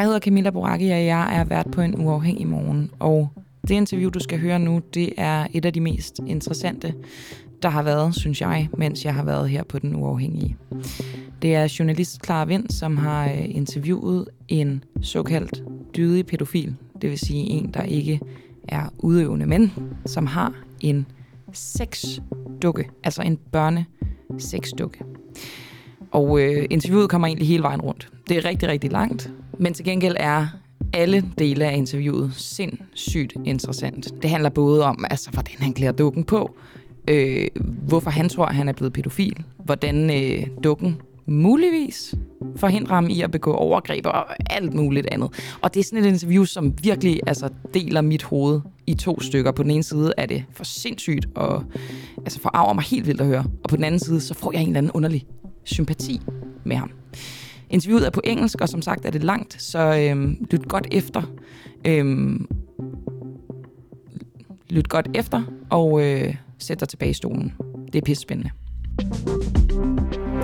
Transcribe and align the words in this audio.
Jeg 0.00 0.06
hedder 0.06 0.20
Camilla 0.20 0.50
Boracchi, 0.50 0.90
og 0.90 1.04
jeg 1.04 1.38
er 1.38 1.44
vært 1.44 1.66
på 1.72 1.80
en 1.80 1.94
uafhængig 2.04 2.46
morgen. 2.46 2.90
Og 2.98 3.28
det 3.68 3.74
interview, 3.74 4.10
du 4.10 4.20
skal 4.20 4.38
høre 4.38 4.58
nu, 4.58 4.80
det 4.94 5.12
er 5.16 5.46
et 5.52 5.64
af 5.64 5.72
de 5.72 5.80
mest 5.80 6.20
interessante, 6.26 6.94
der 7.62 7.68
har 7.68 7.82
været, 7.82 8.14
synes 8.14 8.40
jeg, 8.40 8.68
mens 8.76 9.04
jeg 9.04 9.14
har 9.14 9.24
været 9.24 9.50
her 9.50 9.62
på 9.64 9.78
Den 9.78 9.94
Uafhængige. 9.94 10.56
Det 11.42 11.54
er 11.54 11.76
journalist 11.78 12.24
Clara 12.24 12.44
Vind, 12.44 12.70
som 12.70 12.96
har 12.96 13.24
øh, 13.24 13.54
interviewet 13.56 14.28
en 14.48 14.84
såkaldt 15.02 15.62
dydig 15.96 16.26
pædofil, 16.26 16.74
det 17.02 17.10
vil 17.10 17.18
sige 17.18 17.44
en, 17.50 17.70
der 17.74 17.82
ikke 17.82 18.20
er 18.68 18.92
udøvende, 18.98 19.46
men 19.46 19.72
som 20.06 20.26
har 20.26 20.54
en 20.80 21.06
sexdukke, 21.52 22.90
altså 23.04 23.22
en 23.22 23.38
børne 23.52 23.86
sexdukke. 24.38 25.04
Og 26.10 26.40
øh, 26.40 26.66
interviewet 26.70 27.10
kommer 27.10 27.28
egentlig 27.28 27.48
hele 27.48 27.62
vejen 27.62 27.80
rundt. 27.80 28.08
Det 28.28 28.36
er 28.36 28.44
rigtig, 28.44 28.68
rigtig 28.68 28.92
langt, 28.92 29.30
men 29.60 29.74
til 29.74 29.84
gengæld 29.84 30.16
er 30.18 30.46
alle 30.92 31.24
dele 31.38 31.64
af 31.64 31.76
interviewet 31.76 32.32
sindssygt 32.36 33.32
interessant. 33.44 34.22
Det 34.22 34.30
handler 34.30 34.50
både 34.50 34.84
om, 34.84 35.04
altså, 35.10 35.30
hvordan 35.30 35.54
han 35.58 35.72
klæder 35.72 35.92
dukken 35.92 36.24
på, 36.24 36.56
øh, 37.10 37.46
hvorfor 37.88 38.10
han 38.10 38.28
tror, 38.28 38.46
han 38.46 38.68
er 38.68 38.72
blevet 38.72 38.92
pædofil, 38.92 39.44
hvordan 39.64 40.10
øh, 40.10 40.46
dukken 40.64 40.96
muligvis 41.26 42.14
forhindrer 42.56 42.94
ham 42.94 43.08
i 43.08 43.22
at 43.22 43.30
begå 43.30 43.52
overgreb 43.52 44.06
og 44.06 44.52
alt 44.52 44.74
muligt 44.74 45.06
andet. 45.12 45.56
Og 45.62 45.74
det 45.74 45.80
er 45.80 45.84
sådan 45.84 46.04
et 46.04 46.08
interview, 46.08 46.44
som 46.44 46.74
virkelig 46.82 47.20
altså, 47.26 47.48
deler 47.74 48.00
mit 48.00 48.22
hoved 48.22 48.60
i 48.86 48.94
to 48.94 49.20
stykker. 49.20 49.52
På 49.52 49.62
den 49.62 49.70
ene 49.70 49.82
side 49.82 50.12
er 50.16 50.26
det 50.26 50.44
for 50.52 50.64
sindssygt 50.64 51.26
og 51.34 51.64
altså, 52.16 52.40
forarver 52.40 52.72
mig 52.72 52.84
helt 52.84 53.06
vildt 53.06 53.20
at 53.20 53.26
høre. 53.26 53.44
Og 53.64 53.70
på 53.70 53.76
den 53.76 53.84
anden 53.84 53.98
side, 53.98 54.20
så 54.20 54.34
får 54.34 54.52
jeg 54.52 54.60
en 54.60 54.66
eller 54.66 54.78
anden 54.78 54.92
underlig 54.92 55.26
sympati 55.64 56.20
med 56.64 56.76
ham. 56.76 56.90
Interviewet 57.70 58.06
er 58.06 58.10
på 58.10 58.20
engelsk, 58.24 58.60
og 58.60 58.68
som 58.68 58.82
sagt 58.82 59.04
er 59.04 59.10
det 59.10 59.24
langt, 59.24 59.62
så 59.62 59.78
øhm, 59.78 60.46
lyt 60.50 60.68
godt 60.68 60.86
efter. 60.92 61.22
Øhm, 61.86 62.48
lyt 64.70 64.88
godt 64.88 65.08
efter, 65.14 65.42
og 65.70 66.02
øh, 66.02 66.36
sæt 66.58 66.80
dig 66.80 66.88
tilbage 66.88 67.10
i 67.10 67.14
stolen. 67.14 67.52
Det 67.92 67.98
er 67.98 68.02
pissespændende. 68.02 68.50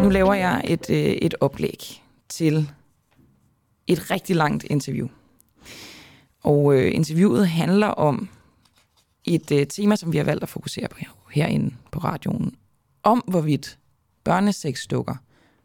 Nu 0.02 0.08
laver 0.08 0.34
jeg 0.34 0.62
et, 0.64 0.90
øh, 0.90 0.96
et 0.96 1.34
oplæg 1.40 2.02
til 2.28 2.70
et 3.86 4.10
rigtig 4.10 4.36
langt 4.36 4.64
interview. 4.64 5.08
Og 6.42 6.74
øh, 6.74 6.94
interviewet 6.94 7.48
handler 7.48 7.86
om 7.86 8.28
et 9.24 9.52
øh, 9.52 9.66
tema, 9.66 9.96
som 9.96 10.12
vi 10.12 10.16
har 10.16 10.24
valgt 10.24 10.42
at 10.42 10.48
fokusere 10.48 10.88
på 10.88 10.98
herinde 11.32 11.74
på 11.90 11.98
radioen. 11.98 12.54
Om 13.02 13.24
hvorvidt 13.26 13.78
børnesexdukker, 14.24 15.14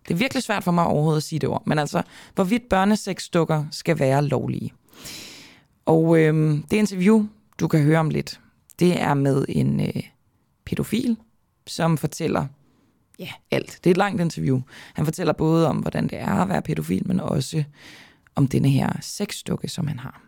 det 0.07 0.13
er 0.13 0.17
virkelig 0.17 0.43
svært 0.43 0.63
for 0.63 0.71
mig 0.71 0.85
overhovedet 0.85 1.17
at 1.17 1.23
sige 1.23 1.39
det 1.39 1.49
ord, 1.49 1.63
men 1.65 1.79
altså, 1.79 2.01
hvorvidt 2.35 2.69
børnesexdukker 2.69 3.65
skal 3.71 3.99
være 3.99 4.25
lovlige. 4.25 4.73
Og 5.85 6.19
øh, 6.19 6.57
det 6.71 6.77
interview, 6.77 7.27
du 7.59 7.67
kan 7.67 7.83
høre 7.83 7.99
om 7.99 8.09
lidt, 8.09 8.39
det 8.79 9.01
er 9.01 9.13
med 9.13 9.45
en 9.49 9.79
øh, 9.79 10.03
pædofil, 10.65 11.17
som 11.67 11.97
fortæller 11.97 12.45
ja, 13.19 13.29
alt. 13.51 13.79
Det 13.83 13.89
er 13.89 13.91
et 13.91 13.97
langt 13.97 14.21
interview. 14.21 14.61
Han 14.93 15.05
fortæller 15.05 15.33
både 15.33 15.67
om, 15.67 15.77
hvordan 15.77 16.07
det 16.07 16.19
er 16.19 16.35
at 16.35 16.49
være 16.49 16.61
pædofil, 16.61 17.07
men 17.07 17.19
også 17.19 17.63
om 18.35 18.47
denne 18.47 18.69
her 18.69 18.89
sexdukke, 19.01 19.67
som 19.67 19.87
han 19.87 19.99
har. 19.99 20.21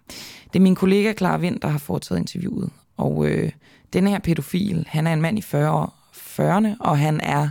Det 0.53 0.59
er 0.59 0.63
min 0.63 0.75
kollega 0.75 1.13
Clara 1.13 1.37
Vind, 1.37 1.59
der 1.59 1.67
har 1.67 1.77
foretaget 1.77 2.19
interviewet. 2.19 2.69
Og 2.97 3.27
øh, 3.27 3.52
denne 3.93 4.09
her 4.09 4.19
pædofil, 4.19 4.85
han 4.89 5.08
er 5.08 5.13
en 5.13 5.21
mand 5.21 5.37
i 5.37 5.41
40 5.41 5.89
40'erne, 6.13 6.75
og 6.80 6.97
han 6.97 7.19
er 7.21 7.49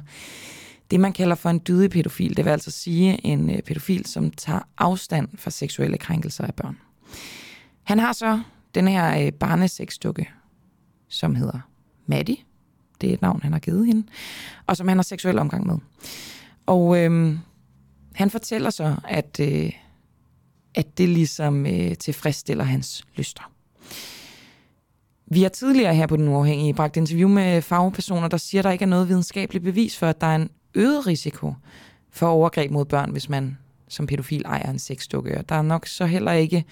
det, 0.93 1.01
man 1.01 1.13
kalder 1.13 1.35
for 1.35 1.51
en 1.51 1.61
dydig 1.69 1.91
pædofil. 1.91 2.37
Det 2.37 2.45
vil 2.45 2.51
altså 2.51 2.71
sige 2.71 3.27
en 3.27 3.51
øh, 3.51 3.63
pædofil, 3.63 4.07
som 4.07 4.31
tager 4.31 4.61
afstand 4.79 5.29
fra 5.39 5.51
seksuelle 5.51 5.99
krænkelser 5.99 6.45
af 6.45 6.55
børn. 6.55 6.79
Han 7.83 7.99
har 7.99 8.13
så 8.13 8.41
den 8.75 8.89
her 8.89 9.33
øh, 10.19 10.27
som 11.09 11.35
hedder 11.35 11.61
Maddie. 12.07 12.37
Det 13.01 13.11
er 13.11 13.15
et 13.15 13.23
navn, 13.23 13.41
han 13.43 13.53
har 13.53 13.59
givet 13.59 13.87
hende. 13.87 14.07
Og 14.67 14.77
som 14.77 14.89
han 14.89 14.97
har 14.97 15.03
seksuel 15.03 15.39
omgang 15.39 15.67
med. 15.67 15.79
Og 16.67 16.99
øh, 16.99 17.37
han 18.15 18.31
fortæller 18.31 18.71
så, 18.71 18.97
at, 19.09 19.41
øh, 19.41 19.73
at 20.75 20.99
det 20.99 21.09
ligesom 21.09 21.67
øh, 21.67 21.95
tilfredsstiller 21.95 22.65
hans 22.65 23.05
lyster. 23.15 23.53
Vi 25.27 25.43
har 25.43 25.49
tidligere 25.49 25.95
her 25.95 26.07
på 26.07 26.17
Den 26.17 26.29
Uafhængige 26.29 26.75
bragt 26.75 26.97
interview 26.97 27.29
med 27.29 27.63
fagpersoner, 27.63 28.29
der 28.29 28.37
siger, 28.37 28.61
at 28.61 28.65
der 28.65 28.71
ikke 28.71 28.83
er 28.83 28.89
noget 28.89 29.09
videnskabeligt 29.09 29.65
bevis 29.65 29.99
for, 29.99 30.07
at 30.07 30.21
der 30.21 30.27
er 30.27 30.37
en 30.37 30.51
øget 30.75 31.07
risiko 31.07 31.55
for 32.11 32.27
overgreb 32.27 32.71
mod 32.71 32.85
børn, 32.85 33.11
hvis 33.11 33.29
man 33.29 33.59
som 33.89 34.07
pædofil 34.07 34.43
ejer 34.45 34.71
en 34.71 34.79
sexdukke. 34.79 35.45
Der 35.49 35.55
er 35.55 35.63
nok 35.63 35.87
så 35.87 36.07
heller 36.07 36.33
ikke 36.33 36.65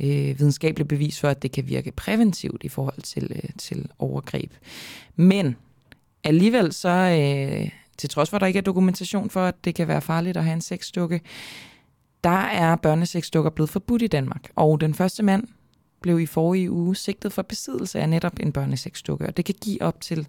øh, 0.00 0.38
videnskabeligt 0.38 0.88
bevis 0.88 1.20
for, 1.20 1.28
at 1.28 1.42
det 1.42 1.52
kan 1.52 1.68
virke 1.68 1.92
præventivt 1.92 2.64
i 2.64 2.68
forhold 2.68 3.02
til, 3.02 3.32
øh, 3.34 3.50
til 3.58 3.88
overgreb. 3.98 4.52
Men 5.16 5.56
alligevel 6.24 6.72
så, 6.72 6.88
øh, 6.88 7.70
til 7.98 8.08
trods 8.10 8.30
for, 8.30 8.36
at 8.36 8.40
der 8.40 8.46
ikke 8.46 8.58
er 8.58 8.62
dokumentation 8.62 9.30
for, 9.30 9.44
at 9.44 9.64
det 9.64 9.74
kan 9.74 9.88
være 9.88 10.00
farligt 10.00 10.36
at 10.36 10.44
have 10.44 10.54
en 10.54 10.60
sexdukke, 10.60 11.20
der 12.24 12.40
er 12.40 12.76
børnesexdukker 12.76 13.50
blevet 13.50 13.70
forbudt 13.70 14.02
i 14.02 14.06
Danmark. 14.06 14.50
Og 14.56 14.80
den 14.80 14.94
første 14.94 15.22
mand 15.22 15.48
blev 16.00 16.20
i 16.20 16.26
forrige 16.26 16.70
uge 16.70 16.96
sigtet 16.96 17.32
for 17.32 17.42
besiddelse 17.42 18.00
af 18.00 18.08
netop 18.08 18.32
en 18.40 18.52
børnesexdukke, 18.52 19.26
og 19.26 19.36
det 19.36 19.44
kan 19.44 19.54
give 19.60 19.82
op 19.82 20.00
til 20.00 20.28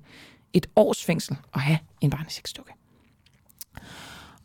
et 0.53 0.67
års 0.75 1.05
fængsel 1.05 1.37
at 1.53 1.61
have 1.61 1.77
en 2.01 2.09
børnesexdukke. 2.09 2.71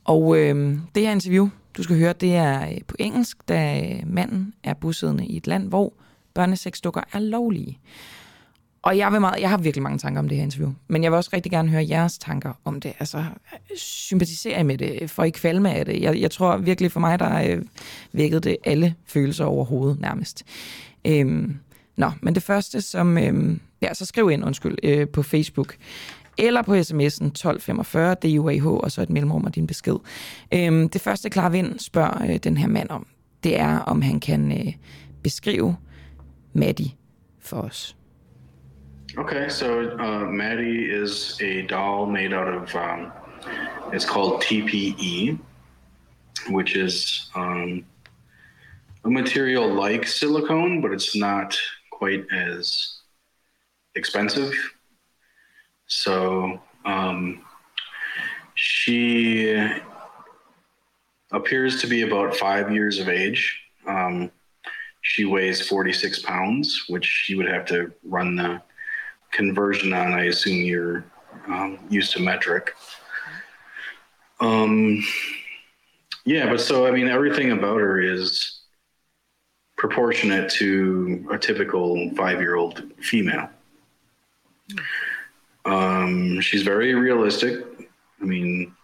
Og 0.06 0.38
øh, 0.38 0.78
det 0.94 1.02
her 1.02 1.12
interview, 1.12 1.48
du 1.76 1.82
skal 1.82 1.98
høre, 1.98 2.12
det 2.12 2.34
er 2.34 2.68
øh, 2.68 2.78
på 2.88 2.96
engelsk, 2.98 3.48
da 3.48 3.80
øh, 3.80 4.02
manden 4.06 4.54
er 4.64 4.74
bosiddende 4.74 5.26
i 5.26 5.36
et 5.36 5.46
land, 5.46 5.68
hvor 5.68 5.92
børnesexdukker 6.34 7.00
er 7.12 7.18
lovlige. 7.18 7.78
Og 8.82 8.98
jeg, 8.98 9.12
vil 9.12 9.20
meget, 9.20 9.40
jeg 9.40 9.50
har 9.50 9.58
virkelig 9.58 9.82
mange 9.82 9.98
tanker 9.98 10.18
om 10.18 10.28
det 10.28 10.36
her 10.36 10.44
interview, 10.44 10.72
men 10.88 11.02
jeg 11.02 11.12
vil 11.12 11.16
også 11.16 11.30
rigtig 11.32 11.52
gerne 11.52 11.68
høre 11.68 11.86
jeres 11.88 12.18
tanker 12.18 12.52
om 12.64 12.80
det. 12.80 12.92
Altså, 12.98 13.18
øh, 13.18 13.76
sympatisere 13.76 14.64
med 14.64 14.78
det, 14.78 15.10
for 15.10 15.24
ikke 15.24 15.38
kvalme 15.38 15.72
af 15.72 15.84
det. 15.84 16.02
Jeg, 16.02 16.20
jeg 16.20 16.30
tror 16.30 16.56
virkelig 16.56 16.92
for 16.92 17.00
mig, 17.00 17.18
der 17.18 17.50
øh, 17.50 17.62
vækkede 18.12 18.40
det 18.40 18.56
alle 18.64 18.94
følelser 19.06 19.44
overhovedet 19.44 20.00
nærmest. 20.00 20.44
Øhm, 21.04 21.56
nå, 21.96 22.10
men 22.20 22.34
det 22.34 22.42
første, 22.42 22.80
som... 22.80 23.18
Øhm, 23.18 23.60
ja, 23.82 23.94
så 23.94 24.04
skriv 24.04 24.30
ind, 24.30 24.44
undskyld, 24.44 24.76
øh, 24.82 25.08
på 25.08 25.22
Facebook 25.22 25.76
eller 26.38 26.62
på 26.62 26.74
sms'en 26.74 27.26
1245 27.26 28.14
DUAH, 28.14 28.66
og 28.66 28.92
så 28.92 29.02
et 29.02 29.10
mellemrum 29.10 29.44
og 29.44 29.54
din 29.54 29.66
besked. 29.66 29.96
Øhm, 30.54 30.88
det 30.88 31.00
første, 31.00 31.30
Klar 31.30 31.48
Vind 31.48 31.78
spørger 31.78 32.30
øh, 32.30 32.36
den 32.36 32.56
her 32.56 32.68
mand 32.68 32.90
om, 32.90 33.06
det 33.44 33.60
er, 33.60 33.78
om 33.78 34.02
han 34.02 34.20
kan 34.20 34.52
øh, 34.52 34.72
beskrive 35.22 35.76
Maddie 36.52 36.90
for 37.40 37.56
os. 37.56 37.96
Okay, 39.18 39.48
so 39.48 39.80
uh, 39.80 40.28
Maddie 40.28 41.02
is 41.02 41.40
a 41.40 41.62
doll 41.62 42.06
made 42.06 42.34
out 42.34 42.48
of, 42.48 42.74
um, 42.74 43.12
it's 43.94 44.04
called 44.04 44.42
TPE, 44.42 45.38
which 46.50 46.76
is 46.76 47.30
um, 47.34 47.84
a 49.04 49.10
material 49.10 49.84
like 49.84 50.06
silicone, 50.06 50.82
but 50.82 50.92
it's 50.92 51.16
not 51.16 51.56
quite 51.90 52.24
as 52.30 52.92
expensive 53.94 54.52
So 55.86 56.60
um, 56.84 57.42
she 58.54 59.56
appears 61.32 61.80
to 61.80 61.86
be 61.86 62.02
about 62.02 62.36
five 62.36 62.72
years 62.72 62.98
of 62.98 63.08
age. 63.08 63.60
Um, 63.86 64.30
she 65.02 65.24
weighs 65.24 65.66
46 65.68 66.22
pounds, 66.22 66.84
which 66.88 67.26
you 67.28 67.36
would 67.36 67.48
have 67.48 67.64
to 67.66 67.92
run 68.04 68.34
the 68.34 68.62
conversion 69.30 69.92
on. 69.92 70.12
I 70.12 70.24
assume 70.24 70.56
you're 70.62 71.04
um, 71.46 71.78
used 71.88 72.12
to 72.12 72.20
metric. 72.20 72.74
Um, 74.40 75.04
yeah, 76.24 76.50
but 76.50 76.60
so 76.60 76.86
I 76.86 76.90
mean, 76.90 77.08
everything 77.08 77.52
about 77.52 77.80
her 77.80 78.00
is 78.00 78.62
proportionate 79.76 80.50
to 80.50 81.28
a 81.30 81.38
typical 81.38 82.10
five 82.16 82.40
year 82.40 82.56
old 82.56 82.82
female. 83.00 83.48
Um, 85.66 86.40
she's 86.40 86.62
very 86.62 86.94
realistic. 86.94 87.64
I 88.22 88.24
mean, 88.24 88.74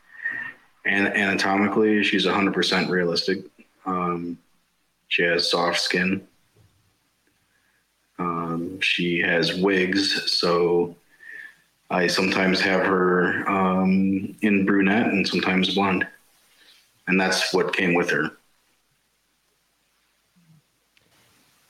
anatomically, 0.84 2.02
she's 2.02 2.26
100% 2.26 2.90
realistic. 2.90 3.44
Um, 3.87 4.38
she 5.08 5.23
has 5.23 5.50
soft 5.50 5.81
skin. 5.81 6.26
Um, 8.19 8.81
she 8.81 9.20
has 9.20 9.55
wigs, 9.55 10.31
so 10.32 10.96
I 11.90 12.06
sometimes 12.06 12.61
have 12.61 12.85
her 12.85 13.49
um, 13.49 14.37
in 14.43 14.64
brunette 14.64 15.08
and 15.08 15.26
sometimes 15.26 15.75
blonde, 15.75 16.06
and 17.06 17.20
that's 17.20 17.52
what 17.52 17.76
came 17.76 17.94
with 17.94 18.11
her. 18.11 18.31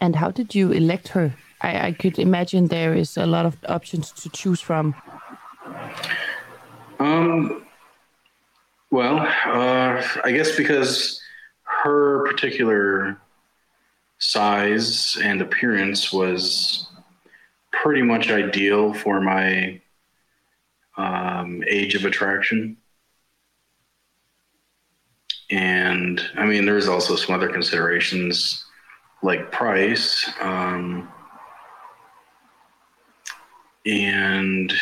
And 0.01 0.17
how 0.17 0.31
did 0.31 0.55
you 0.55 0.73
elect 0.73 1.09
her? 1.09 1.35
I, 1.63 1.87
I 1.87 1.93
could 1.93 2.19
imagine 2.19 2.67
there 2.67 2.95
is 2.95 3.17
a 3.17 3.27
lot 3.27 3.47
of 3.47 3.57
options 3.69 4.13
to 4.13 4.29
choose 4.31 4.61
from. 4.61 4.95
Um, 6.99 7.65
well, 8.91 9.19
uh, 9.19 10.03
I 10.25 10.33
guess 10.33 10.57
because 10.57 11.21
her 11.63 12.27
particular 12.27 13.19
size 14.19 15.17
and 15.23 15.41
appearance 15.41 16.13
was 16.13 16.89
pretty 17.71 18.03
much 18.03 18.31
ideal 18.31 18.95
for 18.95 19.21
my 19.21 19.81
um, 20.97 21.65
age 21.67 21.95
of 21.95 22.05
attraction. 22.05 22.77
And 25.51 26.23
I 26.37 26.47
mean, 26.47 26.65
there's 26.65 26.89
also 26.89 27.17
some 27.17 27.35
other 27.35 27.49
considerations 27.49 28.65
like 29.23 29.51
price. 29.53 30.31
Um, 30.41 31.09
and 33.87 34.73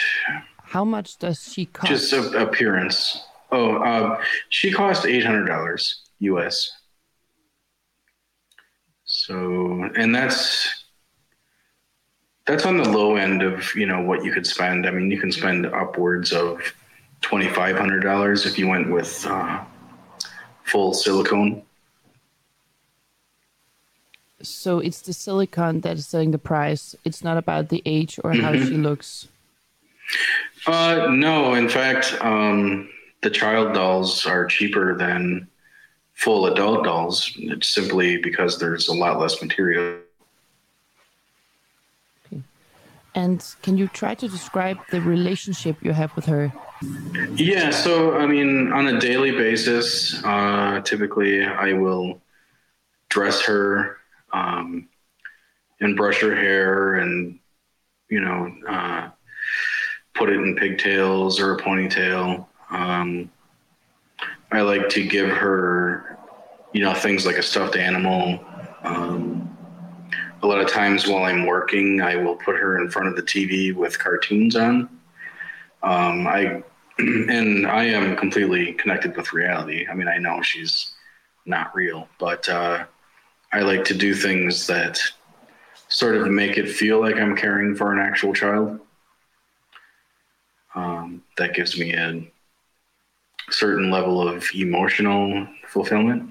how 0.62 0.84
much 0.84 1.18
does 1.18 1.52
she 1.52 1.66
cost? 1.66 1.88
Just 1.88 2.12
appearance. 2.12 3.24
Oh, 3.50 3.76
uh, 3.76 4.22
she 4.50 4.70
cost 4.72 5.06
eight 5.06 5.24
hundred 5.24 5.46
dollars 5.46 6.02
US. 6.20 6.70
So, 9.04 9.90
and 9.96 10.14
that's 10.14 10.84
that's 12.46 12.64
on 12.64 12.76
the 12.76 12.88
low 12.88 13.16
end 13.16 13.42
of 13.42 13.74
you 13.74 13.86
know 13.86 14.00
what 14.00 14.24
you 14.24 14.32
could 14.32 14.46
spend. 14.46 14.86
I 14.86 14.90
mean, 14.90 15.10
you 15.10 15.20
can 15.20 15.32
spend 15.32 15.66
upwards 15.66 16.32
of 16.32 16.60
twenty 17.20 17.48
five 17.48 17.76
hundred 17.76 18.00
dollars 18.00 18.46
if 18.46 18.58
you 18.58 18.68
went 18.68 18.90
with 18.90 19.26
uh, 19.26 19.64
full 20.62 20.94
silicone. 20.94 21.62
So 24.42 24.78
it's 24.78 25.02
the 25.02 25.12
silicone 25.12 25.80
that 25.80 25.96
is 25.96 26.06
setting 26.06 26.30
the 26.30 26.38
price. 26.38 26.94
It's 27.04 27.22
not 27.22 27.36
about 27.36 27.68
the 27.68 27.82
age 27.84 28.18
or 28.24 28.32
how 28.32 28.52
she 28.54 28.76
looks. 28.88 29.28
Uh, 30.66 31.08
no, 31.10 31.54
in 31.54 31.68
fact, 31.68 32.16
um, 32.20 32.88
the 33.22 33.30
child 33.30 33.74
dolls 33.74 34.26
are 34.26 34.46
cheaper 34.46 34.96
than 34.96 35.46
full 36.14 36.46
adult 36.46 36.84
dolls. 36.84 37.32
It's 37.36 37.68
simply 37.68 38.18
because 38.18 38.58
there's 38.58 38.88
a 38.88 38.94
lot 38.94 39.18
less 39.18 39.40
material. 39.40 39.98
Okay. 42.26 42.42
And 43.14 43.44
can 43.62 43.76
you 43.76 43.88
try 43.88 44.14
to 44.14 44.28
describe 44.28 44.78
the 44.90 45.00
relationship 45.00 45.76
you 45.82 45.92
have 45.92 46.14
with 46.16 46.26
her? 46.26 46.52
Yeah, 47.34 47.70
so 47.70 48.16
I 48.16 48.26
mean, 48.26 48.72
on 48.72 48.86
a 48.86 48.98
daily 49.00 49.32
basis, 49.32 50.22
uh, 50.24 50.80
typically 50.82 51.44
I 51.44 51.74
will 51.74 52.20
dress 53.08 53.42
her 53.42 53.99
um, 54.32 54.88
and 55.80 55.96
brush 55.96 56.20
her 56.20 56.34
hair 56.34 56.96
and, 56.96 57.38
you 58.08 58.20
know, 58.20 58.54
uh, 58.68 59.08
put 60.14 60.28
it 60.28 60.36
in 60.36 60.56
pigtails 60.56 61.40
or 61.40 61.54
a 61.54 61.58
ponytail. 61.58 62.46
Um, 62.70 63.30
I 64.52 64.60
like 64.60 64.88
to 64.90 65.06
give 65.06 65.28
her, 65.28 66.18
you 66.72 66.82
know, 66.82 66.94
things 66.94 67.24
like 67.24 67.36
a 67.36 67.42
stuffed 67.42 67.76
animal. 67.76 68.44
Um, 68.82 69.56
a 70.42 70.46
lot 70.46 70.60
of 70.60 70.70
times 70.70 71.06
while 71.06 71.24
I'm 71.24 71.46
working, 71.46 72.00
I 72.00 72.16
will 72.16 72.36
put 72.36 72.56
her 72.56 72.80
in 72.80 72.90
front 72.90 73.08
of 73.08 73.16
the 73.16 73.22
TV 73.22 73.74
with 73.74 73.98
cartoons 73.98 74.56
on. 74.56 74.88
Um, 75.82 76.26
I 76.26 76.62
and 76.98 77.66
I 77.66 77.84
am 77.84 78.16
completely 78.16 78.72
connected 78.74 79.16
with 79.16 79.32
reality. 79.32 79.86
I 79.90 79.94
mean, 79.94 80.08
I 80.08 80.18
know 80.18 80.42
she's 80.42 80.92
not 81.46 81.74
real, 81.74 82.08
but 82.18 82.48
uh, 82.48 82.84
I 83.52 83.60
like 83.60 83.84
to 83.86 83.94
do 83.94 84.14
things 84.14 84.66
that 84.68 85.00
sort 85.88 86.16
of 86.16 86.28
make 86.28 86.56
it 86.56 86.70
feel 86.70 87.00
like 87.00 87.16
I'm 87.16 87.36
caring 87.36 87.74
for 87.74 87.92
an 87.92 87.98
actual 87.98 88.32
child. 88.32 88.80
Um, 90.74 91.22
that 91.36 91.54
gives 91.54 91.78
me 91.78 91.92
a 91.94 92.22
certain 93.50 93.90
level 93.90 94.26
of 94.26 94.48
emotional 94.54 95.48
fulfillment. 95.66 96.30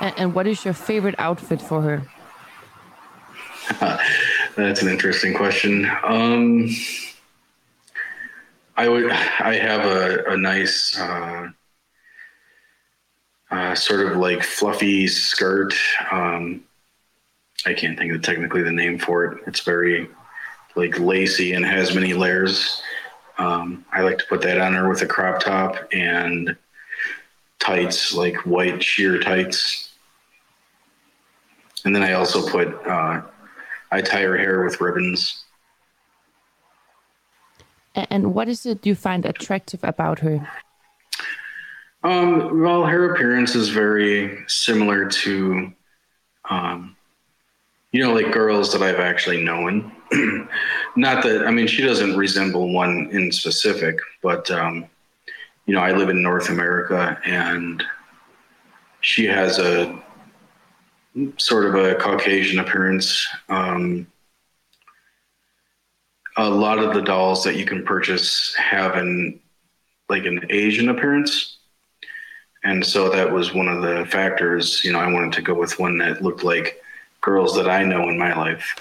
And, 0.00 0.14
and 0.18 0.34
what 0.34 0.46
is 0.46 0.64
your 0.64 0.74
favorite 0.74 1.14
outfit 1.18 1.60
for 1.60 1.82
her? 1.82 2.02
That's 4.56 4.82
an 4.82 4.88
interesting 4.88 5.34
question. 5.34 5.90
Um, 6.02 6.68
I 8.76 8.88
would. 8.88 9.10
I 9.10 9.54
have 9.54 9.84
a, 9.84 10.24
a 10.32 10.36
nice 10.36 10.98
uh, 10.98 11.48
uh, 13.52 13.74
sort 13.74 14.00
of 14.00 14.16
like 14.16 14.42
fluffy 14.42 15.06
skirt. 15.06 15.74
Um, 16.10 16.64
I 17.66 17.74
can't 17.74 17.98
think 17.98 18.12
of 18.12 18.22
technically 18.22 18.62
the 18.62 18.72
name 18.72 18.98
for 18.98 19.24
it. 19.24 19.42
It's 19.46 19.60
very 19.60 20.08
like 20.74 20.98
lacy 20.98 21.52
and 21.52 21.64
has 21.64 21.94
many 21.94 22.14
layers. 22.14 22.82
Um, 23.38 23.84
I 23.92 24.00
like 24.02 24.18
to 24.18 24.24
put 24.24 24.40
that 24.42 24.58
on 24.58 24.72
her 24.72 24.88
with 24.88 25.02
a 25.02 25.06
crop 25.06 25.40
top 25.40 25.76
and 25.92 26.56
tights, 27.58 28.14
like 28.14 28.36
white 28.46 28.82
sheer 28.82 29.20
tights. 29.20 29.90
And 31.84 31.94
then 31.94 32.02
I 32.02 32.14
also 32.14 32.48
put, 32.48 32.68
uh, 32.86 33.22
I 33.90 34.00
tie 34.00 34.22
her 34.22 34.38
hair 34.38 34.64
with 34.64 34.80
ribbons. 34.80 35.44
And 37.94 38.34
what 38.34 38.48
is 38.48 38.64
it 38.64 38.86
you 38.86 38.94
find 38.94 39.26
attractive 39.26 39.80
about 39.82 40.20
her? 40.20 40.48
Um, 42.04 42.60
well, 42.60 42.84
her 42.84 43.14
appearance 43.14 43.54
is 43.54 43.68
very 43.68 44.44
similar 44.48 45.08
to, 45.08 45.72
um, 46.50 46.96
you 47.92 48.02
know, 48.02 48.12
like 48.12 48.32
girls 48.32 48.72
that 48.72 48.82
I've 48.82 48.98
actually 48.98 49.44
known. 49.44 49.92
Not 50.96 51.22
that 51.22 51.46
I 51.46 51.50
mean, 51.50 51.68
she 51.68 51.82
doesn't 51.82 52.16
resemble 52.16 52.72
one 52.72 53.08
in 53.12 53.30
specific, 53.30 53.98
but 54.20 54.50
um, 54.50 54.86
you 55.66 55.74
know, 55.74 55.80
I 55.80 55.92
live 55.92 56.08
in 56.08 56.22
North 56.22 56.48
America, 56.48 57.18
and 57.24 57.82
she 59.00 59.26
has 59.26 59.58
a 59.58 60.02
sort 61.36 61.66
of 61.66 61.76
a 61.76 61.94
Caucasian 61.94 62.58
appearance. 62.58 63.28
Um, 63.48 64.08
a 66.36 66.48
lot 66.48 66.78
of 66.78 66.94
the 66.94 67.02
dolls 67.02 67.44
that 67.44 67.56
you 67.56 67.64
can 67.64 67.84
purchase 67.84 68.54
have 68.56 68.96
an 68.96 69.38
like 70.08 70.24
an 70.24 70.44
Asian 70.50 70.88
appearance 70.88 71.51
and 72.64 72.84
so 72.84 73.08
that 73.10 73.30
was 73.30 73.52
one 73.52 73.68
of 73.68 73.82
the 73.82 74.06
factors. 74.06 74.84
You 74.84 74.92
know, 74.92 75.00
I 75.00 75.10
wanted 75.10 75.32
to 75.34 75.42
go 75.42 75.54
with 75.54 75.78
one 75.78 75.98
that 75.98 76.22
looked 76.22 76.44
like 76.44 76.82
girls 77.20 77.54
that 77.56 77.68
I 77.68 77.82
know 77.84 78.08
in 78.08 78.18
my 78.18 78.34
life. 78.36 78.76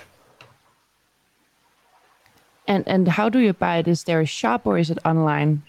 And 2.67 2.87
and 2.87 3.07
how 3.07 3.29
do 3.29 3.39
you 3.39 3.53
buy 3.53 3.77
it? 3.77 3.87
Is 3.87 4.03
there 4.03 4.21
a 4.21 4.25
shop 4.25 4.65
or 4.65 4.77
is 4.77 4.89
it 4.89 4.99
online? 5.03 5.63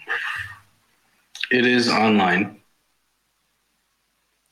It 1.51 1.65
is 1.65 1.89
online. 1.89 2.59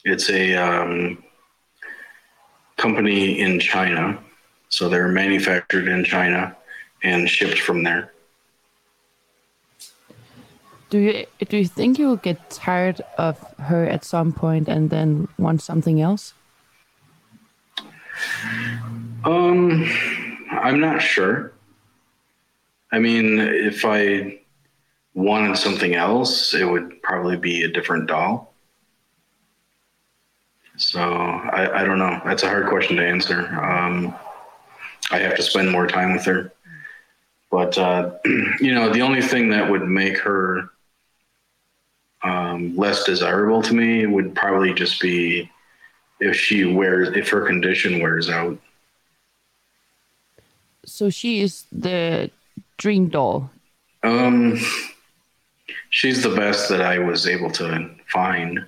It's 0.04 0.30
a 0.30 0.56
um, 0.56 1.24
company 2.78 3.40
in 3.40 3.60
China, 3.60 4.20
so 4.70 4.90
they're 4.90 5.08
manufactured 5.08 5.88
in 5.88 6.04
China 6.04 6.56
and 7.04 7.30
shipped 7.30 7.60
from 7.60 7.84
there. 7.84 8.12
Do 10.92 10.98
you 10.98 11.26
do 11.48 11.56
you 11.56 11.66
think 11.66 11.98
you 11.98 12.08
will 12.08 12.18
get 12.18 12.50
tired 12.50 13.00
of 13.18 13.40
her 13.60 13.86
at 13.86 14.04
some 14.04 14.34
point 14.34 14.68
and 14.68 14.90
then 14.90 15.30
want 15.40 15.62
something 15.62 16.02
else? 16.02 16.34
Um, 19.24 19.90
I'm 20.52 20.82
not 20.82 21.02
sure. 21.02 21.54
I 22.92 23.00
mean, 23.00 23.40
if 23.40 23.86
I 23.86 24.42
wanted 25.14 25.56
something 25.58 25.96
else, 25.96 26.54
it 26.54 26.66
would 26.66 27.02
probably 27.02 27.38
be 27.38 27.64
a 27.64 27.72
different 27.72 28.10
doll. 28.10 28.54
So 30.76 31.00
I, 31.00 31.82
I 31.82 31.86
don't 31.86 32.00
know. 32.00 32.20
That's 32.26 32.44
a 32.44 32.50
hard 32.50 32.68
question 32.68 32.98
to 32.98 33.08
answer. 33.08 33.48
Um, 33.64 34.14
I 35.10 35.20
have 35.20 35.38
to 35.38 35.42
spend 35.42 35.72
more 35.72 35.88
time 35.88 36.12
with 36.12 36.26
her. 36.26 36.52
But, 37.50 37.78
uh, 37.78 38.12
you 38.60 38.74
know, 38.74 38.90
the 38.90 39.04
only 39.04 39.22
thing 39.22 39.52
that 39.52 39.72
would 39.72 39.88
make 39.88 40.18
her 40.18 40.70
um, 42.24 42.76
less 42.76 43.04
desirable 43.04 43.62
to 43.64 43.74
me 43.74 44.06
would 44.06 44.36
probably 44.36 44.74
just 44.74 45.02
be 45.02 45.50
if 46.20 46.36
she 46.36 46.66
wears 46.66 47.10
if 47.16 47.30
her 47.30 47.46
condition 47.46 48.00
wears 48.00 48.30
out. 48.30 48.58
So 50.86 51.10
she 51.10 51.42
is 51.42 51.66
the 51.72 52.30
dream 52.78 53.10
doll. 53.10 53.50
Um, 54.04 54.60
she's 55.90 56.24
the 56.24 56.36
best 56.36 56.70
that 56.70 56.82
I 56.82 57.00
was 57.00 57.28
able 57.28 57.52
to 57.52 57.90
find. 58.08 58.66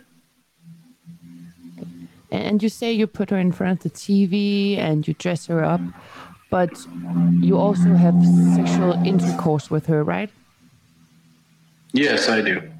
And 2.31 2.63
you 2.63 2.69
say 2.69 2.91
you 2.91 3.05
put 3.05 3.29
her 3.29 3.37
in 3.37 3.51
front 3.51 3.85
of 3.85 3.91
the 3.91 3.97
TV 3.97 4.77
and 4.77 5.07
you 5.07 5.13
dress 5.13 5.45
her 5.47 5.63
up, 5.63 5.81
but 6.49 6.71
you 7.39 7.57
also 7.57 7.93
have 7.93 8.15
sexual 8.55 8.93
intercourse 9.05 9.69
with 9.69 9.85
her, 9.85 10.03
right? 10.03 10.31
Yes, 11.91 12.29
I 12.29 12.41
do. 12.41 12.72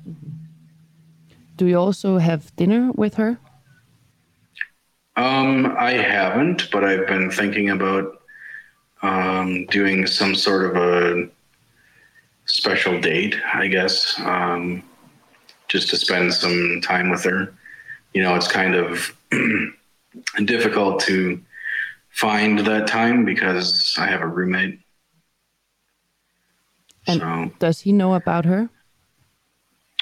Do 1.56 1.68
you 1.68 1.78
also 1.78 2.18
have 2.18 2.56
dinner 2.56 2.92
with 2.94 3.16
her? 3.16 3.38
Um, 5.16 5.76
I 5.78 5.92
haven't, 5.92 6.72
but 6.72 6.84
I've 6.84 7.06
been 7.08 7.30
thinking 7.30 7.70
about 7.70 8.22
um, 9.04 9.66
doing 9.68 10.08
some 10.08 10.34
sort 10.34 10.66
of 10.66 10.76
a 10.76 11.30
special 12.46 13.00
date, 13.00 13.36
I 13.54 13.68
guess, 13.68 14.20
um, 14.22 14.82
just 15.68 15.90
to 15.90 15.98
spend 15.98 16.34
some 16.34 16.82
time 16.82 17.10
with 17.10 17.24
her. 17.26 17.54
you 18.14 18.22
know, 18.24 18.36
it's 18.36 18.48
kind 18.48 18.76
of 18.76 19.16
difficult 20.46 21.00
to 21.02 21.42
find 22.10 22.60
that 22.60 22.88
time 22.88 23.26
because 23.26 23.96
I 23.98 24.08
have 24.08 24.22
a 24.22 24.28
roommate. 24.28 24.80
And 27.08 27.22
so, 27.22 27.52
does 27.60 27.82
he 27.82 27.92
know 27.92 28.14
about 28.14 28.46
her? 28.46 28.70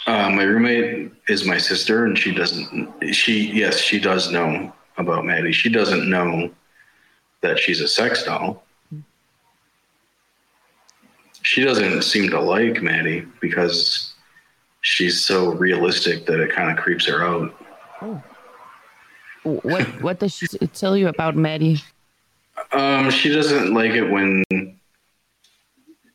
Uh, 0.08 0.30
my 0.30 0.44
roommate 0.44 1.12
is 1.28 1.46
my 1.46 1.58
sister, 1.58 2.06
and 2.06 2.18
she 2.18 2.34
doesn't. 2.34 3.14
She 3.14 3.52
yes, 3.52 3.80
she 3.80 4.00
does 4.00 4.32
know 4.32 4.74
about 4.98 5.26
Maddie. 5.26 5.52
She 5.52 5.70
doesn't 5.70 6.10
know 6.10 6.50
that 7.42 7.60
she's 7.60 7.82
a 7.82 7.88
sex 7.88 8.24
doll. 8.24 8.64
She 11.44 11.64
doesn't 11.64 12.04
seem 12.04 12.30
to 12.32 12.40
like 12.40 12.82
Maddie 12.82 13.26
because 13.40 14.14
she's 14.82 15.22
so 15.22 15.54
realistic 15.54 16.26
that 16.28 16.40
it 16.40 16.52
kind 16.52 16.72
of 16.72 16.84
creeps 16.84 17.06
her 17.08 17.24
out. 17.24 17.54
What 19.44 19.84
What 20.02 20.20
does 20.20 20.34
she 20.34 20.48
tell 20.48 20.98
you 20.98 21.08
about 21.08 21.36
Maddie? 21.36 21.82
Um, 22.72 23.10
she 23.10 23.34
doesn't 23.34 23.74
like 23.74 23.92
it 23.92 24.06
when 24.06 24.44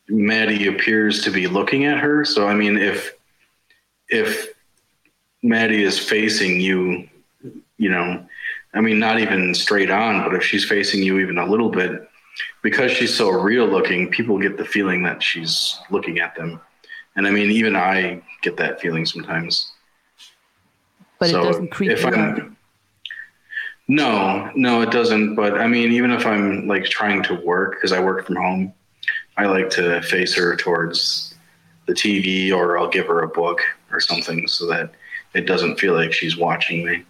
Maddie 0.07 0.67
appears 0.67 1.23
to 1.23 1.31
be 1.31 1.47
looking 1.47 1.85
at 1.85 1.99
her. 1.99 2.23
So 2.23 2.47
I 2.47 2.55
mean, 2.55 2.77
if 2.77 3.16
if 4.09 4.53
Maddie 5.43 5.83
is 5.83 5.99
facing 5.99 6.59
you, 6.59 7.07
you 7.77 7.89
know, 7.89 8.25
I 8.73 8.81
mean, 8.81 8.99
not 8.99 9.19
even 9.19 9.53
straight 9.53 9.89
on, 9.89 10.23
but 10.23 10.35
if 10.35 10.43
she's 10.43 10.65
facing 10.65 11.03
you 11.03 11.19
even 11.19 11.37
a 11.37 11.45
little 11.45 11.69
bit, 11.69 12.09
because 12.61 12.91
she's 12.91 13.13
so 13.15 13.29
real 13.29 13.65
looking, 13.65 14.09
people 14.09 14.37
get 14.37 14.57
the 14.57 14.65
feeling 14.65 15.03
that 15.03 15.23
she's 15.23 15.79
looking 15.89 16.19
at 16.19 16.35
them. 16.35 16.61
And 17.15 17.25
I 17.25 17.31
mean, 17.31 17.49
even 17.49 17.75
I 17.75 18.21
get 18.41 18.57
that 18.57 18.79
feeling 18.79 19.05
sometimes. 19.05 19.71
But 21.19 21.29
So 21.29 21.41
it 21.41 21.45
doesn't 21.45 21.71
creep 21.71 21.91
if 21.91 22.05
I'm- 22.05 22.13
out. 22.13 22.51
No, 23.89 24.51
no, 24.53 24.81
it 24.81 24.91
doesn't. 24.91 25.35
But 25.35 25.57
I 25.57 25.65
mean, 25.67 25.93
even 25.93 26.11
if 26.11 26.25
I'm 26.25 26.67
like 26.67 26.85
trying 26.85 27.23
to 27.23 27.35
work, 27.35 27.75
because 27.75 27.93
I 27.93 28.01
work 28.01 28.25
from 28.25 28.35
home, 28.35 28.73
I 29.37 29.45
like 29.45 29.69
to 29.71 30.01
face 30.01 30.35
her 30.35 30.55
towards 30.57 31.35
the 31.85 31.93
TV 31.93 32.51
or 32.51 32.77
I'll 32.77 32.89
give 32.89 33.07
her 33.07 33.21
a 33.21 33.27
book 33.29 33.61
or 33.91 33.99
something 33.99 34.47
so 34.47 34.65
that 34.67 34.91
it 35.33 35.45
doesn't 35.45 35.79
feel 35.79 35.93
like 35.93 36.13
she's 36.13 36.37
watching 36.37 36.85
me. 36.85 37.03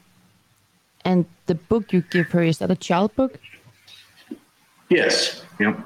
And 1.05 1.25
the 1.45 1.55
book 1.55 1.93
you 1.93 2.01
give 2.01 2.27
her 2.31 2.43
is 2.43 2.57
that 2.57 2.71
a 2.71 2.75
child 2.75 3.15
book? 3.15 3.39
Yes. 4.89 5.43
Yep. 5.59 5.79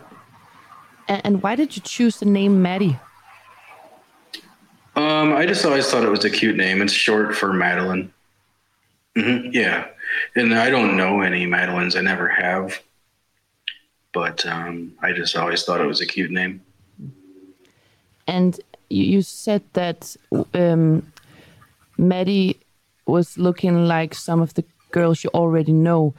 And, 1.07 1.21
and 1.25 1.43
why 1.43 1.55
did 1.55 1.75
you 1.75 1.81
choose 1.81 2.17
the 2.17 2.25
name 2.25 2.61
Maddie? 2.61 2.99
Um, 4.95 5.33
I 5.33 5.45
just 5.45 5.65
always 5.65 5.89
thought 5.89 6.03
it 6.03 6.09
was 6.09 6.25
a 6.25 6.29
cute 6.29 6.57
name. 6.57 6.81
It's 6.81 6.93
short 6.93 7.35
for 7.35 7.53
Madeline. 7.53 8.11
hmm 9.15 9.47
yeah. 9.51 9.87
And 10.35 10.53
I 10.53 10.69
don't 10.69 10.97
know 10.97 11.21
any 11.21 11.45
Madelines. 11.45 11.95
I 11.97 12.01
never 12.01 12.27
have. 12.27 12.81
But 14.13 14.45
um, 14.45 14.93
I 15.01 15.13
just 15.13 15.37
always 15.37 15.63
thought 15.63 15.79
it 15.79 15.87
was 15.87 16.01
a 16.01 16.05
cute 16.05 16.31
name. 16.31 16.61
And 18.27 18.59
you, 18.91 19.21
said 19.21 19.63
that 19.73 20.15
um, 20.53 21.11
Maddie 21.97 22.59
was 23.05 23.37
looking 23.37 23.87
like 23.87 24.13
some 24.13 24.41
of 24.41 24.53
the 24.53 24.63
girls 24.91 25.23
you 25.23 25.29
already 25.33 25.73
know. 25.73 26.13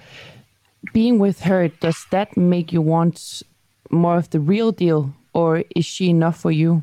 Being 0.92 1.18
with 1.18 1.40
her, 1.40 1.68
does 1.68 2.06
that 2.10 2.36
make 2.36 2.72
you 2.72 2.80
want 2.80 3.42
more 3.90 4.16
of 4.16 4.30
the 4.30 4.40
real 4.40 4.72
deal, 4.72 5.14
or 5.32 5.64
is 5.76 5.84
she 5.84 6.10
enough 6.10 6.40
for 6.40 6.50
you? 6.50 6.82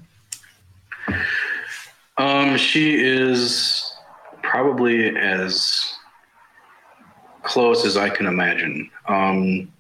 Um, 2.18 2.58
she 2.58 2.96
is 3.04 3.94
probably 4.42 5.16
as 5.18 5.94
close 7.44 7.86
as 7.86 7.98
I 7.98 8.10
can 8.10 8.26
imagine. 8.26 8.90
Um, 9.08 9.72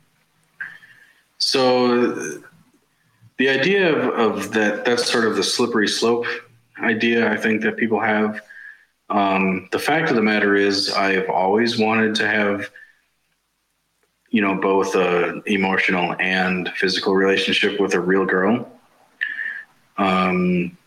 so 1.37 2.41
the 3.39 3.49
idea 3.49 3.95
of, 3.95 4.35
of 4.35 4.51
that, 4.51 4.83
that's 4.83 5.09
sort 5.09 5.25
of 5.25 5.37
the 5.37 5.43
slippery 5.43 5.87
slope 5.87 6.25
idea 6.83 7.31
I 7.31 7.37
think 7.37 7.61
that 7.61 7.77
people 7.77 7.99
have. 7.99 8.41
Um, 9.09 9.69
the 9.71 9.79
fact 9.79 10.09
of 10.09 10.17
the 10.17 10.21
matter 10.21 10.55
is 10.55 10.91
I've 10.91 11.29
always 11.29 11.79
wanted 11.79 12.15
to 12.15 12.27
have, 12.27 12.69
you 14.29 14.41
know, 14.41 14.55
both 14.55 14.93
a 14.95 15.41
emotional 15.45 16.15
and 16.19 16.69
physical 16.75 17.15
relationship 17.15 17.79
with 17.79 17.93
a 17.93 17.99
real 17.99 18.25
girl. 18.25 18.69
Um, 19.97 20.77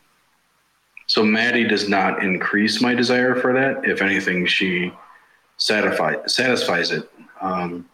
so 1.06 1.24
Maddie 1.24 1.66
does 1.66 1.88
not 1.88 2.22
increase 2.22 2.82
my 2.82 2.94
desire 2.94 3.34
for 3.34 3.54
that. 3.54 3.88
If 3.88 4.02
anything, 4.02 4.44
she 4.46 4.92
satisfy, 5.56 6.16
satisfies 6.26 6.90
it. 6.90 7.10
Um, 7.40 7.88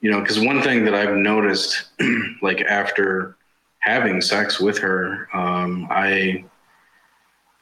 you 0.00 0.10
know, 0.10 0.20
because 0.20 0.40
one 0.40 0.62
thing 0.62 0.86
that 0.86 0.94
I've 0.94 1.16
noticed, 1.16 1.84
like 2.42 2.62
after 2.62 3.36
having 3.82 4.20
sex 4.20 4.58
with 4.58 4.78
her, 4.78 5.28
um, 5.34 5.86
I 5.90 6.44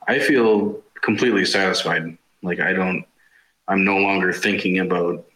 I 0.06 0.18
feel 0.18 0.82
completely 1.02 1.44
satisfied. 1.44 2.16
Like 2.42 2.60
I 2.60 2.72
don't, 2.72 3.04
I'm 3.68 3.84
no 3.84 3.98
longer 3.98 4.32
thinking 4.32 4.78
about, 4.78 5.26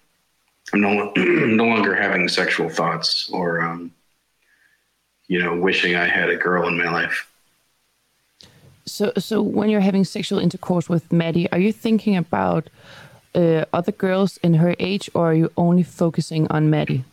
I'm 0.73 0.81
no 0.81 1.13
no 1.17 1.65
longer 1.65 1.95
having 1.95 2.29
sexual 2.29 2.69
thoughts 2.69 3.29
or, 3.31 3.61
um, 3.63 3.93
you 5.27 5.43
know, 5.43 5.57
wishing 5.57 5.97
I 5.97 6.07
had 6.07 6.31
a 6.31 6.37
girl 6.37 6.69
in 6.69 6.79
my 6.79 6.91
life. 6.91 7.31
So, 8.87 9.13
so 9.17 9.41
when 9.41 9.71
you're 9.71 9.81
having 9.81 10.05
sexual 10.05 10.39
intercourse 10.39 10.89
with 10.89 11.11
Maddie, 11.11 11.51
are 11.53 11.59
you 11.59 11.73
thinking 11.73 12.17
about 12.17 12.69
uh, 13.35 13.65
other 13.73 13.93
girls 13.93 14.37
in 14.39 14.55
her 14.55 14.77
age, 14.79 15.11
or 15.15 15.31
are 15.31 15.35
you 15.35 15.51
only 15.57 15.83
focusing 15.83 16.47
on 16.49 16.71
Maddie? 16.71 17.05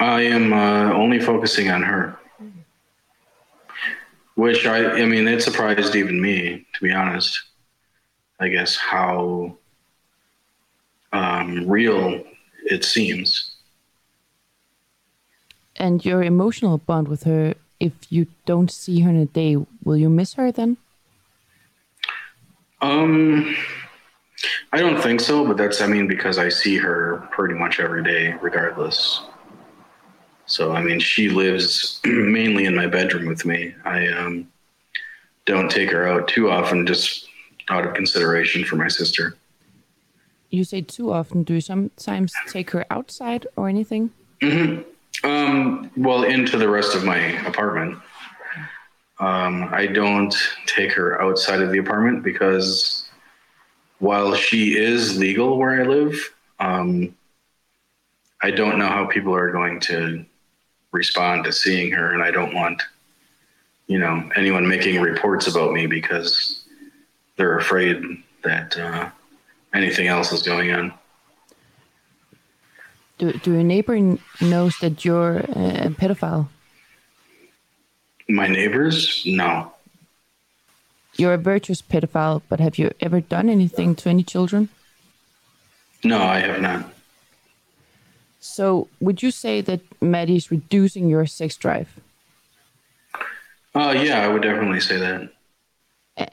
I 0.00 0.22
am 0.22 0.52
uh, 0.52 0.92
only 0.92 1.20
focusing 1.20 1.70
on 1.70 1.82
her, 1.82 2.18
which 4.34 4.66
I, 4.66 5.00
I 5.00 5.04
mean, 5.06 5.28
it 5.28 5.42
surprised 5.42 5.94
even 5.94 6.20
me, 6.20 6.66
to 6.74 6.82
be 6.82 6.92
honest. 6.92 7.40
I 8.40 8.48
guess 8.48 8.76
how 8.76 9.56
um, 11.12 11.68
real 11.68 12.24
it 12.64 12.84
seems. 12.84 13.54
And 15.76 16.04
your 16.04 16.22
emotional 16.22 16.78
bond 16.78 17.08
with 17.08 17.24
her, 17.24 17.54
if 17.80 17.92
you 18.10 18.26
don't 18.46 18.70
see 18.70 19.00
her 19.00 19.10
in 19.10 19.16
a 19.16 19.26
day, 19.26 19.56
will 19.84 19.96
you 19.96 20.08
miss 20.08 20.34
her 20.34 20.50
then? 20.52 20.76
Um, 22.80 23.56
I 24.72 24.78
don't 24.78 25.00
think 25.00 25.20
so, 25.20 25.46
but 25.46 25.56
that's, 25.56 25.80
I 25.80 25.86
mean, 25.86 26.06
because 26.06 26.38
I 26.38 26.48
see 26.48 26.76
her 26.76 27.28
pretty 27.30 27.54
much 27.54 27.80
every 27.80 28.02
day, 28.02 28.34
regardless. 28.42 29.22
So, 30.46 30.72
I 30.72 30.82
mean, 30.82 31.00
she 31.00 31.28
lives 31.28 32.00
mainly 32.04 32.66
in 32.66 32.74
my 32.74 32.86
bedroom 32.86 33.26
with 33.26 33.44
me. 33.44 33.74
I 33.84 34.08
um, 34.08 34.48
don't 35.46 35.70
take 35.70 35.90
her 35.90 36.06
out 36.06 36.28
too 36.28 36.50
often, 36.50 36.86
just 36.86 37.28
out 37.68 37.86
of 37.86 37.94
consideration 37.94 38.64
for 38.64 38.76
my 38.76 38.88
sister. 38.88 39.36
You 40.50 40.64
say 40.64 40.82
too 40.82 41.12
often. 41.12 41.42
Do 41.42 41.54
you 41.54 41.60
sometimes 41.60 42.32
take 42.48 42.70
her 42.70 42.84
outside 42.90 43.46
or 43.56 43.68
anything? 43.68 44.10
Um, 45.24 45.90
well, 45.96 46.24
into 46.24 46.58
the 46.58 46.68
rest 46.68 46.94
of 46.94 47.04
my 47.04 47.18
apartment. 47.46 47.98
Um, 49.18 49.68
I 49.72 49.86
don't 49.86 50.34
take 50.66 50.92
her 50.92 51.20
outside 51.22 51.60
of 51.60 51.70
the 51.70 51.78
apartment 51.78 52.22
because 52.22 53.08
while 53.98 54.34
she 54.34 54.76
is 54.76 55.16
legal 55.16 55.56
where 55.56 55.80
I 55.80 55.84
live, 55.84 56.34
um, 56.58 57.14
I 58.42 58.50
don't 58.50 58.78
know 58.78 58.88
how 58.88 59.06
people 59.06 59.34
are 59.34 59.50
going 59.50 59.80
to 59.80 60.26
respond 60.94 61.44
to 61.44 61.52
seeing 61.52 61.92
her, 61.92 62.12
and 62.12 62.22
I 62.22 62.30
don't 62.30 62.54
want, 62.54 62.80
you 63.88 63.98
know, 63.98 64.30
anyone 64.36 64.66
making 64.66 65.00
reports 65.00 65.46
about 65.46 65.72
me 65.72 65.86
because 65.86 66.64
they're 67.36 67.58
afraid 67.58 68.22
that 68.44 68.78
uh, 68.78 69.10
anything 69.74 70.06
else 70.06 70.32
is 70.32 70.42
going 70.42 70.70
on. 70.70 70.94
Do, 73.18 73.32
do 73.32 73.52
your 73.52 73.62
neighbor 73.62 74.18
knows 74.40 74.78
that 74.78 75.04
you're 75.04 75.38
a 75.38 75.90
pedophile? 75.90 76.48
My 78.28 78.46
neighbors, 78.46 79.22
no. 79.26 79.72
You're 81.16 81.34
a 81.34 81.38
virtuous 81.38 81.82
pedophile, 81.82 82.42
but 82.48 82.60
have 82.60 82.78
you 82.78 82.90
ever 83.00 83.20
done 83.20 83.48
anything 83.48 83.94
to 83.96 84.08
any 84.08 84.22
children? 84.22 84.68
No, 86.02 86.22
I 86.22 86.38
have 86.38 86.60
not. 86.60 86.93
So, 88.46 88.88
would 89.00 89.22
you 89.22 89.30
say 89.30 89.62
that 89.62 89.80
Maddie 90.02 90.36
is 90.36 90.50
reducing 90.50 91.08
your 91.08 91.24
sex 91.24 91.56
drive? 91.56 91.88
Uh, 93.74 93.94
yeah, 93.96 94.22
I 94.22 94.28
would 94.28 94.42
definitely 94.42 94.80
say 94.80 94.98
that. 94.98 95.30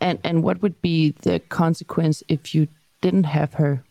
And 0.02 0.20
and 0.22 0.44
what 0.44 0.62
would 0.62 0.82
be 0.82 1.16
the 1.22 1.40
consequence 1.40 2.22
if 2.28 2.54
you 2.54 2.68
didn't 3.00 3.24
have 3.24 3.54
her? 3.54 3.86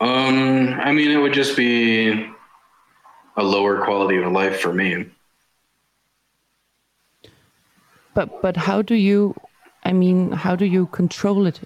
Um, 0.00 0.80
I 0.80 0.92
mean, 0.92 1.10
it 1.10 1.18
would 1.18 1.34
just 1.34 1.58
be 1.58 2.26
a 3.36 3.42
lower 3.42 3.84
quality 3.84 4.16
of 4.16 4.32
life 4.32 4.60
for 4.60 4.72
me. 4.72 5.10
But 8.14 8.40
but 8.40 8.56
how 8.56 8.80
do 8.80 8.94
you? 8.94 9.34
I 9.84 9.92
mean, 9.92 10.32
how 10.32 10.56
do 10.56 10.64
you 10.64 10.86
control 10.86 11.46
it? 11.46 11.60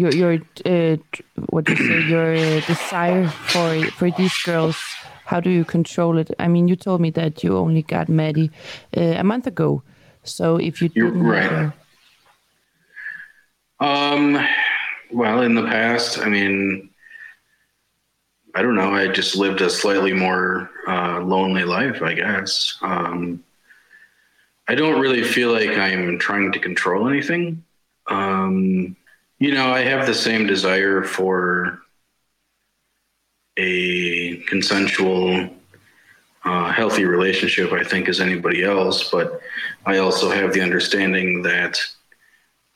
Your 0.00 0.12
your 0.22 0.32
uh, 0.72 0.96
what 1.52 1.64
do 1.64 1.72
you 1.74 1.82
say 1.88 2.00
your 2.14 2.30
uh, 2.34 2.60
desire 2.66 3.26
for 3.52 3.68
for 3.98 4.08
these 4.18 4.36
girls 4.44 4.76
how 5.30 5.40
do 5.40 5.50
you 5.50 5.64
control 5.64 6.18
it 6.22 6.28
i 6.38 6.46
mean 6.48 6.68
you 6.70 6.76
told 6.76 7.00
me 7.00 7.10
that 7.10 7.42
you 7.44 7.56
only 7.56 7.82
got 7.82 8.08
maddie 8.08 8.50
uh, 8.96 9.14
a 9.22 9.24
month 9.24 9.46
ago 9.46 9.82
so 10.24 10.56
if 10.68 10.80
you 10.82 10.88
You're 10.94 11.10
didn't 11.10 11.26
right. 11.26 11.50
her- 11.50 11.74
Um, 13.80 14.36
well, 15.12 15.42
in 15.42 15.54
the 15.54 15.62
past, 15.62 16.18
I 16.18 16.28
mean, 16.28 16.90
I 18.54 18.62
don't 18.62 18.74
know. 18.74 18.92
I 18.92 19.06
just 19.08 19.36
lived 19.36 19.60
a 19.62 19.70
slightly 19.70 20.12
more 20.12 20.68
uh, 20.88 21.20
lonely 21.22 21.64
life, 21.64 22.02
I 22.02 22.14
guess. 22.14 22.76
Um, 22.82 23.44
I 24.66 24.74
don't 24.74 25.00
really 25.00 25.22
feel 25.22 25.52
like 25.52 25.70
I'm 25.78 26.18
trying 26.18 26.50
to 26.52 26.58
control 26.58 27.08
anything. 27.08 27.62
Um, 28.08 28.96
you 29.38 29.52
know, 29.52 29.72
I 29.72 29.82
have 29.82 30.06
the 30.06 30.14
same 30.14 30.46
desire 30.46 31.02
for 31.02 31.80
a 33.56 34.36
consensual, 34.48 35.50
uh, 36.44 36.72
healthy 36.72 37.04
relationship, 37.04 37.72
I 37.72 37.84
think, 37.84 38.08
as 38.08 38.20
anybody 38.20 38.64
else. 38.64 39.10
But 39.10 39.40
I 39.86 39.98
also 39.98 40.30
have 40.30 40.52
the 40.52 40.60
understanding 40.60 41.42
that 41.42 41.78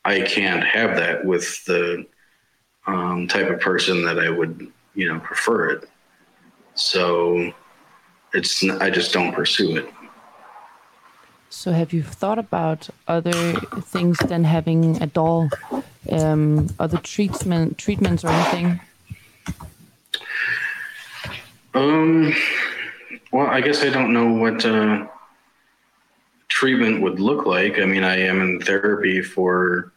I 0.04 0.22
can't 0.22 0.64
have 0.64 0.96
that 0.96 1.24
with 1.24 1.64
the 1.64 2.06
um, 2.86 3.28
type 3.28 3.48
of 3.48 3.60
person 3.60 4.04
that 4.04 4.18
I 4.18 4.30
would, 4.30 4.70
you 4.94 5.08
know, 5.08 5.20
prefer 5.20 5.70
it. 5.70 5.88
So 6.74 7.52
it's 8.32 8.64
I 8.64 8.90
just 8.90 9.12
don't 9.12 9.32
pursue 9.32 9.76
it. 9.76 9.88
So 11.50 11.72
have 11.72 11.92
you 11.92 12.02
thought 12.02 12.38
about 12.38 12.88
other 13.06 13.52
things 13.82 14.16
than 14.18 14.44
having 14.44 15.00
a 15.02 15.06
doll, 15.06 15.50
um, 16.10 16.68
other 16.78 16.98
treatment 16.98 17.78
treatments 17.78 18.24
or 18.24 18.28
anything? 18.28 18.80
Um, 21.74 22.34
well, 23.30 23.46
I 23.46 23.60
guess 23.60 23.82
I 23.82 23.88
don't 23.88 24.12
know 24.12 24.32
what 24.32 24.64
uh, 24.64 25.06
treatment 26.48 27.00
would 27.02 27.18
look 27.18 27.46
like. 27.46 27.78
I 27.78 27.86
mean, 27.86 28.04
I 28.04 28.18
am 28.18 28.40
in 28.42 28.60
therapy 28.60 29.22
for 29.22 29.92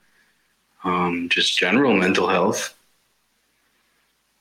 um, 0.83 1.27
just 1.29 1.57
general 1.57 1.93
mental 1.93 2.27
health. 2.27 2.75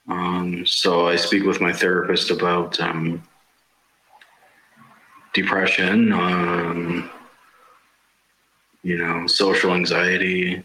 Um, 0.07 0.67
so 0.67 1.09
I 1.09 1.17
speak 1.17 1.45
with 1.45 1.61
my 1.61 1.73
therapist 1.73 2.31
about 2.31 2.79
um, 2.79 3.23
depression, 5.33 6.13
um, 6.13 7.11
you 8.83 8.99
know, 8.99 9.27
social 9.27 9.73
anxiety, 9.73 10.63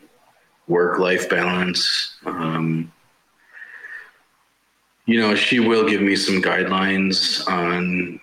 work-life 0.70 1.30
balance. 1.30 2.16
Um, 2.26 2.94
you 5.06 5.20
know, 5.20 5.36
she 5.36 5.60
will 5.60 5.90
give 5.90 6.02
me 6.02 6.16
some 6.16 6.42
guidelines 6.42 7.46
on 7.50 8.22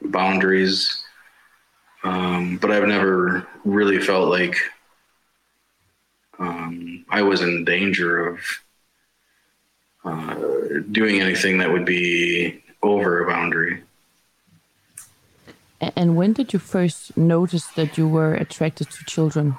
boundaries, 0.00 1.04
um, 2.02 2.56
but 2.56 2.72
I've 2.72 2.88
never 2.88 3.46
really 3.64 4.00
felt 4.00 4.28
like 4.28 4.56
um, 6.38 7.04
I 7.10 7.22
was 7.22 7.42
in 7.42 7.64
danger 7.64 8.26
of 8.26 8.40
uh, 10.04 10.34
doing 10.90 11.20
anything 11.20 11.58
that 11.58 11.70
would 11.70 11.84
be 11.84 12.64
over 12.82 13.22
a 13.22 13.26
boundary. 13.28 13.82
And 15.96 16.16
when 16.16 16.32
did 16.32 16.52
you 16.52 16.58
first 16.58 17.16
notice 17.16 17.66
that 17.72 17.98
you 17.98 18.08
were 18.08 18.34
attracted 18.34 18.90
to 18.90 19.04
children? 19.04 19.56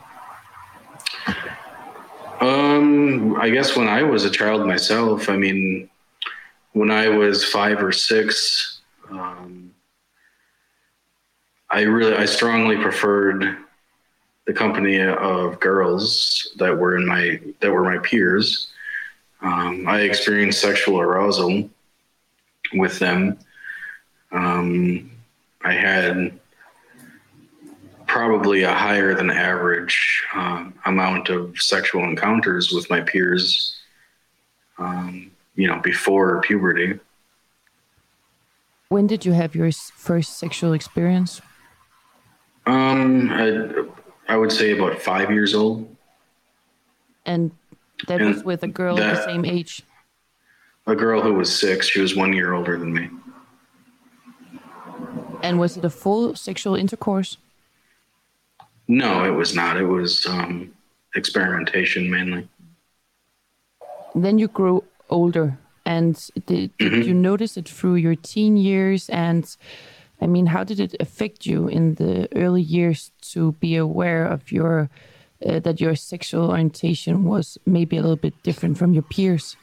Um, 2.44 3.38
I 3.40 3.50
guess 3.50 3.74
when 3.78 3.88
I 3.88 4.04
was 4.04 4.26
a 4.26 4.30
child 4.30 4.68
myself, 4.68 5.30
I 5.30 5.38
mean, 5.38 5.90
when 6.74 6.92
I 6.92 7.08
was 7.08 7.46
five 7.46 7.82
or 7.82 7.94
six, 7.94 8.82
um, 9.10 9.74
I 11.70 11.84
really, 11.84 12.18
I 12.18 12.26
strongly 12.26 12.76
preferred 12.76 13.60
the 14.46 14.52
company 14.52 15.00
of 15.02 15.62
girls 15.62 16.54
that 16.58 16.78
were 16.78 16.98
in 16.98 17.08
my, 17.08 17.40
that 17.62 17.72
were 17.72 17.86
my 17.86 18.00
peers. 18.00 18.74
Um, 19.42 19.88
I 19.88 20.02
experienced 20.02 20.60
sexual 20.60 21.00
arousal 21.00 21.70
with 22.74 23.00
them. 23.00 23.40
Um, 24.34 25.12
I 25.64 25.72
had 25.72 26.38
probably 28.13 28.62
a 28.62 28.71
higher 28.71 29.15
than 29.15 29.32
average 29.32 30.23
um, 30.36 30.71
amount 30.86 31.30
of 31.30 31.60
sexual 31.60 32.04
encounters 32.04 32.71
with 32.71 32.88
my 32.88 33.02
peers, 33.02 33.76
um, 34.78 35.32
you 35.56 35.67
know, 35.67 35.80
before 35.80 36.39
puberty. 36.41 36.99
When 38.89 39.08
did 39.08 39.26
you 39.26 39.32
have 39.32 39.56
your 39.56 39.71
first 39.71 40.38
sexual 40.38 40.73
experience? 40.73 41.41
Um, 42.67 43.32
I, 43.32 44.34
I 44.34 44.38
would 44.38 44.52
say 44.52 44.78
about 44.78 45.02
five 45.02 45.32
years 45.32 45.56
old. 45.56 45.89
And 47.26 47.49
that 48.08 48.21
And 48.21 48.36
was 48.36 48.43
with 48.43 48.62
a 48.62 48.67
girl 48.67 48.95
the 48.95 49.26
same 49.26 49.43
age. 49.43 49.82
A 50.86 50.95
girl 50.95 51.19
who 51.19 51.34
was 51.34 51.49
six, 51.52 51.88
she 51.88 51.99
was 51.99 52.15
one 52.15 52.32
year 52.32 52.54
older 52.54 52.78
than 52.78 52.93
me. 52.93 53.10
And 55.41 55.60
was 55.60 55.78
it 55.78 55.84
a 55.84 55.89
full 55.89 56.36
sexual 56.36 56.76
intercourse? 56.76 57.38
No, 58.88 59.24
it 59.24 59.32
was 59.32 59.56
not. 59.56 59.78
It 59.78 59.86
was 59.86 60.26
um, 60.26 60.74
experimentation 61.15 62.10
mainly. 62.10 62.48
Then 64.15 64.38
you 64.38 64.48
grew 64.48 64.84
older. 65.10 65.58
And 65.86 66.15
did, 66.46 66.72
did 66.78 67.06
you 67.06 67.13
notice 67.13 67.58
it 67.58 67.67
through 67.67 67.96
your 67.96 68.15
teen 68.15 68.56
years? 68.56 69.10
And 69.10 69.54
I 70.22 70.28
mean, 70.28 70.46
how 70.46 70.63
did 70.63 70.80
it 70.80 70.96
affect 71.00 71.46
you 71.46 71.67
in 71.67 71.96
the 71.96 72.30
early 72.36 72.62
years 72.62 73.12
to 73.34 73.52
be 73.54 73.76
aware 73.76 74.26
of 74.26 74.52
your 74.52 74.89
uh, 75.46 75.60
that 75.60 75.82
your 75.82 75.96
sexual 75.96 76.52
orientation 76.52 77.26
was 77.26 77.58
maybe 77.65 77.98
a 77.98 78.02
little 78.02 78.15
bit 78.15 78.34
different 78.43 78.78
from 78.78 78.93
your 78.93 79.04
peers? 79.04 79.58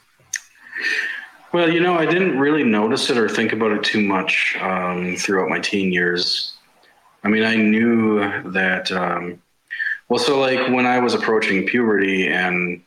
Well, 1.53 1.71
you 1.71 1.79
know, 1.79 1.95
I 1.97 2.05
didn't 2.05 2.37
really 2.39 2.63
notice 2.63 3.09
it 3.09 3.17
or 3.17 3.27
think 3.27 3.51
about 3.51 3.71
it 3.71 3.83
too 3.83 4.01
much 4.01 4.55
um, 4.61 5.15
throughout 5.17 5.49
my 5.49 5.59
teen 5.59 5.91
years. 5.91 6.53
I 7.23 7.29
mean, 7.29 7.43
I 7.43 7.55
knew 7.55 8.51
that. 8.51 8.91
Um, 8.91 9.41
well, 10.09 10.19
so 10.19 10.39
like 10.39 10.67
when 10.69 10.85
I 10.85 10.99
was 10.99 11.13
approaching 11.13 11.65
puberty 11.65 12.27
and 12.27 12.83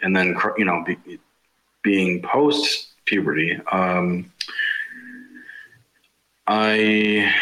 and 0.00 0.16
then 0.16 0.36
you 0.56 0.64
know 0.64 0.84
be, 0.84 1.18
being 1.82 2.22
post 2.22 2.88
puberty, 3.04 3.60
um, 3.70 4.32
I 6.46 7.34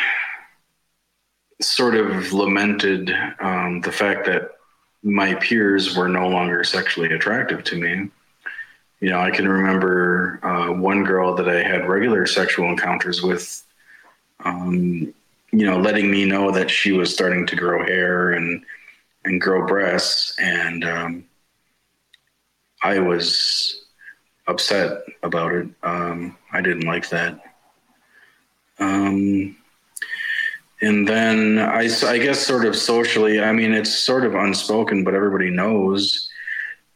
sort 1.60 1.94
of 1.94 2.32
lamented 2.32 3.14
um, 3.38 3.80
the 3.82 3.92
fact 3.92 4.26
that 4.26 4.52
my 5.04 5.34
peers 5.36 5.96
were 5.96 6.08
no 6.08 6.28
longer 6.28 6.64
sexually 6.64 7.12
attractive 7.12 7.62
to 7.64 7.76
me 7.76 8.10
you 9.02 9.10
know, 9.10 9.18
I 9.18 9.32
can 9.32 9.48
remember 9.48 10.38
uh, 10.44 10.72
one 10.72 11.02
girl 11.02 11.34
that 11.34 11.48
I 11.48 11.60
had 11.60 11.88
regular 11.88 12.24
sexual 12.24 12.68
encounters 12.68 13.20
with, 13.20 13.64
um, 14.44 15.12
you 15.52 15.66
know, 15.66 15.78
letting 15.78 16.10
me 16.10 16.24
know 16.24 16.50
that 16.50 16.70
she 16.70 16.92
was 16.92 17.12
starting 17.12 17.46
to 17.46 17.56
grow 17.56 17.84
hair 17.84 18.32
and 18.32 18.64
and 19.24 19.40
grow 19.40 19.66
breasts, 19.66 20.36
and 20.40 20.84
um, 20.84 21.24
I 22.82 22.98
was 22.98 23.84
upset 24.48 25.02
about 25.22 25.52
it. 25.52 25.68
Um, 25.82 26.36
I 26.52 26.60
didn't 26.60 26.86
like 26.86 27.08
that. 27.10 27.40
Um, 28.80 29.56
and 30.80 31.06
then 31.06 31.60
I, 31.60 31.88
I 32.04 32.18
guess, 32.18 32.44
sort 32.44 32.64
of 32.64 32.74
socially, 32.74 33.40
I 33.40 33.52
mean, 33.52 33.72
it's 33.72 33.94
sort 33.94 34.24
of 34.24 34.34
unspoken, 34.34 35.04
but 35.04 35.14
everybody 35.14 35.50
knows 35.50 36.28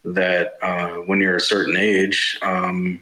that 0.05 0.55
uh, 0.61 0.95
when 1.07 1.21
you're 1.21 1.37
a 1.37 1.41
certain 1.41 1.77
age, 1.77 2.37
um, 2.43 3.01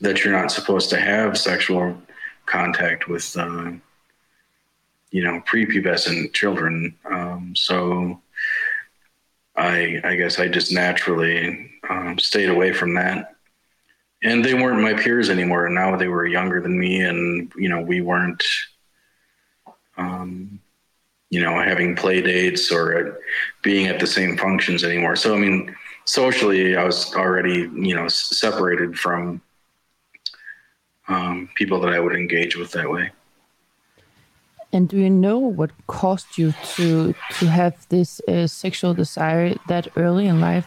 that 0.00 0.24
you're 0.24 0.32
not 0.32 0.50
supposed 0.50 0.88
to 0.90 0.98
have 0.98 1.36
sexual 1.36 2.00
contact 2.46 3.08
with, 3.08 3.36
uh, 3.36 3.72
you 5.10 5.22
know, 5.22 5.40
prepubescent 5.40 6.32
children. 6.34 6.94
Um, 7.10 7.54
so 7.56 8.20
I, 9.56 10.00
I 10.04 10.16
guess 10.16 10.38
I 10.38 10.48
just 10.48 10.72
naturally 10.72 11.70
um, 11.88 12.18
stayed 12.18 12.48
away 12.48 12.72
from 12.72 12.94
that. 12.94 13.34
And 14.22 14.44
they 14.44 14.54
weren't 14.54 14.82
my 14.82 14.94
peers 14.94 15.30
anymore. 15.30 15.66
And 15.66 15.74
now 15.74 15.96
they 15.96 16.08
were 16.08 16.26
younger 16.26 16.60
than 16.60 16.78
me, 16.78 17.02
and 17.02 17.52
you 17.56 17.68
know, 17.68 17.80
we 17.80 18.00
weren't, 18.00 18.42
um, 19.96 20.58
you 21.30 21.42
know, 21.42 21.60
having 21.60 21.96
play 21.96 22.22
dates 22.22 22.72
or 22.72 23.20
being 23.62 23.86
at 23.86 24.00
the 24.00 24.06
same 24.06 24.36
functions 24.36 24.84
anymore. 24.84 25.16
So 25.16 25.34
I 25.34 25.38
mean 25.38 25.74
socially, 26.06 26.76
I 26.76 26.84
was 26.84 27.14
already, 27.14 27.68
you 27.74 27.94
know, 27.94 28.08
separated 28.08 28.98
from 28.98 29.40
um, 31.08 31.48
people 31.54 31.80
that 31.80 31.92
I 31.92 32.00
would 32.00 32.14
engage 32.14 32.56
with 32.56 32.72
that 32.72 32.90
way. 32.90 33.10
And 34.76 34.90
do 34.90 34.96
you 34.98 35.08
know 35.08 35.38
what 35.38 35.70
caused 35.86 36.38
you 36.38 36.52
to 36.76 37.14
to 37.38 37.46
have 37.46 37.72
this 37.88 38.20
uh, 38.28 38.46
sexual 38.46 38.94
desire 38.94 39.54
that 39.68 39.88
early 39.96 40.26
in 40.26 40.40
life? 40.40 40.66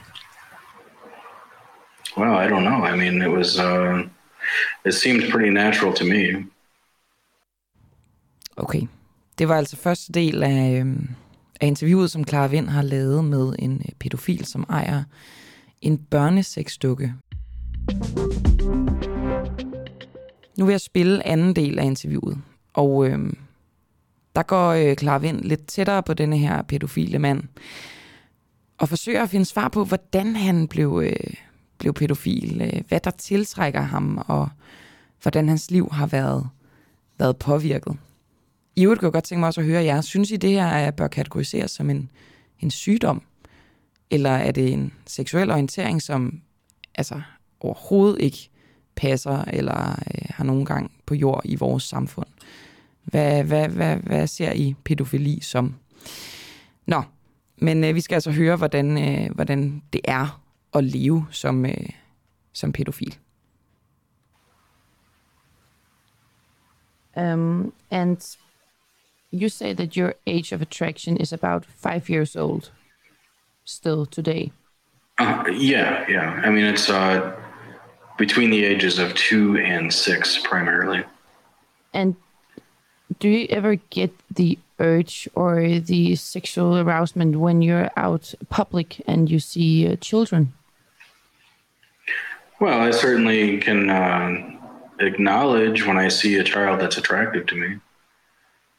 Well, 2.18 2.34
I 2.34 2.48
don't 2.48 2.64
know. 2.64 2.84
I 2.92 2.96
mean, 2.96 3.22
it 3.22 3.32
was, 3.38 3.60
uh, 3.60 4.10
it 4.86 4.94
seemed 4.94 5.30
pretty 5.30 5.50
natural 5.50 5.94
to 5.94 6.06
me. 6.06 6.46
Okay. 8.58 8.88
Det 9.38 9.48
var 9.48 9.58
altså 9.58 9.78
første 9.78 10.12
del 10.12 10.44
af, 10.44 10.80
øhm, 10.80 11.10
af 11.62 11.68
interviewet, 11.68 12.12
som 12.12 12.28
Clara 12.28 12.48
Vind 12.48 12.68
har 12.68 12.82
lavet 12.82 13.26
med 13.26 13.56
en 13.60 13.74
øh, 13.74 13.96
pædofil, 14.00 14.46
som 14.46 14.66
ejer 14.70 15.04
en 15.82 15.98
børnesexdukke. 15.98 17.14
Nu 20.58 20.66
vil 20.66 20.74
jeg 20.74 20.82
spille 20.82 21.28
anden 21.28 21.56
del 21.56 21.80
af 21.80 21.84
interviewet, 21.84 22.38
og 22.74 23.08
øhm, 23.08 23.38
der 24.36 24.44
går 24.44 24.70
øh, 24.70 24.96
Clara 24.96 25.18
Vind 25.18 25.42
lidt 25.42 25.68
tættere 25.68 26.04
på 26.04 26.14
denne 26.14 26.38
her 26.38 26.62
pædofile 26.62 27.20
mand, 27.20 27.44
og 28.78 28.90
forsøger 28.90 29.24
at 29.24 29.30
finde 29.30 29.46
svar 29.46 29.68
på, 29.68 29.84
hvordan 29.84 30.36
han 30.36 30.68
blev, 30.68 31.02
øh, 31.06 31.34
blev 31.78 31.94
pædofil, 31.94 32.62
øh, 32.62 32.82
hvad 32.88 33.00
der 33.00 33.12
tiltrækker 33.12 33.82
ham, 33.82 34.24
og 34.28 34.50
hvordan 35.22 35.50
hans 35.50 35.72
liv 35.72 35.90
har 35.92 36.08
været, 36.08 36.50
været 37.18 37.38
påvirket. 37.38 37.98
I 38.76 38.84
øvrigt 38.84 39.00
kunne 39.00 39.08
jeg 39.08 39.14
godt 39.14 39.24
tænke 39.24 39.40
mig 39.40 39.48
også 39.48 39.62
at 39.62 39.68
høre 39.68 39.84
jer. 39.84 40.02
Synes 40.02 40.32
I, 40.32 40.36
det 40.36 40.50
her 40.50 40.66
er, 40.66 40.92
bør 40.92 41.08
kategoriseres 41.08 41.72
som 41.72 41.90
en, 41.90 42.10
en 42.60 42.72
sygdom? 42.72 43.22
Eller 44.12 44.30
er 44.30 44.52
det 44.52 44.74
en 44.74 44.94
seksuel 45.06 45.52
orientering, 45.52 46.02
som 46.02 46.42
altså, 46.96 47.22
overhovedet 47.60 48.22
ikke 48.22 48.50
passer 48.96 49.44
eller 49.48 49.90
øh, 49.90 50.28
har 50.30 50.44
nogen 50.44 50.66
gang 50.66 50.92
på 51.06 51.16
jord 51.16 51.42
i 51.46 51.56
vores 51.56 51.84
samfund? 51.84 52.28
Hvad, 53.10 53.44
hvad, 53.44 53.68
hvad, 53.68 53.98
hvad 53.98 54.28
ser 54.28 54.54
I 54.54 54.76
pædofili 54.86 55.40
som? 55.42 55.76
Nå, 56.86 57.04
men 57.58 57.84
øh, 57.84 57.96
vi 57.96 58.02
skal 58.02 58.16
altså 58.16 58.32
høre, 58.32 58.56
hvordan, 58.56 58.98
øh, 58.98 59.36
hvordan 59.36 59.84
det 59.94 60.02
er 60.04 60.42
at 60.74 60.84
leve 60.84 61.28
som, 61.32 61.66
øh, 61.66 61.90
som 62.54 62.72
pædofil. 62.72 63.18
Um, 67.16 67.74
and 67.92 68.38
you 69.32 69.50
say 69.50 69.74
that 69.74 69.96
your 69.96 70.14
age 70.28 70.56
of 70.56 70.62
attraction 70.62 71.18
is 71.18 71.34
about 71.34 71.66
five 71.66 72.10
years 72.10 72.36
old 72.36 72.72
still 73.66 74.06
today. 74.06 74.52
Uh, 75.20 75.44
yeah, 75.52 76.06
yeah. 76.10 76.42
I 76.46 76.50
mean, 76.50 76.74
it's 76.74 76.90
uh, 76.90 77.32
between 78.18 78.52
the 78.52 78.66
ages 78.66 79.00
of 79.00 79.14
two 79.16 79.58
and 79.58 79.94
six 79.94 80.40
primarily. 80.50 81.04
And 81.94 82.16
do 83.18 83.28
you 83.28 83.48
ever 83.50 83.76
get 83.76 84.12
the 84.30 84.60
urge 84.80 85.28
or 85.36 85.80
the 85.80 86.16
sexual 86.16 86.78
arousement 86.78 87.38
when 87.38 87.62
you're 87.62 87.90
out 87.98 88.34
public 88.50 89.02
and 89.08 89.30
you 89.30 89.40
see 89.40 89.88
uh, 89.88 89.96
children? 89.98 90.54
Well, 92.60 92.80
I 92.80 92.92
certainly 92.92 93.58
can 93.58 93.90
uh, 93.90 94.52
acknowledge 95.00 95.86
when 95.86 95.98
I 95.98 96.10
see 96.10 96.38
a 96.38 96.44
child 96.44 96.82
that's 96.82 96.98
attractive 96.98 97.48
to 97.48 97.56
me. 97.56 97.80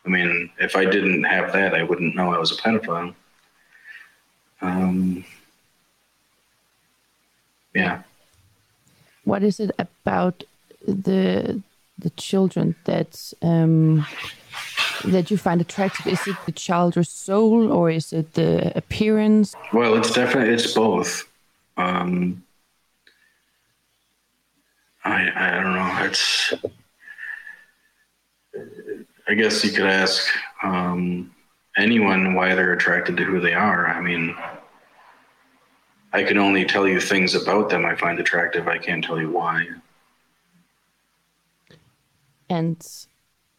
I 0.04 0.08
mean, 0.08 0.50
if 0.58 0.76
I 0.76 0.84
didn't 0.84 1.24
have 1.24 1.52
that, 1.52 1.74
I 1.74 1.82
wouldn't 1.82 2.14
know 2.14 2.32
I 2.32 2.38
was 2.38 2.52
a 2.52 2.56
pedophile. 2.56 3.14
Um, 4.62 5.24
yeah. 7.74 8.02
What 9.24 9.42
is 9.42 9.60
it 9.60 9.70
about 9.78 10.44
the 10.86 11.62
the 12.00 12.10
children 12.10 12.74
that 12.84 13.32
um, 13.42 14.06
that 15.04 15.30
you 15.30 15.36
find 15.36 15.60
attractive? 15.60 16.06
Is 16.06 16.26
it 16.26 16.36
the 16.46 16.52
child's 16.52 17.08
soul 17.08 17.72
or 17.72 17.90
is 17.90 18.12
it 18.12 18.34
the 18.34 18.76
appearance? 18.76 19.54
Well, 19.72 19.96
it's 19.96 20.12
definitely 20.12 20.54
it's 20.54 20.72
both. 20.72 21.28
Um, 21.76 22.42
I 25.04 25.30
I 25.34 25.62
don't 25.62 25.74
know. 25.74 25.98
It's 26.04 26.54
I 29.28 29.34
guess 29.34 29.64
you 29.64 29.70
could 29.70 29.86
ask 29.86 30.26
um, 30.62 31.30
anyone 31.76 32.34
why 32.34 32.54
they're 32.54 32.72
attracted 32.72 33.16
to 33.16 33.24
who 33.24 33.40
they 33.40 33.54
are. 33.54 33.86
I 33.86 34.00
mean, 34.00 34.36
I 36.12 36.24
can 36.24 36.36
only 36.36 36.64
tell 36.64 36.88
you 36.88 37.00
things 37.00 37.34
about 37.34 37.70
them 37.70 37.86
I 37.86 37.94
find 37.94 38.18
attractive. 38.18 38.66
I 38.66 38.78
can't 38.78 39.04
tell 39.04 39.20
you 39.20 39.30
why. 39.30 39.68
And 42.50 42.86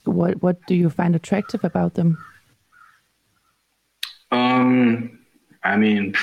what 0.03 0.43
what 0.43 0.65
do 0.67 0.75
you 0.75 0.89
find 0.89 1.15
attractive 1.15 1.63
about 1.63 1.95
them? 1.95 2.23
Um, 4.31 5.19
I 5.63 5.77
mean, 5.77 6.13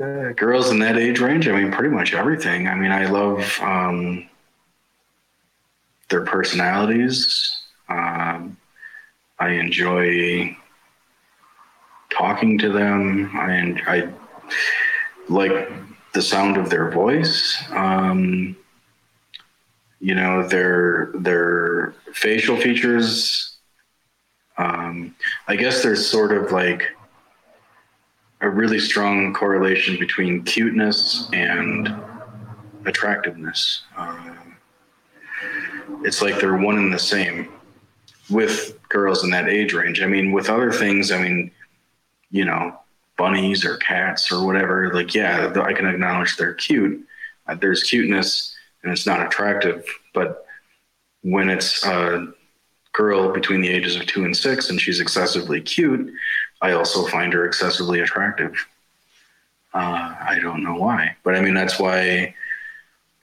uh, 0.00 0.32
girls 0.36 0.70
in 0.70 0.78
that 0.80 0.96
age 0.96 1.20
range. 1.20 1.48
I 1.48 1.52
mean, 1.52 1.72
pretty 1.72 1.94
much 1.94 2.14
everything. 2.14 2.68
I 2.68 2.74
mean, 2.74 2.92
I 2.92 3.06
love 3.06 3.58
um, 3.60 4.28
their 6.08 6.24
personalities. 6.24 7.62
Um, 7.88 8.56
I 9.38 9.50
enjoy 9.50 10.56
talking 12.10 12.58
to 12.58 12.70
them. 12.70 13.30
I, 13.34 13.80
I 13.86 14.08
like 15.28 15.70
the 16.12 16.22
sound 16.22 16.56
of 16.56 16.70
their 16.70 16.90
voice. 16.90 17.62
Um, 17.70 18.56
you 20.00 20.14
know, 20.14 20.46
their 20.46 21.10
their 21.14 21.94
facial 22.12 22.56
features. 22.56 23.56
Um, 24.56 25.14
I 25.46 25.56
guess 25.56 25.82
there's 25.82 26.06
sort 26.06 26.32
of 26.32 26.52
like 26.52 26.82
a 28.40 28.48
really 28.48 28.78
strong 28.78 29.34
correlation 29.34 29.98
between 29.98 30.42
cuteness 30.44 31.28
and 31.32 31.94
attractiveness. 32.86 33.82
Um, 33.96 34.56
it's 36.04 36.22
like 36.22 36.40
they're 36.40 36.56
one 36.56 36.78
and 36.78 36.92
the 36.92 36.98
same 36.98 37.48
with 38.30 38.78
girls 38.88 39.24
in 39.24 39.30
that 39.30 39.48
age 39.48 39.72
range. 39.72 40.02
I 40.02 40.06
mean, 40.06 40.32
with 40.32 40.50
other 40.50 40.70
things, 40.70 41.10
I 41.10 41.20
mean, 41.20 41.50
you 42.30 42.44
know, 42.44 42.78
bunnies 43.16 43.64
or 43.64 43.76
cats 43.78 44.30
or 44.30 44.44
whatever, 44.44 44.92
like, 44.92 45.14
yeah, 45.14 45.52
I 45.64 45.72
can 45.72 45.86
acknowledge 45.86 46.36
they're 46.36 46.54
cute. 46.54 47.04
Uh, 47.46 47.54
there's 47.54 47.82
cuteness 47.82 48.54
and 48.82 48.92
it's 48.92 49.06
not 49.06 49.24
attractive. 49.24 49.84
But 50.14 50.46
when 51.22 51.48
it's 51.50 51.84
a 51.84 52.32
girl 52.92 53.32
between 53.32 53.60
the 53.60 53.68
ages 53.68 53.96
of 53.96 54.06
two 54.06 54.24
and 54.24 54.36
six 54.36 54.70
and 54.70 54.80
she's 54.80 55.00
excessively 55.00 55.60
cute, 55.60 56.12
I 56.60 56.72
also 56.72 57.06
find 57.06 57.32
her 57.32 57.46
excessively 57.46 58.00
attractive. 58.00 58.54
Uh, 59.74 60.14
I 60.20 60.38
don't 60.40 60.62
know 60.62 60.74
why, 60.74 61.16
but 61.22 61.36
I 61.36 61.40
mean, 61.40 61.54
that's 61.54 61.78
why, 61.78 62.34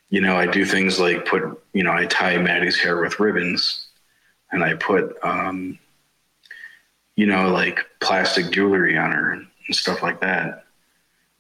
you 0.09 0.21
know, 0.21 0.37
I 0.37 0.45
do 0.45 0.63
things 0.63 0.99
like 0.99 1.25
put, 1.25 1.43
you 1.73 1.83
know, 1.83 1.91
I 1.91 2.05
tie 2.05 2.37
Maddie's 2.37 2.79
hair 2.79 3.01
with 3.01 3.19
ribbons 3.19 3.87
and 4.51 4.63
I 4.63 4.75
put, 4.75 5.17
um, 5.23 5.79
you 7.15 7.25
know, 7.25 7.49
like 7.49 7.85
plastic 7.99 8.51
jewelry 8.51 8.97
on 8.97 9.11
her 9.11 9.31
and 9.31 9.47
stuff 9.71 10.03
like 10.03 10.21
that 10.21 10.65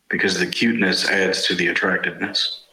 because 0.09 0.39
the 0.39 0.47
cuteness 0.47 1.07
adds 1.09 1.45
to 1.47 1.55
the 1.55 1.67
attractiveness. 1.67 2.64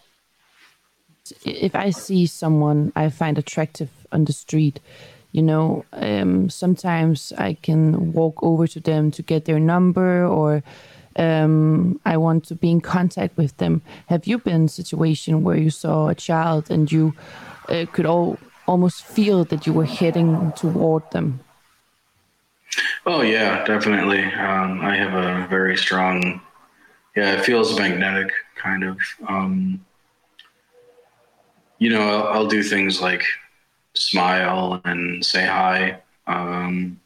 If 1.45 1.75
I 1.75 1.91
see 1.91 2.27
someone 2.27 2.93
I 2.97 3.09
find 3.11 3.39
attractive 3.39 3.91
on 4.11 4.25
the 4.25 4.33
street, 4.33 4.81
you 5.33 5.43
know, 5.43 5.85
um, 5.93 6.51
sometimes 6.51 7.33
I 7.39 7.55
can 7.55 8.13
walk 8.13 8.43
over 8.43 8.67
to 8.67 8.81
them 8.81 9.11
to 9.13 9.23
get 9.23 9.47
their 9.47 9.59
number 9.59 10.27
or 10.27 10.63
um, 11.17 12.01
I 12.05 12.17
want 12.17 12.45
to 12.47 12.55
be 12.55 12.71
in 12.71 12.81
contact 12.81 13.37
with 13.37 13.57
them. 13.57 13.83
Have 14.07 14.27
you 14.27 14.39
been 14.39 14.55
in 14.55 14.65
a 14.65 14.69
situation 14.69 15.43
where 15.43 15.57
you 15.57 15.71
saw 15.71 16.09
a 16.09 16.15
child 16.15 16.71
and 16.71 16.91
you 16.91 17.15
uh, 17.69 17.87
could 17.93 18.07
all 18.07 18.39
almost 18.67 19.05
feel 19.05 19.45
that 19.45 19.67
you 19.67 19.73
were 19.73 19.85
heading 19.85 20.53
toward 20.53 21.11
them? 21.11 21.41
Oh 23.05 23.23
yeah, 23.23 23.65
definitely. 23.65 24.23
Um, 24.25 24.81
I 24.81 24.97
have 24.97 25.15
a 25.15 25.47
very 25.49 25.77
strong. 25.77 26.41
Yeah, 27.17 27.33
it 27.33 27.45
feels 27.45 27.79
magnetic, 27.79 28.33
kind 28.57 28.85
of. 28.85 28.99
Um, 29.29 29.85
you 31.83 31.91
know, 31.91 32.01
I'll, 32.01 32.27
I'll, 32.35 32.47
do 32.47 32.63
things 32.63 33.01
like 33.01 33.25
smile 33.95 34.81
and 34.85 35.25
say 35.25 35.45
hi. 35.45 36.01
Um, 36.29 37.01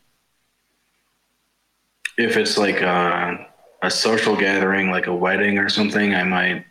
if 2.19 2.37
it's 2.37 2.59
like 2.59 2.83
a, 2.83 3.47
a 3.81 3.91
social 3.91 4.37
gathering, 4.37 4.91
like 4.91 5.07
a 5.07 5.15
wedding 5.15 5.57
or 5.57 5.71
something, 5.71 6.15
I 6.15 6.25
might 6.25 6.67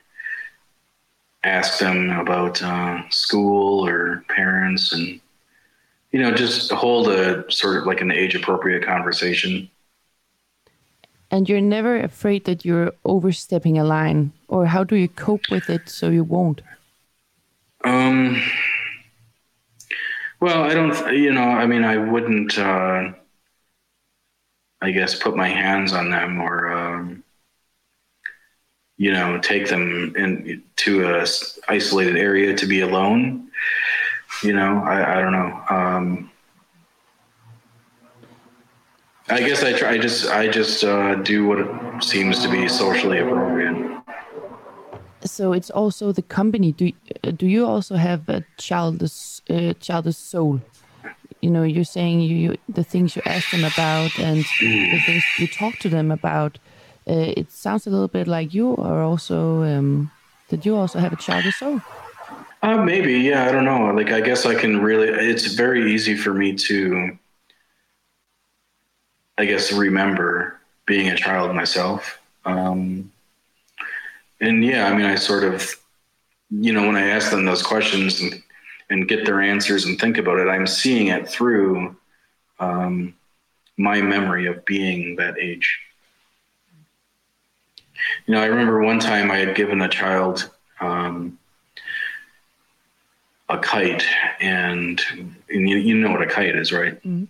ask 1.43 1.79
them 1.79 2.11
about 2.11 2.61
uh, 2.61 3.09
school 3.09 3.83
or 3.87 4.23
parents 4.29 4.93
and 4.93 5.19
you 6.11 6.21
know 6.21 6.31
just 6.31 6.71
hold 6.71 7.07
a 7.07 7.51
sort 7.51 7.77
of 7.77 7.87
like 7.87 8.01
an 8.01 8.11
age 8.11 8.35
appropriate 8.35 8.83
conversation 8.83 9.69
and 11.29 11.49
you're 11.49 11.61
never 11.61 11.99
afraid 11.99 12.45
that 12.45 12.65
you're 12.65 12.93
overstepping 13.03 13.77
a 13.77 13.83
line 13.83 14.31
or 14.47 14.65
how 14.65 14.83
do 14.83 14.95
you 14.95 15.07
cope 15.07 15.49
with 15.51 15.69
it 15.69 15.87
so 15.87 16.09
you 16.09 16.23
won't 16.23 16.61
um 17.85 18.41
well 20.39 20.63
i 20.63 20.73
don't 20.73 21.13
you 21.13 21.31
know 21.31 21.41
i 21.41 21.65
mean 21.65 21.83
i 21.83 21.97
wouldn't 21.97 22.57
uh 22.57 23.11
i 24.81 24.91
guess 24.91 25.15
put 25.17 25.35
my 25.35 25.47
hands 25.47 25.93
on 25.93 26.09
them 26.09 26.41
or 26.41 26.71
um 26.71 27.23
you 28.97 29.11
know, 29.11 29.39
take 29.39 29.67
them 29.67 30.13
in 30.15 30.63
to 30.77 31.05
a 31.05 31.25
isolated 31.67 32.17
area 32.17 32.55
to 32.55 32.65
be 32.65 32.81
alone. 32.81 33.49
You 34.43 34.53
know, 34.53 34.81
I, 34.83 35.17
I 35.17 35.21
don't 35.21 35.31
know. 35.31 35.63
Um, 35.69 36.31
I 39.27 39.39
guess 39.39 39.63
I 39.63 39.73
try. 39.73 39.91
I 39.91 39.97
just 39.97 40.29
I 40.29 40.47
just 40.47 40.83
uh, 40.83 41.15
do 41.15 41.47
what 41.47 42.03
seems 42.03 42.39
to 42.43 42.49
be 42.49 42.67
socially 42.67 43.19
appropriate. 43.19 43.94
So 45.25 45.53
it's 45.53 45.69
also 45.69 46.11
the 46.11 46.21
company. 46.21 46.71
Do 46.71 46.91
do 47.35 47.47
you 47.47 47.65
also 47.65 47.95
have 47.95 48.29
a 48.29 48.43
childish 48.57 49.41
uh, 49.49 49.73
childish 49.79 50.17
soul? 50.17 50.61
You 51.41 51.49
know, 51.49 51.63
you're 51.63 51.83
saying 51.83 52.21
you, 52.21 52.35
you 52.35 52.57
the 52.69 52.83
things 52.83 53.15
you 53.15 53.21
ask 53.25 53.51
them 53.51 53.63
about 53.63 54.17
and 54.19 54.45
the 54.59 54.99
things 55.05 55.23
you 55.39 55.47
talk 55.47 55.77
to 55.79 55.89
them 55.89 56.11
about. 56.11 56.57
Uh, 57.07 57.33
it 57.37 57.51
sounds 57.51 57.85
a 57.85 57.89
little 57.89 58.07
bit 58.07 58.27
like 58.27 58.53
you 58.53 58.75
are 58.77 59.03
also. 59.03 59.63
Um, 59.63 60.11
did 60.49 60.65
you 60.65 60.75
also 60.75 60.99
have 60.99 61.13
a 61.13 61.17
childish 61.17 61.57
soul? 61.57 61.81
Uh, 62.61 62.77
maybe, 62.77 63.13
yeah. 63.19 63.47
I 63.47 63.51
don't 63.51 63.65
know. 63.65 63.91
Like, 63.93 64.11
I 64.11 64.21
guess 64.21 64.45
I 64.45 64.55
can 64.55 64.81
really. 64.81 65.07
It's 65.07 65.53
very 65.53 65.91
easy 65.93 66.15
for 66.15 66.33
me 66.33 66.55
to 66.55 67.17
I 69.37 69.45
guess, 69.45 69.71
remember 69.71 70.59
being 70.85 71.09
a 71.09 71.15
child 71.15 71.53
myself. 71.55 72.19
Um, 72.45 73.11
and 74.41 74.63
yeah, 74.63 74.87
I 74.87 74.95
mean, 74.95 75.05
I 75.05 75.15
sort 75.15 75.43
of, 75.43 75.75
you 76.49 76.73
know, 76.73 76.85
when 76.85 76.95
I 76.95 77.09
ask 77.09 77.31
them 77.31 77.45
those 77.45 77.63
questions 77.63 78.21
and, 78.21 78.41
and 78.89 79.07
get 79.07 79.25
their 79.25 79.41
answers 79.41 79.85
and 79.85 79.99
think 79.99 80.17
about 80.17 80.39
it, 80.39 80.47
I'm 80.47 80.67
seeing 80.67 81.07
it 81.07 81.27
through 81.27 81.95
um, 82.59 83.15
my 83.77 84.01
memory 84.01 84.47
of 84.47 84.65
being 84.65 85.15
that 85.17 85.37
age. 85.39 85.79
You 88.25 88.33
know, 88.33 88.41
I 88.41 88.45
remember 88.45 88.81
one 88.81 88.99
time 88.99 89.31
I 89.31 89.37
had 89.37 89.55
given 89.55 89.81
a 89.81 89.89
child 89.89 90.49
um, 90.79 91.39
a 93.47 93.57
kite, 93.57 94.05
and, 94.39 95.01
and 95.49 95.69
you, 95.69 95.77
you, 95.77 95.95
know 95.95 96.11
what 96.11 96.21
a 96.21 96.27
kite 96.27 96.55
is, 96.55 96.71
right? 96.71 96.95
Mm-hmm 97.03 97.25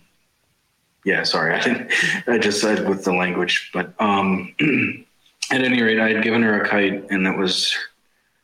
yeah, 1.06 1.22
sorry, 1.22 1.54
I 1.54 1.88
I 2.26 2.38
just 2.38 2.60
said 2.60 2.86
with 2.86 3.04
the 3.04 3.14
language, 3.14 3.70
but 3.72 3.94
um, 4.00 4.54
at 5.50 5.62
any 5.62 5.82
rate, 5.82 6.00
I 6.00 6.12
had 6.12 6.22
given 6.22 6.42
her 6.42 6.62
a 6.62 6.68
kite, 6.68 7.10
and 7.10 7.26
it 7.26 7.36
was 7.36 7.74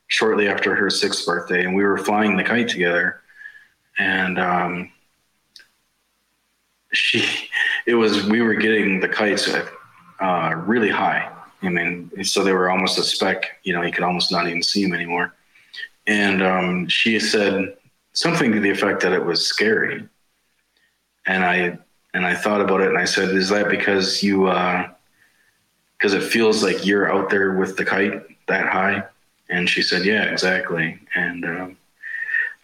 shortly 0.07 0.49
after 0.49 0.75
her 0.75 0.91
sixth 0.91 1.27
birthday, 1.27 1.65
and 1.65 1.75
we 1.75 1.85
were 1.85 1.99
flying 1.99 2.37
the 2.37 2.45
kite 2.45 2.69
together, 2.69 3.21
and 3.99 4.38
um, 4.38 4.93
she, 6.93 7.49
it 7.87 7.95
was 7.95 8.25
we 8.25 8.43
were 8.43 8.55
getting 8.55 9.01
the 9.01 9.09
kites 9.09 9.49
uh, 10.21 10.55
really 10.67 10.91
high. 10.91 11.31
I 11.62 11.69
mean, 11.69 12.25
so 12.25 12.43
they 12.43 12.53
were 12.53 12.71
almost 12.71 12.99
a 12.99 13.03
speck. 13.03 13.61
You 13.62 13.73
know, 13.73 13.83
you 13.83 13.93
could 13.93 14.05
almost 14.05 14.33
not 14.33 14.47
even 14.47 14.62
see 14.62 14.83
them 14.83 14.93
anymore. 14.93 15.35
And 16.07 16.43
um, 16.43 16.88
she 16.88 17.21
said 17.21 17.77
something 18.12 18.53
to 18.53 18.61
the 18.61 18.71
effect 18.71 19.03
that 19.03 19.12
it 19.12 19.25
was 19.25 19.47
scary, 19.47 20.09
and 21.27 21.45
I 21.45 21.79
and 22.15 22.27
I 22.27 22.35
thought 22.35 22.61
about 22.61 22.81
it 22.81 22.88
and 22.88 22.99
I 22.99 23.05
said, 23.05 23.31
is 23.31 23.49
that 23.49 23.69
because 23.69 24.23
you, 24.23 24.49
because 26.03 26.15
it 26.15 26.25
feels 26.25 26.65
like 26.65 26.85
you're 26.85 27.12
out 27.12 27.31
there 27.31 27.53
with 27.53 27.77
the 27.77 27.85
kite 27.85 28.25
that 28.49 28.67
high? 28.67 29.05
And 29.49 29.71
she 29.71 29.83
said, 29.83 30.05
yeah, 30.05 30.25
exactly. 30.25 30.99
And 31.15 31.45
um, 31.45 31.77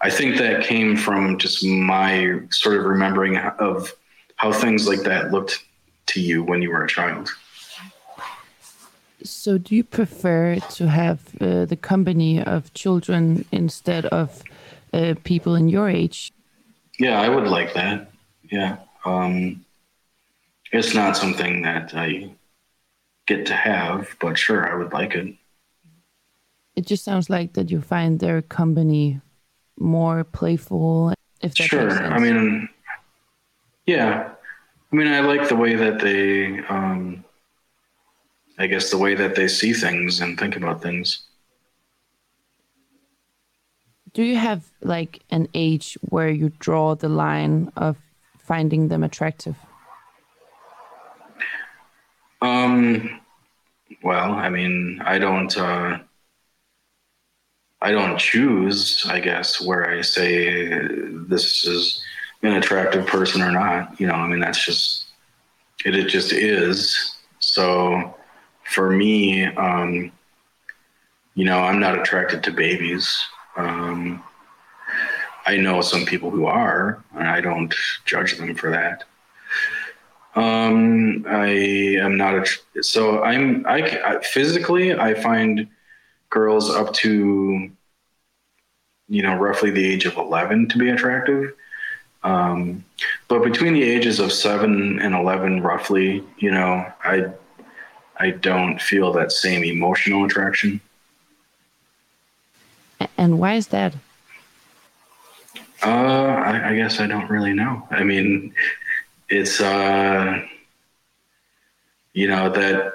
I 0.00 0.10
think 0.10 0.38
that 0.38 0.64
came 0.64 0.96
from 0.96 1.38
just 1.38 1.64
my 1.64 2.40
sort 2.50 2.76
of 2.76 2.84
remembering 2.84 3.36
of 3.36 3.94
how 4.34 4.50
things 4.50 4.88
like 4.88 5.02
that 5.02 5.30
looked 5.30 5.64
to 6.06 6.20
you 6.20 6.42
when 6.42 6.62
you 6.62 6.72
were 6.72 6.82
a 6.82 6.88
child. 6.88 7.30
So, 9.22 9.56
do 9.56 9.76
you 9.76 9.84
prefer 9.84 10.56
to 10.56 10.88
have 10.88 11.20
uh, 11.40 11.64
the 11.64 11.76
company 11.76 12.42
of 12.42 12.74
children 12.74 13.44
instead 13.52 14.06
of 14.06 14.42
uh, 14.92 15.14
people 15.22 15.54
in 15.54 15.68
your 15.68 15.88
age? 15.88 16.32
Yeah, 16.98 17.20
I 17.20 17.28
would 17.28 17.46
like 17.46 17.74
that. 17.74 18.10
Yeah. 18.50 18.78
Um, 19.04 19.64
it's 20.72 20.94
not 20.94 21.16
something 21.16 21.62
that 21.62 21.94
I 21.94 22.30
get 23.28 23.46
to 23.46 23.54
have, 23.54 24.16
but 24.20 24.38
sure, 24.38 24.68
I 24.68 24.74
would 24.74 24.92
like 24.92 25.14
it. 25.14 25.34
It 26.74 26.86
just 26.86 27.04
sounds 27.04 27.28
like 27.28 27.52
that 27.52 27.70
you 27.70 27.80
find 27.80 28.18
their 28.18 28.40
company 28.40 29.20
more 29.78 30.24
playful. 30.24 31.12
If 31.42 31.54
that 31.56 31.68
sure, 31.68 31.90
I 31.90 32.18
mean, 32.18 32.68
yeah, 33.86 34.30
I 34.90 34.96
mean, 34.96 35.08
I 35.08 35.20
like 35.20 35.48
the 35.48 35.56
way 35.56 35.74
that 35.74 36.00
they, 36.00 36.58
um, 36.68 37.24
I 38.58 38.66
guess, 38.66 38.90
the 38.90 38.98
way 38.98 39.14
that 39.14 39.34
they 39.34 39.46
see 39.46 39.72
things 39.72 40.20
and 40.20 40.38
think 40.38 40.56
about 40.56 40.82
things. 40.82 41.26
Do 44.14 44.22
you 44.22 44.36
have 44.36 44.64
like 44.82 45.20
an 45.30 45.48
age 45.54 45.98
where 46.08 46.30
you 46.30 46.50
draw 46.58 46.94
the 46.94 47.08
line 47.08 47.70
of 47.76 47.98
finding 48.38 48.88
them 48.88 49.04
attractive? 49.04 49.56
Um, 52.40 53.20
well, 54.02 54.32
I 54.32 54.48
mean, 54.48 55.00
I 55.04 55.18
don't, 55.18 55.56
uh, 55.56 55.98
I 57.80 57.92
don't 57.92 58.18
choose, 58.18 59.06
I 59.08 59.20
guess, 59.20 59.60
where 59.60 59.88
I 59.90 60.02
say 60.02 60.68
this 61.28 61.64
is 61.64 62.02
an 62.42 62.54
attractive 62.54 63.06
person 63.06 63.42
or 63.42 63.52
not. 63.52 64.00
You 64.00 64.06
know, 64.06 64.14
I 64.14 64.26
mean, 64.26 64.40
that's 64.40 64.64
just, 64.64 65.06
it, 65.84 65.94
it 65.94 66.08
just 66.08 66.32
is. 66.32 67.16
So 67.38 68.14
for 68.64 68.90
me, 68.90 69.46
um, 69.46 70.12
you 71.34 71.44
know, 71.44 71.58
I'm 71.60 71.80
not 71.80 71.98
attracted 71.98 72.42
to 72.44 72.50
babies. 72.50 73.24
Um, 73.56 74.22
I 75.46 75.56
know 75.56 75.80
some 75.80 76.04
people 76.04 76.30
who 76.30 76.46
are, 76.46 77.02
and 77.16 77.28
I 77.28 77.40
don't 77.40 77.74
judge 78.04 78.36
them 78.36 78.54
for 78.54 78.70
that. 78.70 79.04
Um, 80.38 81.26
I 81.28 81.48
am 81.48 82.16
not 82.16 82.34
a, 82.36 82.82
so 82.82 83.24
I'm, 83.24 83.66
I, 83.66 83.78
I 84.04 84.22
physically, 84.22 84.94
I 84.94 85.14
find 85.14 85.66
girls 86.30 86.70
up 86.70 86.92
to, 86.94 87.68
you 89.08 89.22
know, 89.22 89.34
roughly 89.34 89.72
the 89.72 89.84
age 89.84 90.06
of 90.06 90.16
11 90.16 90.68
to 90.68 90.78
be 90.78 90.90
attractive. 90.90 91.54
Um, 92.22 92.84
but 93.26 93.42
between 93.42 93.72
the 93.72 93.82
ages 93.82 94.20
of 94.20 94.32
seven 94.32 95.00
and 95.00 95.12
11, 95.12 95.60
roughly, 95.60 96.22
you 96.36 96.52
know, 96.52 96.86
I, 97.02 97.32
I 98.18 98.30
don't 98.30 98.80
feel 98.80 99.12
that 99.14 99.32
same 99.32 99.64
emotional 99.64 100.24
attraction. 100.24 100.80
And 103.16 103.40
why 103.40 103.54
is 103.54 103.66
that? 103.68 103.92
Uh, 105.82 105.88
I, 105.88 106.70
I, 106.70 106.76
guess 106.76 107.00
I 107.00 107.08
don't 107.08 107.28
really 107.28 107.54
know. 107.54 107.86
I 107.90 108.04
mean, 108.04 108.52
it's 109.28 109.60
uh, 109.60 110.42
you 112.12 112.28
know 112.28 112.50
that 112.50 112.92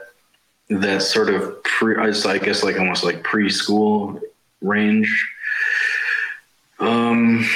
that 0.69 1.01
sort 1.01 1.29
of 1.29 1.63
pre, 1.63 1.95
I 1.97 2.37
guess 2.37 2.63
like 2.63 2.79
almost 2.79 3.03
like 3.03 3.23
preschool 3.23 4.21
range. 4.61 5.29
Um, 6.79 7.47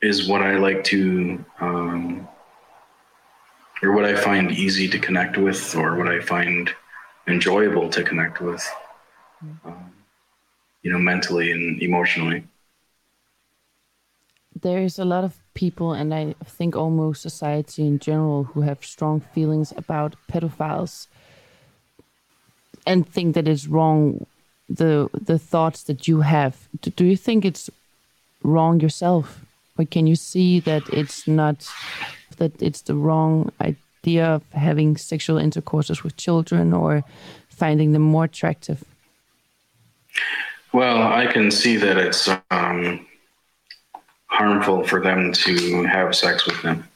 is 0.00 0.28
what 0.28 0.42
I 0.42 0.56
like 0.56 0.84
to, 0.84 1.44
um, 1.60 2.28
or 3.82 3.92
what 3.92 4.04
I 4.04 4.14
find 4.14 4.50
easy 4.52 4.88
to 4.88 4.98
connect 4.98 5.36
with, 5.36 5.74
or 5.74 5.96
what 5.96 6.08
I 6.08 6.20
find 6.20 6.70
enjoyable 7.26 7.88
to 7.90 8.02
connect 8.02 8.40
with, 8.40 8.66
um, 9.64 9.92
you 10.82 10.92
know, 10.92 10.98
mentally 10.98 11.52
and 11.52 11.82
emotionally 11.82 12.44
there 14.64 14.82
is 14.82 14.98
a 14.98 15.04
lot 15.04 15.24
of 15.24 15.43
people, 15.54 15.92
and 15.92 16.12
I 16.12 16.34
think 16.44 16.76
almost 16.76 17.22
society 17.22 17.86
in 17.86 17.98
general, 17.98 18.44
who 18.44 18.60
have 18.62 18.84
strong 18.84 19.20
feelings 19.20 19.72
about 19.76 20.16
pedophiles 20.30 21.06
and 22.86 23.08
think 23.08 23.34
that 23.34 23.48
it's 23.48 23.66
wrong. 23.66 24.26
The 24.68 25.08
the 25.12 25.38
thoughts 25.38 25.82
that 25.84 26.08
you 26.08 26.22
have. 26.22 26.68
Do, 26.80 26.90
do 26.90 27.04
you 27.04 27.16
think 27.16 27.44
it's 27.44 27.68
wrong 28.42 28.80
yourself, 28.80 29.44
or 29.78 29.84
can 29.84 30.06
you 30.06 30.16
see 30.16 30.60
that 30.60 30.82
it's 30.88 31.28
not 31.28 31.68
that 32.38 32.62
it's 32.62 32.82
the 32.82 32.94
wrong 32.94 33.52
idea 33.60 34.26
of 34.26 34.42
having 34.52 34.96
sexual 34.96 35.38
intercourses 35.38 36.02
with 36.02 36.16
children 36.16 36.72
or 36.72 37.04
finding 37.48 37.92
them 37.92 38.02
more 38.02 38.24
attractive? 38.24 38.84
Well, 40.72 41.02
I 41.02 41.26
can 41.26 41.50
see 41.50 41.76
that 41.76 41.96
it's 41.98 42.28
um, 42.50 43.06
harmful 44.34 44.84
for 44.84 45.00
them 45.00 45.32
to 45.32 45.84
have 45.84 46.14
sex 46.14 46.44
with 46.46 46.60
them. 46.62 46.88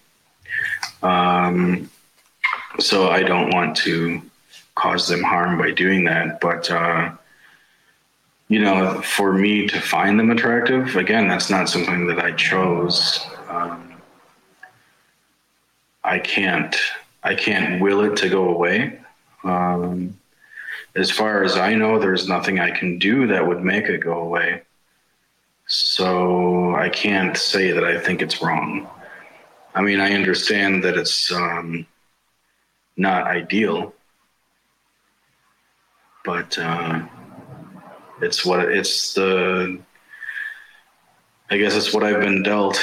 Um, 1.03 1.88
so 2.81 3.09
I 3.11 3.22
don't 3.22 3.55
want 3.55 3.77
to 3.79 4.20
cause 4.74 5.07
them 5.09 5.22
harm 5.22 5.57
by 5.57 5.70
doing 5.70 6.05
that. 6.05 6.40
But, 6.40 6.70
uh, 6.70 7.12
you 8.48 8.61
know, 8.61 9.01
for 9.03 9.33
me 9.33 9.68
to 9.68 9.81
find 9.81 10.18
them 10.18 10.31
attractive, 10.31 10.96
again, 10.96 11.29
that's 11.29 11.48
not 11.48 11.68
something 11.68 12.07
that 12.09 12.18
I 12.18 12.33
chose. 12.33 13.24
Um, 13.48 13.94
I 16.03 16.18
can't, 16.18 16.74
I 17.22 17.35
can't 17.35 17.81
will 17.81 18.01
it 18.03 18.16
to 18.18 18.29
go 18.29 18.48
away. 18.48 19.01
Um, 19.44 20.18
as 20.96 21.11
far 21.11 21.44
as 21.44 21.57
I 21.57 21.74
know, 21.74 21.98
there's 21.98 22.29
nothing 22.29 22.59
I 22.59 22.70
can 22.70 22.98
do 22.98 23.29
that 23.29 23.46
would 23.46 23.62
make 23.62 23.85
it 23.85 23.98
go 23.98 24.18
away. 24.18 24.62
So 25.68 26.74
I 26.74 26.88
can't 26.88 27.37
say 27.37 27.72
that 27.72 27.85
I 27.85 28.00
think 28.00 28.22
it's 28.22 28.40
wrong. 28.40 28.88
I 29.74 29.83
mean, 29.83 30.00
I 30.00 30.12
understand 30.12 30.83
that 30.85 30.96
it's 30.96 31.31
um, 31.31 31.87
not 32.96 33.26
ideal, 33.26 33.92
but 36.24 36.59
uh, 36.59 37.02
it's 38.22 38.46
what 38.46 38.61
it's 38.61 39.12
the. 39.12 39.78
I 41.50 41.59
guess 41.59 41.76
it's 41.76 41.92
what 41.92 42.02
I've 42.02 42.20
been 42.20 42.42
dealt 42.42 42.81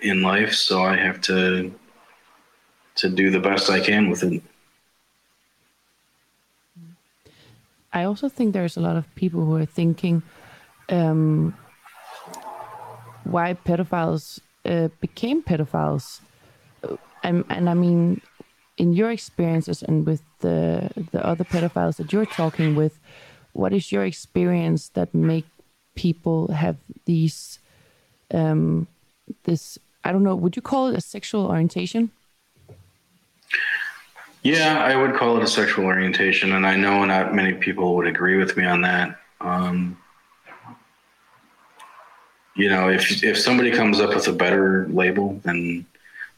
in 0.00 0.22
life, 0.22 0.54
so 0.54 0.84
I 0.84 0.96
have 0.96 1.20
to 1.22 1.74
to 2.96 3.08
do 3.08 3.30
the 3.30 3.40
best 3.40 3.68
I 3.70 3.80
can 3.80 4.08
with 4.08 4.22
it. 4.22 4.42
I 7.92 8.04
also 8.04 8.28
think 8.28 8.52
there's 8.52 8.76
a 8.76 8.80
lot 8.80 8.96
of 8.96 9.12
people 9.16 9.44
who 9.44 9.56
are 9.56 9.64
thinking 9.64 10.22
um, 10.90 11.56
why 13.24 13.54
pedophiles 13.54 14.40
uh, 14.64 14.88
became 15.00 15.42
pedophiles. 15.42 16.20
And, 17.22 17.44
and 17.48 17.68
I 17.68 17.74
mean, 17.74 18.22
in 18.78 18.94
your 18.94 19.10
experiences 19.10 19.82
and 19.82 20.06
with 20.06 20.22
the 20.40 20.90
the 21.12 21.24
other 21.24 21.44
pedophiles 21.44 21.96
that 21.96 22.12
you're 22.12 22.24
talking 22.24 22.74
with, 22.74 22.98
what 23.52 23.72
is 23.72 23.92
your 23.92 24.04
experience 24.04 24.88
that 24.90 25.14
make 25.14 25.44
people 25.94 26.50
have 26.52 26.76
these 27.04 27.58
um, 28.32 28.86
this 29.44 29.78
I 30.02 30.12
don't 30.12 30.22
know, 30.22 30.34
would 30.34 30.56
you 30.56 30.62
call 30.62 30.88
it 30.88 30.96
a 30.96 31.00
sexual 31.00 31.46
orientation? 31.46 32.10
Yeah, 34.42 34.82
I 34.82 34.96
would 34.96 35.14
call 35.14 35.36
it 35.36 35.42
a 35.42 35.46
sexual 35.46 35.84
orientation, 35.84 36.52
and 36.52 36.66
I 36.66 36.74
know 36.74 37.04
not 37.04 37.34
many 37.34 37.52
people 37.52 37.94
would 37.96 38.06
agree 38.06 38.38
with 38.38 38.56
me 38.56 38.64
on 38.64 38.80
that. 38.80 39.20
Um, 39.42 39.98
you 42.60 42.68
know, 42.68 42.90
if 42.90 43.24
if 43.24 43.38
somebody 43.38 43.70
comes 43.70 44.00
up 44.00 44.10
with 44.14 44.28
a 44.28 44.32
better 44.32 44.86
label, 44.88 45.40
then 45.44 45.86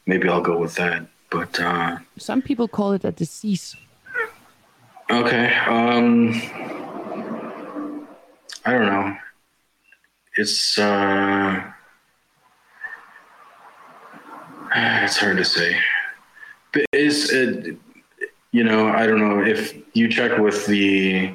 maybe 0.05 0.29
I'll 0.29 0.41
go 0.41 0.57
with 0.57 0.75
that. 0.75 1.05
But 1.29 1.59
uh, 1.59 1.97
some 2.17 2.41
people 2.41 2.67
call 2.67 2.93
it 2.93 3.03
a 3.03 3.11
disease. 3.11 3.75
Okay, 5.09 5.53
um, 5.67 6.41
I 8.65 8.71
don't 8.71 8.85
know. 8.85 9.17
It's 10.37 10.77
uh, 10.77 11.61
it's 14.75 15.17
hard 15.17 15.37
to 15.37 15.45
say. 15.45 15.77
But 16.71 16.85
is 16.93 17.31
it? 17.31 17.77
you 18.53 18.63
know, 18.63 18.87
I 18.87 19.07
don't 19.07 19.19
know 19.19 19.43
if 19.43 19.75
you 19.93 20.07
check 20.07 20.37
with 20.37 20.67
the 20.67 21.33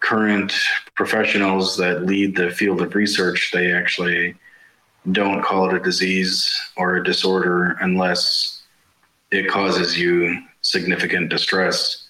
current 0.00 0.52
professionals 0.94 1.76
that 1.76 2.06
lead 2.06 2.36
the 2.36 2.50
field 2.50 2.80
of 2.80 2.94
research, 2.94 3.50
they 3.52 3.72
actually 3.72 4.34
don't 5.12 5.42
call 5.42 5.68
it 5.68 5.76
a 5.76 5.80
disease 5.80 6.58
or 6.76 6.96
a 6.96 7.04
disorder 7.04 7.76
unless 7.80 8.62
it 9.30 9.48
causes 9.48 9.98
you 9.98 10.42
significant 10.62 11.28
distress. 11.28 12.08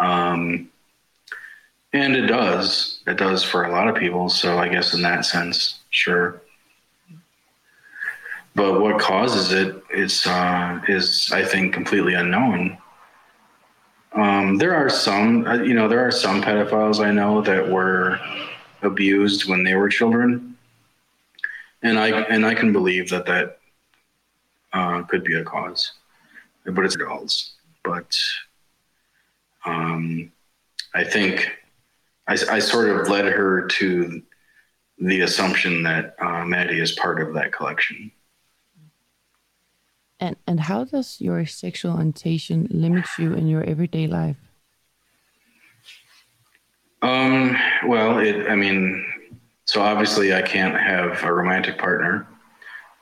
Um, 0.00 0.68
and 1.92 2.16
it 2.16 2.26
does. 2.26 3.00
It 3.06 3.16
does 3.16 3.44
for 3.44 3.64
a 3.64 3.70
lot 3.70 3.88
of 3.88 3.94
people. 3.94 4.28
So 4.28 4.58
I 4.58 4.68
guess 4.68 4.94
in 4.94 5.02
that 5.02 5.24
sense, 5.24 5.80
sure. 5.90 6.42
But 8.54 8.80
what 8.80 9.00
causes 9.00 9.52
it 9.52 9.82
is, 9.94 10.26
uh, 10.26 10.80
is 10.88 11.30
I 11.32 11.44
think 11.44 11.72
completely 11.72 12.14
unknown. 12.14 12.78
Um, 14.14 14.58
there 14.58 14.74
are 14.74 14.90
some, 14.90 15.46
uh, 15.46 15.54
you 15.62 15.74
know, 15.74 15.88
there 15.88 16.06
are 16.06 16.10
some 16.10 16.42
pedophiles 16.42 17.04
I 17.04 17.10
know 17.10 17.40
that 17.42 17.68
were 17.68 18.20
abused 18.82 19.48
when 19.48 19.62
they 19.62 19.74
were 19.74 19.88
children, 19.88 20.56
and 21.82 21.98
I 21.98 22.08
and 22.08 22.44
I 22.44 22.54
can 22.54 22.72
believe 22.72 23.08
that 23.08 23.26
that 23.26 23.58
uh, 24.72 25.02
could 25.02 25.24
be 25.24 25.34
a 25.34 25.44
cause, 25.44 25.92
but 26.66 26.84
it's 26.84 26.94
adults. 26.94 27.54
But 27.84 28.18
um, 29.64 30.30
I 30.94 31.04
think 31.04 31.50
I, 32.26 32.34
I, 32.50 32.58
sort 32.58 32.90
of 32.90 33.08
led 33.08 33.24
her 33.26 33.66
to 33.66 34.22
the 34.98 35.20
assumption 35.22 35.82
that 35.84 36.16
uh, 36.20 36.44
Maddie 36.44 36.80
is 36.80 36.92
part 36.92 37.20
of 37.20 37.34
that 37.34 37.52
collection. 37.52 38.10
And 40.22 40.36
and 40.46 40.60
how 40.60 40.84
does 40.84 41.20
your 41.20 41.44
sexual 41.46 41.94
orientation 41.94 42.68
limit 42.70 43.06
you 43.18 43.34
in 43.34 43.48
your 43.48 43.64
everyday 43.64 44.06
life? 44.06 44.36
Um. 47.02 47.56
Well, 47.88 48.20
it. 48.20 48.48
I 48.48 48.54
mean, 48.54 49.04
so 49.64 49.82
obviously 49.82 50.32
I 50.32 50.42
can't 50.42 50.78
have 50.78 51.24
a 51.24 51.32
romantic 51.32 51.76
partner, 51.76 52.28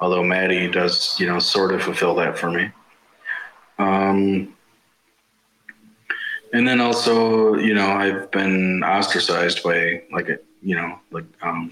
although 0.01 0.25
Maddie 0.25 0.71
does, 0.71 1.21
you 1.21 1.27
know, 1.27 1.39
sort 1.39 1.75
of 1.75 1.83
fulfill 1.83 2.15
that 2.15 2.39
for 2.39 2.51
me. 2.51 2.71
Um. 3.79 4.57
And 6.55 6.67
then 6.67 6.81
also, 6.81 7.55
you 7.57 7.75
know, 7.75 7.87
I've 7.87 8.31
been 8.31 8.83
ostracized 8.83 9.63
by 9.63 10.03
like, 10.11 10.27
you 10.63 10.75
know, 10.75 10.99
like 11.11 11.27
um, 11.43 11.71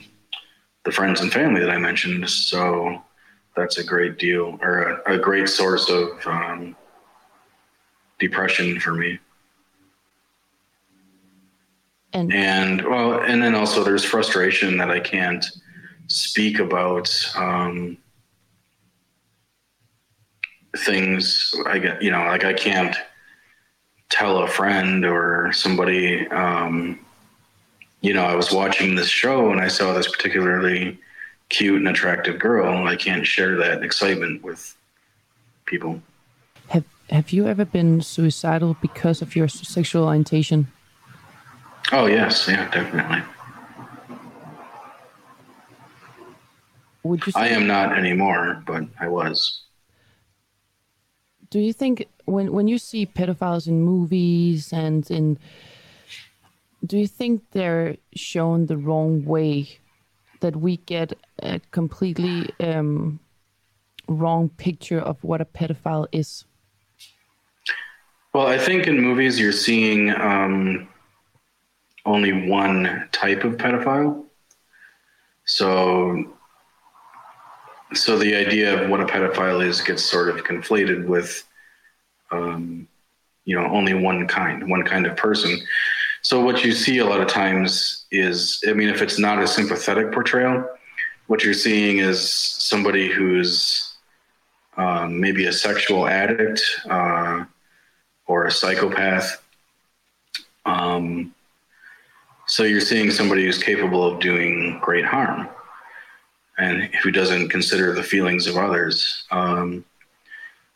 the 0.84 0.92
friends 0.92 1.22
and 1.22 1.32
family 1.32 1.60
that 1.62 1.70
I 1.70 1.78
mentioned. 1.78 2.28
So 2.28 3.02
that's 3.58 3.78
a 3.78 3.84
great 3.84 4.18
deal 4.18 4.58
or 4.62 5.00
a, 5.06 5.14
a 5.14 5.18
great 5.18 5.48
source 5.48 5.90
of 5.90 6.08
um, 6.26 6.76
depression 8.18 8.78
for 8.80 8.94
me. 8.94 9.18
And, 12.12 12.32
and 12.32 12.84
well, 12.86 13.20
and 13.20 13.42
then 13.42 13.54
also 13.54 13.84
there's 13.84 14.04
frustration 14.04 14.78
that 14.78 14.90
I 14.90 15.00
can't 15.00 15.44
speak 16.06 16.58
about 16.58 17.10
um, 17.36 17.98
things. 20.76 21.54
I 21.66 21.78
get, 21.78 22.02
you 22.02 22.10
know, 22.10 22.24
like 22.24 22.44
I 22.44 22.54
can't 22.54 22.96
tell 24.08 24.38
a 24.38 24.48
friend 24.48 25.04
or 25.04 25.52
somebody. 25.52 26.26
Um, 26.28 27.00
you 28.00 28.14
know, 28.14 28.24
I 28.24 28.34
was 28.34 28.52
watching 28.52 28.94
this 28.94 29.08
show 29.08 29.50
and 29.50 29.60
I 29.60 29.68
saw 29.68 29.92
this 29.92 30.08
particularly 30.08 30.98
cute 31.48 31.76
and 31.76 31.88
attractive 31.88 32.38
girl, 32.38 32.86
I 32.86 32.96
can't 32.96 33.26
share 33.26 33.56
that 33.56 33.82
excitement 33.82 34.42
with 34.42 34.76
people. 35.64 36.02
Have 36.68 36.84
Have 37.10 37.30
you 37.30 37.46
ever 37.46 37.64
been 37.64 38.00
suicidal 38.02 38.76
because 38.80 39.22
of 39.22 39.34
your 39.34 39.48
sexual 39.48 40.04
orientation? 40.04 40.68
Oh 41.92 42.06
yes, 42.06 42.46
yeah, 42.48 42.70
definitely. 42.70 43.22
Would 47.02 47.26
you? 47.26 47.32
I 47.34 47.48
am 47.48 47.66
not 47.66 47.96
anymore, 47.96 48.62
but 48.66 48.84
I 49.00 49.08
was. 49.08 49.62
Do 51.50 51.60
you 51.60 51.72
think 51.72 52.06
when 52.26 52.52
when 52.52 52.68
you 52.68 52.76
see 52.76 53.06
pedophiles 53.06 53.66
in 53.66 53.82
movies 53.82 54.72
and 54.72 55.10
in, 55.10 55.38
do 56.84 56.98
you 56.98 57.06
think 57.06 57.42
they're 57.52 57.96
shown 58.14 58.66
the 58.66 58.76
wrong 58.76 59.24
way 59.24 59.78
that 60.40 60.56
we 60.56 60.78
get 60.78 61.12
a 61.42 61.60
completely 61.70 62.50
um, 62.60 63.20
wrong 64.08 64.48
picture 64.50 65.00
of 65.00 65.22
what 65.22 65.40
a 65.40 65.44
pedophile 65.44 66.06
is? 66.12 66.44
Well, 68.32 68.46
I 68.46 68.58
think 68.58 68.86
in 68.86 69.00
movies 69.00 69.40
you're 69.40 69.52
seeing 69.52 70.10
um, 70.10 70.88
only 72.04 72.48
one 72.48 73.08
type 73.12 73.44
of 73.44 73.56
pedophile. 73.56 74.24
So, 75.44 76.24
so 77.94 78.18
the 78.18 78.34
idea 78.34 78.82
of 78.82 78.90
what 78.90 79.00
a 79.00 79.06
pedophile 79.06 79.64
is 79.64 79.80
gets 79.80 80.02
sort 80.02 80.28
of 80.28 80.44
conflated 80.44 81.06
with, 81.06 81.48
um, 82.30 82.86
you 83.44 83.58
know, 83.58 83.66
only 83.66 83.94
one 83.94 84.28
kind, 84.28 84.68
one 84.68 84.84
kind 84.84 85.06
of 85.06 85.16
person. 85.16 85.58
So 86.22 86.44
what 86.44 86.64
you 86.64 86.72
see 86.72 86.98
a 86.98 87.06
lot 87.06 87.20
of 87.20 87.28
times 87.28 88.06
is, 88.10 88.62
I 88.68 88.72
mean, 88.72 88.88
if 88.88 89.02
it's 89.02 89.18
not 89.18 89.42
a 89.42 89.46
sympathetic 89.46 90.12
portrayal, 90.12 90.68
what 91.26 91.44
you're 91.44 91.54
seeing 91.54 91.98
is 91.98 92.28
somebody 92.28 93.10
who's 93.10 93.96
um, 94.76 95.20
maybe 95.20 95.46
a 95.46 95.52
sexual 95.52 96.06
addict 96.06 96.62
uh, 96.88 97.44
or 98.26 98.46
a 98.46 98.50
psychopath. 98.50 99.42
Um, 100.64 101.34
so 102.46 102.62
you're 102.62 102.80
seeing 102.80 103.10
somebody 103.10 103.44
who's 103.44 103.62
capable 103.62 104.04
of 104.04 104.20
doing 104.20 104.78
great 104.80 105.04
harm 105.04 105.48
and 106.58 106.84
who 107.02 107.10
doesn't 107.10 107.50
consider 107.50 107.92
the 107.92 108.02
feelings 108.02 108.46
of 108.46 108.56
others. 108.56 109.24
Um, 109.30 109.84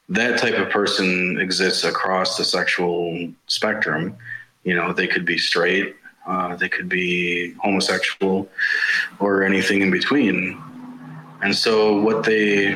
that 0.08 0.38
type 0.38 0.58
of 0.58 0.70
person 0.70 1.40
exists 1.40 1.84
across 1.84 2.36
the 2.36 2.44
sexual 2.44 3.32
spectrum 3.46 4.16
you 4.64 4.74
know, 4.74 4.92
they 4.92 5.06
could 5.06 5.24
be 5.24 5.38
straight, 5.38 5.96
uh, 6.26 6.56
they 6.56 6.68
could 6.68 6.88
be 6.88 7.52
homosexual, 7.54 8.48
or 9.18 9.42
anything 9.42 9.82
in 9.82 9.90
between. 9.90 10.60
And 11.42 11.54
so, 11.54 12.00
what 12.00 12.24
they, 12.24 12.74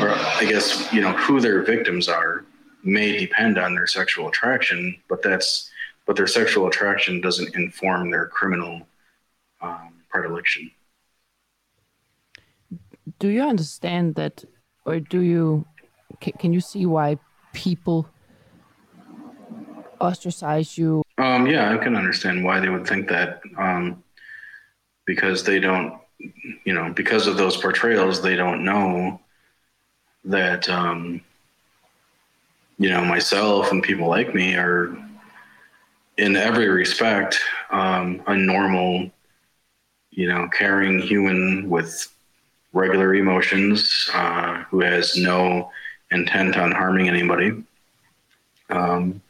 or 0.00 0.10
I 0.10 0.46
guess, 0.48 0.92
you 0.92 1.00
know, 1.00 1.12
who 1.12 1.40
their 1.40 1.62
victims 1.62 2.08
are 2.08 2.44
may 2.82 3.16
depend 3.16 3.58
on 3.58 3.74
their 3.74 3.86
sexual 3.86 4.28
attraction, 4.28 5.00
but 5.08 5.22
that's 5.22 5.70
but 6.04 6.16
their 6.16 6.26
sexual 6.26 6.66
attraction 6.66 7.20
doesn't 7.20 7.54
inform 7.54 8.10
their 8.10 8.26
criminal 8.26 8.82
um, 9.60 9.92
predilection. 10.08 10.70
Do 13.20 13.28
you 13.28 13.42
understand 13.42 14.16
that, 14.16 14.44
or 14.84 14.98
do 14.98 15.20
you? 15.20 15.64
Can, 16.20 16.32
can 16.32 16.52
you 16.52 16.60
see 16.60 16.86
why 16.86 17.18
people 17.52 18.08
ostracize 20.02 20.76
you? 20.76 21.02
Um, 21.18 21.46
yeah, 21.46 21.72
I 21.72 21.78
can 21.78 21.96
understand 21.96 22.44
why 22.44 22.60
they 22.60 22.68
would 22.68 22.86
think 22.86 23.08
that. 23.08 23.40
Um, 23.56 24.02
because 25.04 25.44
they 25.44 25.58
don't, 25.58 25.98
you 26.64 26.74
know, 26.74 26.92
because 26.92 27.26
of 27.26 27.36
those 27.36 27.56
portrayals, 27.56 28.22
they 28.22 28.36
don't 28.36 28.64
know 28.64 29.20
that, 30.24 30.68
um, 30.68 31.20
you 32.78 32.88
know, 32.88 33.04
myself 33.04 33.72
and 33.72 33.82
people 33.82 34.08
like 34.08 34.34
me 34.34 34.54
are, 34.54 34.96
in 36.18 36.36
every 36.36 36.68
respect, 36.68 37.40
um, 37.70 38.22
a 38.26 38.36
normal, 38.36 39.10
you 40.10 40.28
know, 40.28 40.48
caring 40.48 41.00
human 41.00 41.68
with 41.70 42.14
regular 42.72 43.14
emotions 43.14 44.10
uh, 44.14 44.62
who 44.64 44.80
has 44.80 45.16
no 45.16 45.70
intent 46.10 46.56
on 46.56 46.70
harming 46.70 47.08
anybody. 47.08 47.62
Um, 48.68 49.22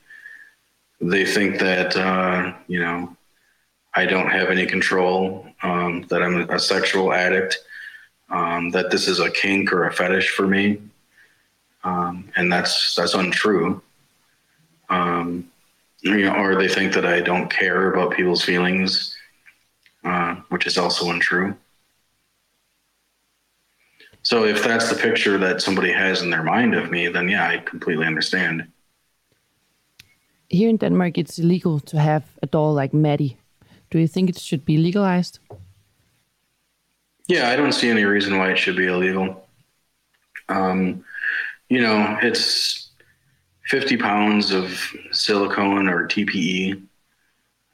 they 1.02 1.26
think 1.26 1.58
that 1.58 1.96
uh, 1.96 2.54
you 2.68 2.80
know 2.80 3.16
I 3.94 4.06
don't 4.06 4.30
have 4.30 4.48
any 4.48 4.66
control, 4.66 5.46
um, 5.62 6.02
that 6.08 6.22
I'm 6.22 6.48
a 6.48 6.58
sexual 6.58 7.12
addict, 7.12 7.58
um, 8.30 8.70
that 8.70 8.90
this 8.90 9.06
is 9.08 9.20
a 9.20 9.30
kink 9.30 9.72
or 9.72 9.86
a 9.86 9.92
fetish 9.92 10.30
for 10.30 10.46
me, 10.46 10.80
um, 11.84 12.30
and 12.36 12.50
that's 12.50 12.94
that's 12.94 13.14
untrue. 13.14 13.82
Um, 14.88 15.50
you 16.00 16.22
know, 16.22 16.36
or 16.36 16.56
they 16.56 16.68
think 16.68 16.94
that 16.94 17.06
I 17.06 17.20
don't 17.20 17.48
care 17.48 17.92
about 17.92 18.12
people's 18.12 18.42
feelings, 18.42 19.16
uh, 20.04 20.36
which 20.48 20.66
is 20.66 20.78
also 20.78 21.10
untrue. 21.10 21.56
So 24.24 24.44
if 24.44 24.62
that's 24.62 24.88
the 24.88 24.96
picture 24.96 25.36
that 25.38 25.62
somebody 25.62 25.92
has 25.92 26.22
in 26.22 26.30
their 26.30 26.42
mind 26.42 26.74
of 26.74 26.90
me, 26.90 27.08
then 27.08 27.28
yeah, 27.28 27.48
I 27.48 27.58
completely 27.58 28.06
understand. 28.06 28.68
Here 30.52 30.68
in 30.68 30.76
Denmark, 30.76 31.16
it's 31.16 31.38
illegal 31.38 31.80
to 31.80 31.98
have 31.98 32.24
a 32.42 32.46
doll 32.46 32.74
like 32.74 32.92
Maddie. 32.92 33.38
Do 33.90 33.98
you 33.98 34.06
think 34.06 34.28
it 34.28 34.38
should 34.38 34.66
be 34.66 34.76
legalized? 34.76 35.38
Yeah, 37.26 37.48
I 37.48 37.56
don't 37.56 37.72
see 37.72 37.88
any 37.88 38.04
reason 38.04 38.36
why 38.36 38.50
it 38.50 38.58
should 38.58 38.76
be 38.76 38.86
illegal. 38.86 39.48
Um, 40.50 41.04
you 41.70 41.80
know, 41.80 42.18
it's 42.20 42.90
50 43.68 43.96
pounds 43.96 44.52
of 44.52 44.78
silicone 45.10 45.88
or 45.88 46.06
TPE. 46.06 46.82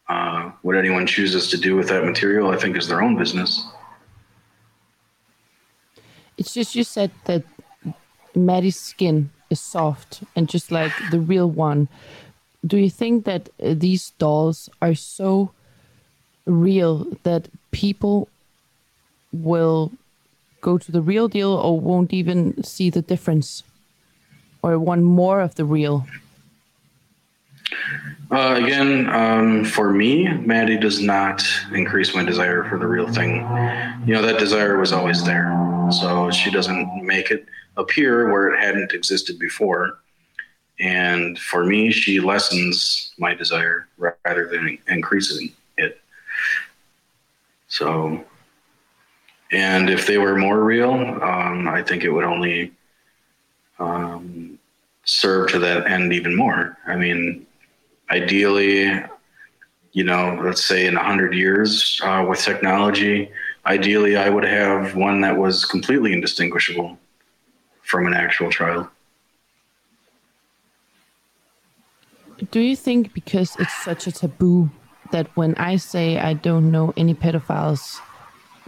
Uh, 0.08 0.52
what 0.62 0.76
anyone 0.76 1.04
chooses 1.04 1.50
to 1.50 1.56
do 1.56 1.74
with 1.74 1.88
that 1.88 2.04
material, 2.04 2.52
I 2.52 2.56
think, 2.56 2.76
is 2.76 2.86
their 2.86 3.02
own 3.02 3.16
business. 3.16 3.66
It's 6.36 6.54
just 6.54 6.76
you 6.76 6.84
said 6.84 7.10
that 7.24 7.42
Maddie's 8.36 8.78
skin 8.78 9.30
is 9.50 9.58
soft 9.60 10.22
and 10.36 10.48
just 10.48 10.70
like 10.70 10.92
the 11.10 11.18
real 11.18 11.50
one. 11.50 11.88
Do 12.66 12.76
you 12.76 12.90
think 12.90 13.24
that 13.24 13.48
uh, 13.62 13.74
these 13.74 14.10
dolls 14.18 14.68
are 14.82 14.94
so 14.94 15.52
real 16.46 17.06
that 17.22 17.48
people 17.70 18.28
will 19.32 19.92
go 20.60 20.78
to 20.78 20.92
the 20.92 21.02
real 21.02 21.28
deal 21.28 21.52
or 21.52 21.78
won't 21.78 22.12
even 22.12 22.62
see 22.64 22.90
the 22.90 23.02
difference 23.02 23.62
or 24.62 24.78
want 24.78 25.02
more 25.02 25.40
of 25.40 25.54
the 25.54 25.64
real? 25.64 26.06
Uh, 28.30 28.60
again, 28.62 29.08
um, 29.08 29.64
for 29.64 29.90
me, 29.90 30.28
Maddie 30.28 30.76
does 30.76 31.00
not 31.00 31.42
increase 31.72 32.14
my 32.14 32.22
desire 32.22 32.64
for 32.64 32.78
the 32.78 32.86
real 32.86 33.10
thing. 33.10 33.36
You 34.04 34.14
know, 34.14 34.22
that 34.22 34.38
desire 34.38 34.78
was 34.78 34.92
always 34.92 35.24
there. 35.24 35.54
So 35.90 36.30
she 36.30 36.50
doesn't 36.50 37.04
make 37.04 37.30
it 37.30 37.46
appear 37.76 38.30
where 38.30 38.52
it 38.52 38.60
hadn't 38.60 38.92
existed 38.92 39.38
before. 39.38 39.98
And 40.80 41.38
for 41.38 41.64
me, 41.64 41.90
she 41.90 42.20
lessens 42.20 43.12
my 43.18 43.34
desire 43.34 43.88
rather 43.96 44.46
than 44.46 44.78
increasing 44.86 45.52
it. 45.76 46.00
So, 47.66 48.24
and 49.50 49.90
if 49.90 50.06
they 50.06 50.18
were 50.18 50.36
more 50.36 50.62
real, 50.62 50.92
um, 50.92 51.68
I 51.68 51.82
think 51.82 52.04
it 52.04 52.10
would 52.10 52.24
only 52.24 52.72
um, 53.78 54.58
serve 55.04 55.50
to 55.50 55.58
that 55.60 55.90
end 55.90 56.12
even 56.12 56.36
more. 56.36 56.76
I 56.86 56.96
mean, 56.96 57.46
ideally, 58.10 59.02
you 59.92 60.04
know, 60.04 60.40
let's 60.42 60.64
say 60.64 60.86
in 60.86 60.94
100 60.94 61.34
years 61.34 62.00
uh, 62.04 62.24
with 62.28 62.40
technology, 62.40 63.30
ideally 63.66 64.16
I 64.16 64.28
would 64.28 64.44
have 64.44 64.94
one 64.94 65.20
that 65.22 65.36
was 65.36 65.64
completely 65.64 66.12
indistinguishable 66.12 66.98
from 67.82 68.06
an 68.06 68.14
actual 68.14 68.50
child. 68.50 68.88
Do 72.50 72.60
you 72.60 72.76
think 72.76 73.12
because 73.14 73.56
it's 73.58 73.84
such 73.84 74.06
a 74.06 74.12
taboo 74.12 74.70
that 75.10 75.26
when 75.36 75.54
I 75.56 75.76
say 75.76 76.18
I 76.18 76.34
don't 76.34 76.70
know 76.70 76.92
any 76.96 77.14
pedophiles, 77.14 77.98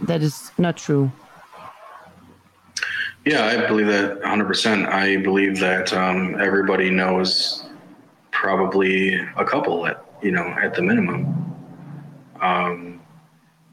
that 0.01 0.21
is 0.21 0.51
not 0.57 0.77
true? 0.77 1.11
Yeah, 3.25 3.45
I 3.45 3.67
believe 3.67 3.87
that 3.87 4.21
100%. 4.21 4.87
I 4.87 5.17
believe 5.17 5.59
that 5.59 5.93
um, 5.93 6.39
everybody 6.41 6.89
knows 6.89 7.63
probably 8.31 9.13
a 9.37 9.45
couple 9.45 9.85
at, 9.85 10.03
you 10.21 10.31
know, 10.31 10.47
at 10.61 10.73
the 10.73 10.81
minimum. 10.81 11.55
Um, 12.41 12.99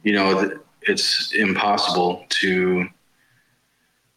you 0.03 0.13
know, 0.13 0.61
it's 0.83 1.33
impossible 1.33 2.25
to 2.29 2.87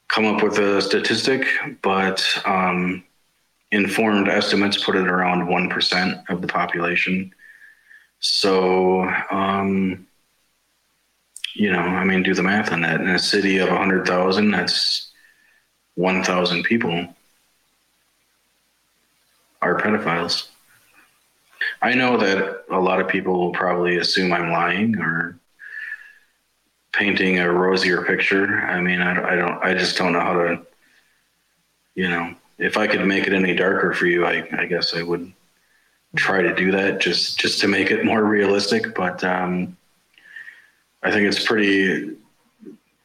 come 0.09 0.25
up 0.25 0.43
with 0.43 0.57
a 0.57 0.81
statistic, 0.81 1.47
but 1.81 2.21
um, 2.45 3.03
informed 3.71 4.27
estimates 4.27 4.83
put 4.83 4.95
it 4.95 5.07
around 5.07 5.47
1% 5.47 6.29
of 6.29 6.41
the 6.41 6.47
population. 6.47 7.33
So, 8.19 9.09
um, 9.31 10.07
you 11.53 11.71
know, 11.71 11.79
I 11.79 12.03
mean, 12.03 12.23
do 12.23 12.33
the 12.33 12.43
math 12.43 12.71
on 12.71 12.81
that. 12.81 13.01
In 13.01 13.09
a 13.09 13.19
city 13.19 13.57
of 13.57 13.69
100,000, 13.69 14.51
that's 14.51 15.11
1,000 15.95 16.63
people 16.63 17.07
are 19.61 19.79
pedophiles. 19.79 20.47
I 21.81 21.93
know 21.93 22.17
that 22.17 22.65
a 22.71 22.79
lot 22.79 22.99
of 22.99 23.07
people 23.07 23.39
will 23.39 23.53
probably 23.53 23.97
assume 23.97 24.33
I'm 24.33 24.51
lying 24.51 24.97
or 24.97 25.37
painting 26.91 27.39
a 27.39 27.51
rosier 27.51 28.03
picture. 28.03 28.61
I 28.61 28.81
mean, 28.81 29.01
I, 29.01 29.33
I 29.33 29.35
don't, 29.35 29.63
I 29.63 29.73
just 29.73 29.97
don't 29.97 30.13
know 30.13 30.19
how 30.19 30.33
to, 30.33 30.65
you 31.95 32.09
know, 32.09 32.35
if 32.61 32.77
I 32.77 32.87
could 32.87 33.03
make 33.05 33.25
it 33.27 33.33
any 33.33 33.55
darker 33.55 33.93
for 33.93 34.05
you, 34.05 34.25
I, 34.25 34.47
I 34.55 34.65
guess 34.67 34.93
I 34.93 35.01
would 35.01 35.33
try 36.15 36.41
to 36.41 36.53
do 36.53 36.71
that 36.71 37.01
just, 37.01 37.39
just 37.39 37.59
to 37.61 37.67
make 37.67 37.89
it 37.89 38.05
more 38.05 38.23
realistic. 38.23 38.93
But 38.93 39.23
um, 39.23 39.75
I 41.01 41.11
think 41.11 41.27
it's 41.27 41.43
pretty, 41.43 42.15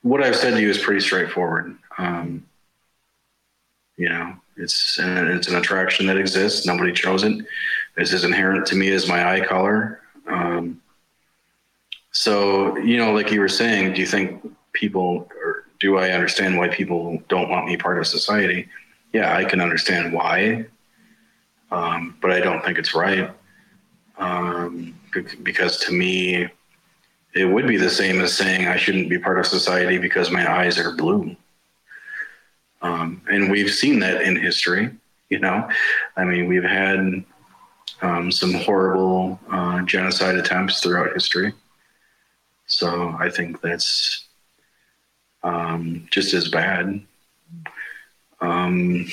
what 0.02 0.22
I've 0.22 0.36
said 0.36 0.50
to 0.50 0.60
you 0.60 0.68
is 0.68 0.78
pretty 0.78 1.00
straightforward. 1.00 1.76
Um, 1.96 2.44
you 3.96 4.10
know, 4.10 4.36
it's 4.58 4.98
an, 4.98 5.28
it's 5.28 5.48
an 5.48 5.56
attraction 5.56 6.06
that 6.06 6.18
exists. 6.18 6.66
Nobody 6.66 6.92
chose 6.92 7.24
it. 7.24 7.46
It's 7.96 8.12
as 8.12 8.24
inherent 8.24 8.66
to 8.66 8.76
me 8.76 8.90
as 8.90 9.08
my 9.08 9.32
eye 9.32 9.40
color. 9.40 10.02
Um, 10.26 10.82
so, 12.12 12.76
you 12.78 12.98
know, 12.98 13.12
like 13.12 13.30
you 13.32 13.40
were 13.40 13.48
saying, 13.48 13.94
do 13.94 14.00
you 14.00 14.06
think 14.06 14.46
people, 14.72 15.28
or 15.42 15.64
do 15.80 15.96
I 15.96 16.10
understand 16.10 16.58
why 16.58 16.68
people 16.68 17.22
don't 17.28 17.48
want 17.48 17.66
me 17.66 17.76
part 17.78 17.98
of 17.98 18.06
society? 18.06 18.68
Yeah, 19.16 19.34
I 19.34 19.46
can 19.46 19.62
understand 19.62 20.12
why, 20.12 20.66
um, 21.70 22.18
but 22.20 22.32
I 22.32 22.40
don't 22.40 22.62
think 22.62 22.76
it's 22.76 22.94
right. 22.94 23.30
Um, 24.18 24.94
because 25.42 25.78
to 25.86 25.92
me, 25.92 26.46
it 27.32 27.46
would 27.46 27.66
be 27.66 27.78
the 27.78 27.88
same 27.88 28.20
as 28.20 28.36
saying 28.36 28.66
I 28.66 28.76
shouldn't 28.76 29.08
be 29.08 29.18
part 29.18 29.38
of 29.38 29.46
society 29.46 29.96
because 29.96 30.30
my 30.30 30.44
eyes 30.60 30.78
are 30.78 30.94
blue. 30.94 31.34
Um, 32.82 33.22
and 33.30 33.50
we've 33.50 33.72
seen 33.72 34.00
that 34.00 34.20
in 34.20 34.36
history. 34.36 34.90
You 35.30 35.38
know, 35.38 35.66
I 36.18 36.24
mean, 36.24 36.46
we've 36.46 36.62
had 36.62 37.24
um, 38.02 38.30
some 38.30 38.52
horrible 38.52 39.40
uh, 39.50 39.80
genocide 39.80 40.34
attempts 40.34 40.82
throughout 40.82 41.14
history. 41.14 41.54
So 42.66 43.16
I 43.18 43.30
think 43.30 43.62
that's 43.62 44.26
um, 45.42 46.06
just 46.10 46.34
as 46.34 46.50
bad. 46.50 47.00
Um, 48.40 49.06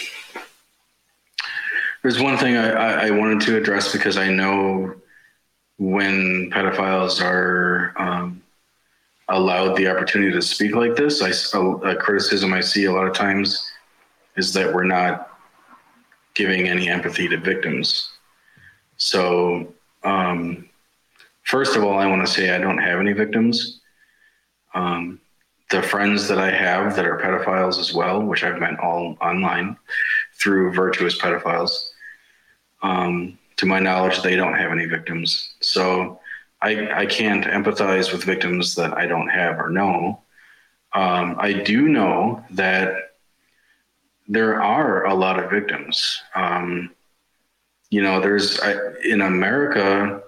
there's 2.01 2.19
one 2.19 2.37
thing 2.37 2.57
I, 2.57 3.07
I, 3.07 3.11
wanted 3.11 3.41
to 3.47 3.57
address 3.57 3.93
because 3.93 4.17
I 4.17 4.29
know 4.29 4.95
when 5.77 6.51
pedophiles 6.51 7.21
are 7.23 7.93
um, 7.97 8.41
allowed 9.29 9.77
the 9.77 9.87
opportunity 9.87 10.31
to 10.33 10.41
speak 10.41 10.75
like 10.75 10.95
this. 10.95 11.21
I, 11.21 11.31
a, 11.57 11.61
a 11.61 11.95
criticism 11.95 12.53
I 12.53 12.59
see 12.59 12.85
a 12.85 12.91
lot 12.91 13.07
of 13.07 13.13
times 13.13 13.71
is 14.35 14.51
that 14.53 14.73
we're 14.73 14.83
not 14.83 15.39
giving 16.33 16.67
any 16.67 16.89
empathy 16.89 17.29
to 17.29 17.37
victims. 17.37 18.11
So 18.97 19.73
Um, 20.03 20.69
first 21.43 21.75
of 21.75 21.83
all, 21.83 21.97
I 21.97 22.07
want 22.07 22.25
to 22.25 22.31
say 22.31 22.53
I 22.53 22.59
don't 22.59 22.77
have 22.77 22.99
any 22.99 23.13
victims. 23.13 23.81
Um, 24.73 25.19
the 25.69 25.81
friends 25.81 26.27
that 26.27 26.37
I 26.37 26.51
have 26.51 26.95
that 26.95 27.05
are 27.05 27.17
pedophiles 27.17 27.79
as 27.79 27.93
well, 27.93 28.21
which 28.21 28.43
I've 28.43 28.59
met 28.59 28.79
all 28.79 29.17
online 29.21 29.77
through 30.33 30.73
virtuous 30.73 31.17
pedophiles, 31.17 31.89
um, 32.81 33.37
to 33.57 33.65
my 33.65 33.79
knowledge, 33.79 34.21
they 34.21 34.35
don't 34.35 34.55
have 34.55 34.71
any 34.71 34.85
victims. 34.85 35.53
So 35.61 36.19
I, 36.61 37.01
I 37.01 37.05
can't 37.05 37.45
empathize 37.45 38.11
with 38.11 38.23
victims 38.23 38.75
that 38.75 38.97
I 38.97 39.05
don't 39.05 39.29
have 39.29 39.59
or 39.59 39.69
know. 39.69 40.21
Um, 40.93 41.35
I 41.39 41.53
do 41.53 41.87
know 41.87 42.43
that 42.51 43.15
there 44.27 44.61
are 44.61 45.05
a 45.05 45.13
lot 45.13 45.39
of 45.39 45.49
victims. 45.49 46.21
Um, 46.35 46.91
you 47.89 48.01
know, 48.01 48.19
there's 48.19 48.59
I, 48.59 48.75
in 49.03 49.21
America, 49.21 50.22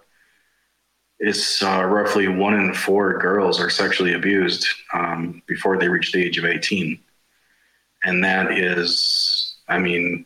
it's 1.20 1.64
uh, 1.64 1.84
roughly 1.84 2.28
one 2.28 2.54
in 2.54 2.74
four 2.74 3.18
girls 3.18 3.60
are 3.60 3.70
sexually 3.70 4.14
abused 4.14 4.68
um, 4.94 5.42
before 5.48 5.78
they 5.78 5.88
reach 5.88 6.12
the 6.12 6.24
age 6.24 6.38
of 6.38 6.46
18. 6.46 7.00
And 8.04 8.24
that 8.24 8.58
is, 8.58 9.56
I 9.68 9.80
mean, 9.80 10.26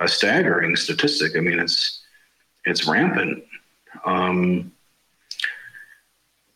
a 0.00 0.08
staggering 0.08 0.76
statistic. 0.76 1.36
I 1.36 1.40
mean, 1.40 1.58
it's 1.58 2.02
it's 2.64 2.86
rampant. 2.86 3.44
Um, 4.04 4.72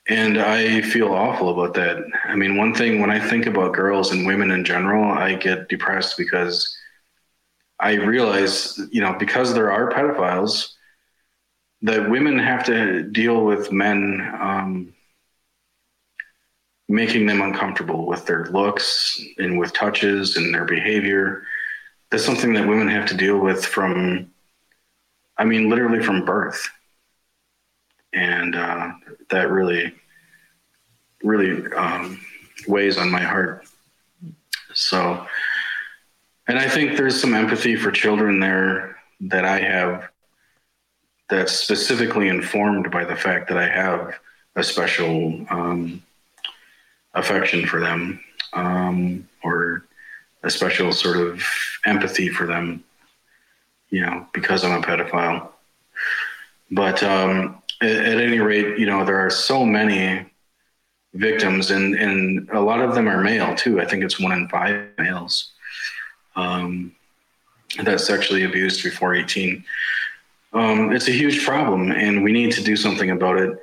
and 0.08 0.38
I 0.38 0.82
feel 0.82 1.12
awful 1.12 1.48
about 1.50 1.74
that. 1.74 2.04
I 2.24 2.34
mean, 2.34 2.56
one 2.56 2.74
thing 2.74 3.00
when 3.00 3.10
I 3.10 3.20
think 3.20 3.46
about 3.46 3.74
girls 3.74 4.12
and 4.12 4.26
women 4.26 4.50
in 4.50 4.64
general, 4.64 5.04
I 5.12 5.34
get 5.34 5.68
depressed 5.68 6.18
because 6.18 6.76
I 7.80 7.94
realize, 7.94 8.80
you 8.90 9.00
know, 9.00 9.14
because 9.18 9.54
there 9.54 9.70
are 9.70 9.90
pedophiles, 9.90 10.74
that 11.82 12.08
women 12.08 12.38
have 12.38 12.64
to 12.64 13.02
deal 13.02 13.44
with 13.44 13.72
men 13.72 14.20
um, 14.40 14.94
making 16.88 17.26
them 17.26 17.40
uncomfortable 17.40 18.06
with 18.06 18.24
their 18.26 18.44
looks 18.46 19.20
and 19.38 19.58
with 19.58 19.72
touches 19.72 20.36
and 20.36 20.54
their 20.54 20.64
behavior. 20.64 21.42
That's 22.10 22.24
something 22.24 22.52
that 22.52 22.68
women 22.68 22.88
have 22.88 23.08
to 23.08 23.16
deal 23.16 23.38
with 23.38 23.64
from, 23.64 24.30
I 25.38 25.44
mean, 25.44 25.68
literally 25.70 26.02
from 26.02 26.24
birth. 26.24 26.68
And 28.12 28.54
uh, 28.54 28.92
that 29.30 29.50
really, 29.50 29.94
really 31.24 31.72
um, 31.72 32.20
weighs 32.68 32.98
on 32.98 33.10
my 33.10 33.22
heart. 33.22 33.66
So, 34.74 35.26
and 36.46 36.58
I 36.58 36.68
think 36.68 36.96
there's 36.96 37.18
some 37.18 37.34
empathy 37.34 37.74
for 37.74 37.90
children 37.90 38.38
there 38.38 38.98
that 39.20 39.46
I 39.46 39.58
have 39.60 40.11
that's 41.32 41.52
specifically 41.52 42.28
informed 42.28 42.90
by 42.90 43.06
the 43.06 43.16
fact 43.16 43.48
that 43.48 43.56
I 43.56 43.66
have 43.66 44.14
a 44.54 44.62
special 44.62 45.46
um, 45.48 46.02
affection 47.14 47.66
for 47.66 47.80
them 47.80 48.20
um, 48.52 49.26
or 49.42 49.86
a 50.42 50.50
special 50.50 50.92
sort 50.92 51.16
of 51.16 51.42
empathy 51.86 52.28
for 52.28 52.46
them, 52.46 52.84
you 53.88 54.02
know, 54.02 54.26
because 54.34 54.62
I'm 54.62 54.78
a 54.78 54.84
pedophile. 54.84 55.48
But 56.70 57.02
um, 57.02 57.62
at, 57.80 57.88
at, 57.88 58.20
any 58.20 58.40
rate, 58.40 58.78
you 58.78 58.84
know, 58.84 59.02
there 59.02 59.24
are 59.24 59.30
so 59.30 59.64
many 59.64 60.26
victims, 61.14 61.70
and, 61.70 61.94
and 61.94 62.46
a 62.50 62.60
lot 62.60 62.82
of 62.82 62.94
them 62.94 63.08
are 63.08 63.24
male 63.24 63.54
too. 63.54 63.80
I 63.80 63.86
think 63.86 64.04
it's 64.04 64.20
one 64.20 64.32
in 64.32 64.50
five 64.50 64.86
males 64.98 65.52
um, 66.36 66.92
that's 67.82 68.06
sexually 68.06 68.44
abused 68.44 68.82
before 68.82 69.14
18. 69.14 69.64
Um, 70.52 70.92
it's 70.92 71.08
a 71.08 71.12
huge 71.12 71.44
problem, 71.44 71.92
and 71.92 72.22
we 72.22 72.32
need 72.32 72.52
to 72.52 72.62
do 72.62 72.76
something 72.76 73.10
about 73.10 73.38
it. 73.38 73.58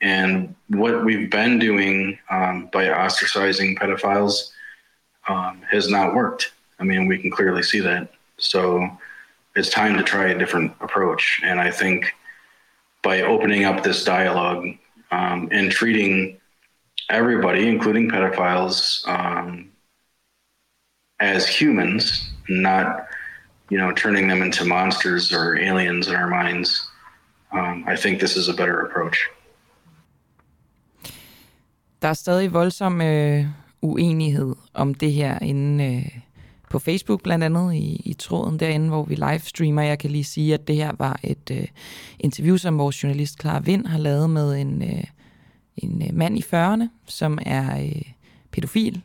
And 0.00 0.54
what 0.68 1.04
we've 1.04 1.30
been 1.30 1.58
doing 1.58 2.18
um, 2.30 2.68
by 2.72 2.86
ostracizing 2.86 3.78
pedophiles 3.78 4.50
um, 5.28 5.62
has 5.70 5.88
not 5.88 6.14
worked. 6.14 6.52
I 6.78 6.84
mean, 6.84 7.06
we 7.06 7.18
can 7.18 7.30
clearly 7.30 7.62
see 7.62 7.80
that. 7.80 8.12
So 8.38 8.88
it's 9.54 9.70
time 9.70 9.96
to 9.96 10.02
try 10.02 10.28
a 10.28 10.38
different 10.38 10.72
approach. 10.80 11.40
And 11.44 11.60
I 11.60 11.70
think 11.70 12.12
by 13.02 13.22
opening 13.22 13.64
up 13.64 13.82
this 13.82 14.04
dialogue 14.04 14.68
um, 15.10 15.48
and 15.52 15.70
treating 15.70 16.40
everybody, 17.08 17.68
including 17.68 18.10
pedophiles, 18.10 19.06
um, 19.06 19.70
as 21.20 21.46
humans, 21.46 22.30
not 22.48 23.06
you 23.70 23.78
know 23.78 23.92
turning 23.92 24.28
them 24.28 24.42
into 24.42 24.64
monsters 24.64 25.32
or 25.32 25.56
aliens 25.56 26.08
in 26.08 26.14
our 26.14 26.28
minds. 26.42 26.88
Um, 27.52 27.84
I 27.94 27.96
think 27.96 28.18
this 28.18 28.36
is 28.36 28.48
a 28.48 28.52
better 28.52 28.80
approach. 28.86 29.18
Der 32.02 32.08
er 32.08 32.14
stadig 32.14 32.52
voldsom 32.52 33.00
øh, 33.00 33.46
uenighed 33.82 34.54
om 34.74 34.94
det 34.94 35.12
her 35.12 35.38
inde 35.38 35.84
øh, 35.84 36.18
på 36.70 36.78
Facebook, 36.78 37.22
blandt 37.22 37.44
andet 37.44 37.74
i, 37.74 38.02
i 38.04 38.14
tråden 38.14 38.60
derinde, 38.60 38.88
hvor 38.88 39.04
vi 39.04 39.14
livestreamer. 39.14 39.82
Jeg 39.82 39.98
kan 39.98 40.10
lige 40.10 40.24
sige, 40.24 40.54
at 40.54 40.68
det 40.68 40.76
her 40.76 40.92
var 40.98 41.20
et 41.22 41.50
øh, 41.50 41.66
interview, 42.18 42.56
som 42.56 42.78
vores 42.78 43.02
journalist 43.02 43.40
Clara 43.40 43.60
Vind 43.60 43.86
har 43.86 43.98
lavet 43.98 44.30
med 44.30 44.60
en, 44.60 44.82
øh, 44.82 45.04
en 45.76 46.02
øh, 46.02 46.14
mand 46.14 46.38
i 46.38 46.44
40'erne, 46.54 46.88
som 47.06 47.38
er 47.46 47.80
øh, 47.82 48.02
pædofil, 48.52 49.02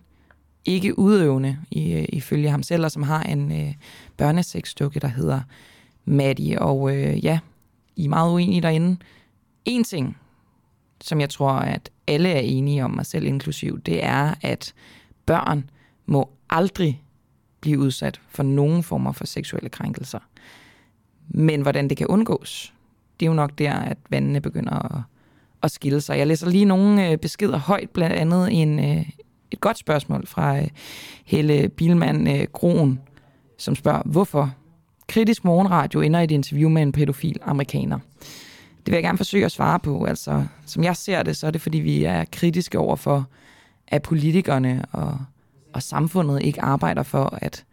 ikke 0.65 0.99
udøvende 0.99 1.57
i, 1.71 1.93
øh, 1.93 2.05
ifølge 2.09 2.49
ham 2.49 2.63
selv, 2.63 2.85
og 2.85 2.91
som 2.91 3.03
har 3.03 3.23
en 3.23 3.51
øh, 3.51 3.73
børnesexdukke, 4.17 4.99
der 4.99 5.07
hedder 5.07 5.41
Maddie. 6.05 6.61
Og 6.61 6.95
øh, 6.95 7.25
ja, 7.25 7.39
I 7.95 8.05
er 8.05 8.09
meget 8.09 8.33
uenige 8.33 8.61
derinde. 8.61 8.97
En 9.65 9.83
ting, 9.83 10.17
som 11.01 11.21
jeg 11.21 11.29
tror, 11.29 11.51
at 11.51 11.89
alle 12.07 12.29
er 12.29 12.39
enige 12.39 12.83
om, 12.83 12.91
mig 12.91 13.05
selv 13.05 13.25
inklusiv, 13.25 13.79
det 13.79 14.05
er, 14.05 14.33
at 14.41 14.73
børn 15.25 15.69
må 16.05 16.29
aldrig 16.49 17.03
blive 17.61 17.79
udsat 17.79 18.21
for 18.29 18.43
nogen 18.43 18.83
former 18.83 19.11
for 19.11 19.25
seksuelle 19.25 19.69
krænkelser. 19.69 20.19
Men 21.27 21.61
hvordan 21.61 21.89
det 21.89 21.97
kan 21.97 22.07
undgås, 22.07 22.73
det 23.19 23.25
er 23.25 23.29
jo 23.29 23.35
nok 23.35 23.57
der, 23.57 23.73
at 23.73 23.97
vandene 24.09 24.41
begynder 24.41 24.95
at, 24.95 25.01
at 25.63 25.71
skille 25.71 26.01
sig. 26.01 26.17
Jeg 26.17 26.27
læser 26.27 26.49
lige 26.49 26.65
nogle 26.65 27.09
øh, 27.09 27.17
beskeder 27.17 27.57
højt, 27.57 27.89
blandt 27.89 28.15
andet 28.15 28.61
en, 28.61 28.79
øh, 28.79 29.09
et 29.51 29.59
godt 29.59 29.77
spørgsmål 29.77 30.27
fra 30.27 30.59
øh, 30.59 30.67
Helle 31.25 31.69
Bilman 31.69 32.27
øh, 32.27 32.47
Groen, 32.53 32.99
som 33.57 33.75
spørger, 33.75 34.01
hvorfor 34.05 34.53
kritisk 35.07 35.45
morgenradio 35.45 36.01
ender 36.01 36.19
i 36.19 36.23
et 36.23 36.31
interview 36.31 36.69
med 36.69 36.81
en 36.81 36.91
pædofil 36.91 37.39
amerikaner. 37.41 37.99
Det 38.77 38.91
vil 38.91 38.93
jeg 38.93 39.03
gerne 39.03 39.17
forsøge 39.17 39.45
at 39.45 39.51
svare 39.51 39.79
på. 39.79 40.05
Altså, 40.05 40.45
som 40.65 40.83
jeg 40.83 40.95
ser 40.95 41.23
det, 41.23 41.37
så 41.37 41.47
er 41.47 41.51
det, 41.51 41.61
fordi 41.61 41.77
vi 41.77 42.03
er 42.03 42.25
kritiske 42.31 42.79
over 42.79 42.95
for, 42.95 43.27
at 43.87 44.01
politikerne 44.01 44.85
og, 44.91 45.19
og 45.73 45.83
samfundet 45.83 46.43
ikke 46.43 46.61
arbejder 46.61 47.03
for 47.03 47.39
at 47.41 47.65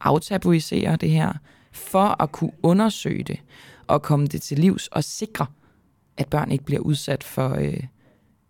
aftabuisere 0.00 0.96
det 0.96 1.10
her, 1.10 1.32
for 1.72 2.22
at 2.22 2.32
kunne 2.32 2.52
undersøge 2.62 3.24
det 3.24 3.40
og 3.86 4.02
komme 4.02 4.26
det 4.26 4.42
til 4.42 4.58
livs 4.58 4.86
og 4.86 5.04
sikre, 5.04 5.46
at 6.16 6.28
børn 6.28 6.50
ikke 6.50 6.64
bliver 6.64 6.80
udsat 6.80 7.24
for, 7.24 7.54
øh, 7.54 7.82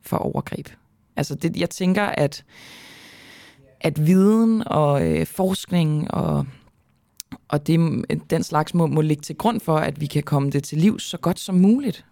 for 0.02 0.16
overgreb. 0.16 0.68
Altså, 1.16 1.34
det, 1.34 1.56
jeg 1.56 1.70
tænker, 1.70 2.02
at, 2.02 2.44
at 3.80 4.06
viden 4.06 4.62
og 4.66 5.06
øh, 5.06 5.26
forskning 5.26 6.10
og 6.10 6.46
og 7.48 7.66
det, 7.66 8.04
den 8.30 8.42
slags 8.42 8.74
må, 8.74 8.86
må 8.86 9.00
ligge 9.00 9.20
til 9.20 9.36
grund 9.36 9.60
for, 9.60 9.76
at 9.76 10.00
vi 10.00 10.06
kan 10.06 10.22
komme 10.22 10.50
det 10.50 10.64
til 10.64 10.78
liv 10.78 10.98
så 10.98 11.18
godt 11.18 11.38
som 11.38 11.54
muligt. 11.54 12.04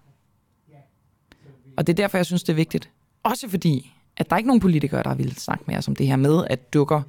Og 1.76 1.86
det 1.86 1.92
er 1.92 1.96
derfor, 1.96 2.18
jeg 2.18 2.26
synes, 2.26 2.42
det 2.42 2.52
er 2.52 2.56
vigtigt. 2.56 2.90
Også 3.22 3.48
fordi, 3.48 3.92
at 4.16 4.30
der 4.30 4.36
er 4.36 4.38
ikke 4.38 4.46
nogen 4.46 4.60
politikere, 4.60 5.02
der 5.02 5.14
vil 5.14 5.36
snakke 5.36 5.64
med 5.66 5.76
os 5.76 5.88
om 5.88 5.96
det 5.96 6.06
her 6.06 6.16
med, 6.16 6.44
at 6.50 6.72
dukker, 6.74 7.02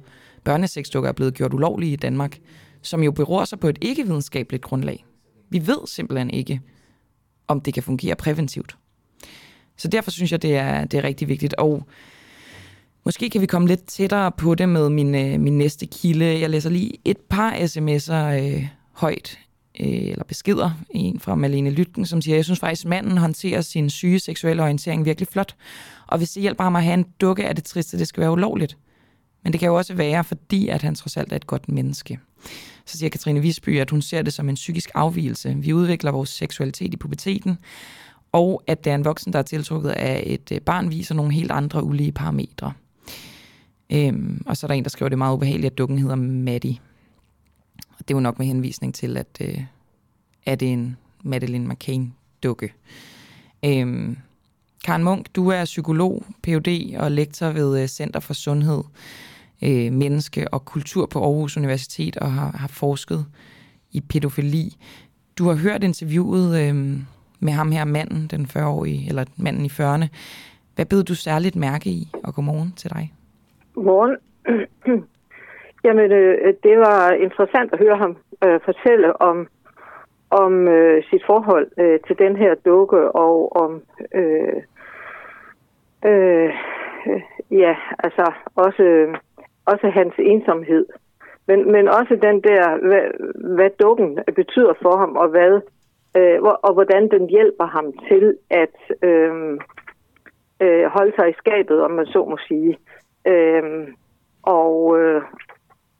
børnesexdukker 0.44 1.08
er 1.08 1.12
blevet 1.12 1.34
gjort 1.34 1.54
ulovlige 1.54 1.92
i 1.92 1.96
Danmark, 1.96 2.38
som 2.82 3.02
jo 3.02 3.12
beror 3.12 3.44
sig 3.44 3.60
på 3.60 3.68
et 3.68 3.78
ikke-videnskabeligt 3.80 4.62
grundlag. 4.62 5.04
Vi 5.50 5.66
ved 5.66 5.86
simpelthen 5.86 6.30
ikke, 6.30 6.60
om 7.48 7.60
det 7.60 7.74
kan 7.74 7.82
fungere 7.82 8.16
præventivt. 8.16 8.76
Så 9.76 9.88
derfor 9.88 10.10
synes 10.10 10.32
jeg, 10.32 10.42
det 10.42 10.56
er, 10.56 10.84
det 10.84 10.98
er 10.98 11.04
rigtig 11.04 11.28
vigtigt. 11.28 11.54
Og 11.54 11.86
måske 13.04 13.30
kan 13.30 13.40
vi 13.40 13.46
komme 13.46 13.68
lidt 13.68 13.84
tættere 13.86 14.32
på 14.32 14.54
det 14.54 14.68
med 14.68 14.88
min, 14.88 15.14
øh, 15.14 15.40
min 15.40 15.58
næste 15.58 15.86
kilde. 15.86 16.40
Jeg 16.40 16.50
læser 16.50 16.70
lige 16.70 16.92
et 17.04 17.18
par 17.30 17.52
sms'er 17.52 18.42
øh, 18.42 18.66
højt 18.92 19.38
øh, 19.80 19.86
eller 19.88 20.24
beskeder. 20.24 20.70
En 20.90 21.20
fra 21.20 21.34
Malene 21.34 21.70
Lytken, 21.70 22.06
som 22.06 22.22
siger, 22.22 22.34
jeg 22.34 22.44
synes 22.44 22.60
faktisk, 22.60 22.86
manden 22.86 23.18
håndterer 23.18 23.60
sin 23.60 23.90
syge 23.90 24.18
seksuelle 24.18 24.62
orientering 24.62 25.04
virkelig 25.04 25.28
flot. 25.28 25.56
Og 26.06 26.18
hvis 26.18 26.30
det 26.30 26.40
hjælper 26.40 26.64
ham 26.64 26.76
at 26.76 26.84
have 26.84 26.94
en 26.94 27.06
dukke, 27.20 27.42
er 27.42 27.52
det 27.52 27.64
trist, 27.64 27.94
at 27.94 28.00
det 28.00 28.08
skal 28.08 28.20
være 28.20 28.32
ulovligt. 28.32 28.76
Men 29.44 29.52
det 29.52 29.60
kan 29.60 29.66
jo 29.66 29.74
også 29.74 29.94
være, 29.94 30.24
fordi 30.24 30.68
at 30.68 30.82
han 30.82 30.94
trods 30.94 31.16
alt 31.16 31.32
er 31.32 31.36
et 31.36 31.46
godt 31.46 31.68
menneske. 31.68 32.18
Så 32.86 32.98
siger 32.98 33.10
Katrine 33.10 33.40
Visby, 33.40 33.80
at 33.80 33.90
hun 33.90 34.02
ser 34.02 34.22
det 34.22 34.32
som 34.32 34.48
en 34.48 34.54
psykisk 34.54 34.90
afvielse. 34.94 35.54
Vi 35.56 35.72
udvikler 35.72 36.10
vores 36.10 36.30
seksualitet 36.30 36.94
i 36.94 36.96
puberteten, 36.96 37.58
og 38.32 38.62
at 38.66 38.84
det 38.84 38.90
er 38.90 38.94
en 38.94 39.04
voksen, 39.04 39.32
der 39.32 39.38
er 39.38 39.42
tiltrukket 39.42 39.90
af 39.90 40.22
et 40.26 40.52
øh, 40.52 40.60
barn, 40.60 40.90
viser 40.90 41.14
nogle 41.14 41.32
helt 41.32 41.50
andre 41.50 41.84
ulige 41.84 42.12
parametre. 42.12 42.72
Øhm, 43.92 44.42
og 44.46 44.56
så 44.56 44.66
er 44.66 44.68
der 44.68 44.74
en, 44.74 44.84
der 44.84 44.90
skriver, 44.90 45.06
at 45.06 45.10
det 45.10 45.14
er 45.14 45.18
meget 45.18 45.34
ubehageligt, 45.34 45.72
at 45.72 45.78
dukken 45.78 45.98
hedder 45.98 46.16
Maddie. 46.16 46.78
Og 47.76 47.98
det 47.98 48.10
er 48.10 48.14
jo 48.14 48.20
nok 48.20 48.38
med 48.38 48.46
henvisning 48.46 48.94
til, 48.94 49.16
at, 49.16 49.38
øh, 49.40 49.60
er 50.46 50.54
det 50.54 50.72
en 50.72 50.96
Madeline 51.22 51.68
McCain 51.68 52.14
dukke. 52.42 52.72
Øhm, 53.64 54.16
Karen 54.84 55.04
Munk, 55.04 55.26
du 55.36 55.48
er 55.48 55.64
psykolog, 55.64 56.24
Ph.D. 56.42 56.96
og 56.98 57.12
lektor 57.12 57.46
ved 57.46 57.82
øh, 57.82 57.88
Center 57.88 58.20
for 58.20 58.34
Sundhed, 58.34 58.82
øh, 59.62 59.92
Menneske 59.92 60.54
og 60.54 60.64
Kultur 60.64 61.06
på 61.06 61.24
Aarhus 61.24 61.56
Universitet 61.56 62.16
og 62.16 62.32
har, 62.32 62.56
har 62.56 62.68
forsket 62.68 63.26
i 63.92 64.00
pædofili. 64.00 64.76
Du 65.38 65.48
har 65.48 65.54
hørt 65.54 65.84
interviewet 65.84 66.60
øh, 66.60 66.98
med 67.40 67.52
ham 67.52 67.72
her, 67.72 67.84
manden, 67.84 68.26
den 68.26 68.46
40-årige, 68.56 69.08
eller 69.08 69.24
manden 69.36 69.64
i 69.64 69.68
40'erne. 69.68 70.06
Hvad 70.74 70.86
beder 70.86 71.02
du 71.02 71.14
særligt 71.14 71.56
mærke 71.56 71.90
i, 71.90 72.08
og 72.24 72.34
godmorgen 72.34 72.72
til 72.76 72.90
dig? 72.90 73.12
Godmorgen. 73.78 74.16
Jamen, 75.84 76.12
øh, 76.12 76.54
det 76.62 76.78
var 76.78 77.10
interessant 77.10 77.72
at 77.72 77.78
høre 77.78 77.96
ham 77.96 78.16
øh, 78.44 78.60
fortælle 78.64 79.20
om 79.20 79.48
om 80.30 80.68
øh, 80.68 81.02
sit 81.10 81.22
forhold 81.26 81.68
øh, 81.78 82.00
til 82.06 82.18
den 82.18 82.36
her 82.36 82.54
dukke 82.54 83.12
og 83.12 83.56
om 83.56 83.82
øh, 84.14 84.62
øh, 86.04 86.50
øh 87.08 87.22
ja, 87.50 87.76
altså 87.98 88.32
også 88.56 88.82
øh, 88.82 89.16
også 89.66 89.86
hans 89.88 90.14
ensomhed. 90.18 90.86
Men, 91.46 91.72
men 91.72 91.88
også 91.88 92.18
den 92.22 92.40
der, 92.40 92.86
hvad, 92.88 93.06
hvad 93.56 93.70
dukken 93.82 94.18
betyder 94.36 94.74
for 94.82 94.96
ham, 94.98 95.16
og 95.16 95.28
hvad 95.28 95.60
øh, 96.16 96.42
og 96.42 96.72
hvordan 96.74 97.08
den 97.10 97.28
hjælper 97.30 97.66
ham 97.66 97.92
til 98.08 98.36
at 98.50 98.76
øh, 99.02 99.58
øh, 100.62 100.84
holde 100.84 101.12
sig 101.16 101.30
i 101.30 101.38
skabet, 101.42 101.82
om 101.82 101.90
man 101.90 102.06
så 102.06 102.24
må 102.24 102.36
sige, 102.48 102.78
øh, 103.28 103.88
og, 104.42 104.98
øh, 105.00 105.22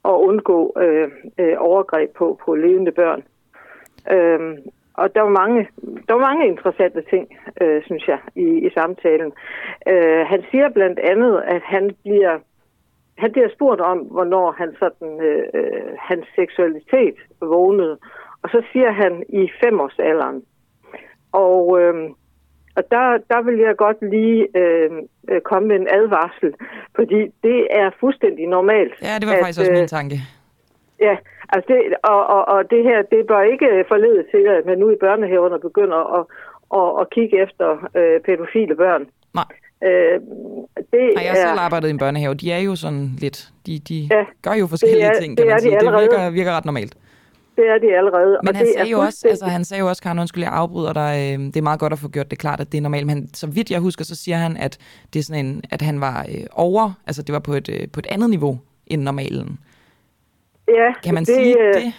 og 0.03 0.23
undgå 0.23 0.73
øh, 0.77 1.11
øh, 1.39 1.55
overgreb 1.57 2.09
på, 2.15 2.39
på 2.45 2.55
levende 2.55 2.91
børn. 2.91 3.23
Øh, 4.11 4.57
og 4.93 5.15
der 5.15 5.21
var 5.21 5.29
mange, 5.29 5.67
der 6.07 6.13
var 6.13 6.27
mange 6.29 6.47
interessante 6.47 7.01
ting, 7.09 7.37
øh, 7.61 7.83
synes 7.85 8.07
jeg, 8.07 8.19
i, 8.35 8.47
i 8.67 8.69
samtalen. 8.73 9.31
Øh, 9.87 10.25
han 10.27 10.43
siger 10.51 10.69
blandt 10.69 10.99
andet, 10.99 11.43
at 11.45 11.61
han 11.61 11.95
bliver 12.03 12.39
han 13.17 13.31
bliver 13.31 13.49
spurgt 13.55 13.81
om, 13.81 13.97
hvornår 13.97 14.51
han 14.51 14.75
sådan, 14.79 15.21
øh, 15.21 15.43
øh 15.53 15.91
hans 15.99 16.25
seksualitet 16.35 17.15
vågnede. 17.41 17.97
Og 18.43 18.49
så 18.49 18.63
siger 18.71 18.91
han 18.91 19.23
i 19.29 19.49
femårsalderen. 19.63 20.43
Og, 21.31 21.81
øh, 21.81 22.09
og 22.79 22.83
der, 22.95 23.05
der 23.31 23.41
vil 23.47 23.57
jeg 23.67 23.75
godt 23.85 23.99
lige 24.15 24.41
øh, 24.61 24.89
øh, 25.31 25.41
komme 25.49 25.65
med 25.67 25.77
en 25.81 25.87
advarsel, 25.99 26.51
fordi 26.97 27.19
det 27.47 27.59
er 27.81 27.87
fuldstændig 27.99 28.45
normalt. 28.57 28.93
Ja, 29.07 29.13
det 29.19 29.27
var 29.29 29.35
at, 29.35 29.43
faktisk 29.43 29.59
også 29.59 29.77
min 29.79 29.89
øh, 29.89 29.95
tanke. 29.97 30.17
Ja, 31.07 31.15
altså 31.53 31.67
det, 31.73 31.79
og, 32.13 32.21
og, 32.35 32.41
og 32.53 32.59
det 32.73 32.81
her, 32.89 32.97
det 33.13 33.27
bør 33.27 33.41
ikke 33.53 33.67
forlede 33.93 34.23
til, 34.33 34.43
at 34.57 34.63
man 34.69 34.77
nu 34.83 34.87
i 34.91 34.97
børnehaverne 35.05 35.59
begynder 35.59 35.99
at, 36.17 36.23
at, 36.79 36.89
at 37.01 37.05
kigge 37.15 37.35
efter 37.45 37.67
øh, 37.99 38.21
pædofile 38.25 38.75
børn. 38.75 39.03
Nej. 39.39 39.49
Øh, 39.87 40.15
det 40.93 41.03
Nej, 41.15 41.23
jeg 41.25 41.31
har 41.33 41.41
selv 41.47 41.65
arbejdet 41.67 41.87
i 41.87 41.91
en 41.97 42.03
børnehave. 42.05 42.33
De 42.33 42.51
er 42.51 42.61
jo 42.69 42.75
sådan 42.75 43.05
lidt, 43.23 43.37
de, 43.65 43.73
de 43.89 43.97
ja, 44.15 44.23
gør 44.45 44.55
jo 44.61 44.67
forskellige 44.67 45.05
det 45.05 45.15
er, 45.15 45.21
ting, 45.21 45.37
kan 45.37 45.45
det 45.45 45.51
man 45.53 45.61
sige. 45.61 45.79
De 45.79 45.85
det 45.85 46.01
virker, 46.01 46.29
virker 46.29 46.51
ret 46.57 46.65
normalt. 46.65 46.93
Det 47.59 47.67
er 47.67 47.77
de 47.77 47.97
allerede. 47.97 48.39
Men 48.43 48.47
og 48.47 48.55
han, 48.55 48.65
det 48.65 48.73
sagde 48.73 48.91
jo 48.91 48.99
også, 48.99 49.27
altså, 49.27 49.45
han 49.45 49.63
sagde 49.65 49.81
jo 49.81 49.87
også, 49.87 50.01
Karen, 50.01 50.19
undskyld, 50.19 50.43
jeg 50.43 50.53
afbryder 50.53 50.93
dig, 50.93 51.13
øh, 51.17 51.39
det 51.45 51.57
er 51.57 51.61
meget 51.61 51.79
godt 51.79 51.93
at 51.93 51.99
få 51.99 52.09
gjort 52.09 52.31
det 52.31 52.39
klart, 52.39 52.59
at 52.59 52.71
det 52.71 52.77
er 52.77 52.81
normalt, 52.81 53.07
men 53.07 53.33
så 53.33 53.47
vidt 53.47 53.71
jeg 53.71 53.79
husker, 53.79 54.05
så 54.05 54.15
siger 54.15 54.37
han, 54.37 54.57
at, 54.57 54.77
det 55.13 55.19
er 55.19 55.23
sådan 55.23 55.45
en, 55.45 55.63
at 55.71 55.81
han 55.81 56.01
var 56.01 56.25
øh, 56.31 56.45
over, 56.51 56.91
altså 57.07 57.21
det 57.23 57.33
var 57.33 57.39
på 57.39 57.53
et, 57.53 57.69
øh, 57.69 57.87
på 57.93 57.99
et 57.99 58.07
andet 58.09 58.29
niveau 58.29 58.59
end 58.87 59.01
normalen. 59.01 59.59
Ja, 60.67 60.93
kan 61.03 61.13
man 61.13 61.23
det, 61.23 61.35
sige 61.35 61.59
øh, 61.59 61.73
det? 61.73 61.93